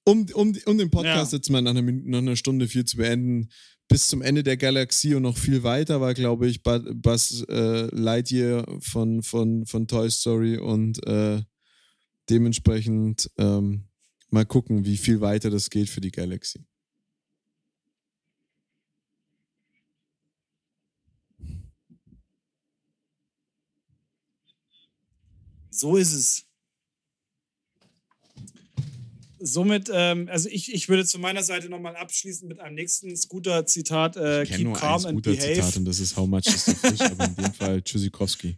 um, 0.05 0.27
um, 0.35 0.57
um 0.67 0.79
den 0.79 0.91
Podcast 0.91 1.33
ja. 1.33 1.39
jetzt 1.39 1.51
mal 1.51 1.63
nach 1.63 1.75
einer, 1.75 1.93
nach 1.93 2.19
einer 2.19 2.37
Stunde 2.37 2.69
viel 2.69 2.85
zu 2.85 2.97
beenden, 2.97 3.49
bis 3.89 4.09
zum 4.09 4.23
Ende 4.23 4.43
der 4.43 4.57
Galaxie 4.57 5.15
und 5.15 5.23
noch 5.23 5.37
viel 5.37 5.63
weiter 5.63 6.01
war, 6.01 6.15
glaube 6.15 6.49
ich, 6.49 6.63
Buzz 6.63 7.45
äh, 7.49 7.95
Lightyear 7.95 8.67
von, 8.81 9.23
von, 9.23 9.67
von 9.67 9.87
Toy 9.87 10.11
Story 10.11 10.57
und 10.57 11.07
äh, 11.07 11.43
dementsprechend 12.31 13.31
ähm, 13.37 13.85
mal 14.31 14.47
gucken, 14.47 14.85
wie 14.85 14.97
viel 14.97 15.21
weiter 15.21 15.51
das 15.51 15.69
geht 15.69 15.91
für 15.91 16.01
die 16.01 16.11
Galaxy. 16.11 16.65
So 25.71 25.97
ist 25.97 26.13
es. 26.13 26.47
Somit, 29.43 29.91
ähm, 29.93 30.29
also 30.31 30.49
ich, 30.49 30.73
ich 30.73 30.89
würde 30.89 31.05
zu 31.05 31.19
meiner 31.19 31.43
Seite 31.43 31.69
nochmal 31.69 31.97
abschließen 31.97 32.49
mit 32.49 32.61
einem 32.61 32.75
nächsten 32.75 33.17
Scooter-Zitat. 33.17 34.17
Äh, 34.17 34.47
keep 34.47 34.61
nur 34.61 34.75
calm 34.75 35.05
ein 35.05 35.17
and 35.17 35.23
behave. 35.23 35.79
und 35.79 35.85
das 35.85 35.99
ist 36.01 36.17
How 36.17 36.27
much 36.27 36.47
is 36.47 36.65
the 36.65 36.75
fish, 36.75 37.01
aber 37.01 37.25
in 37.25 37.35
dem 37.35 37.53
Fall 37.59 37.83
Tschüssikowski. 37.83 38.57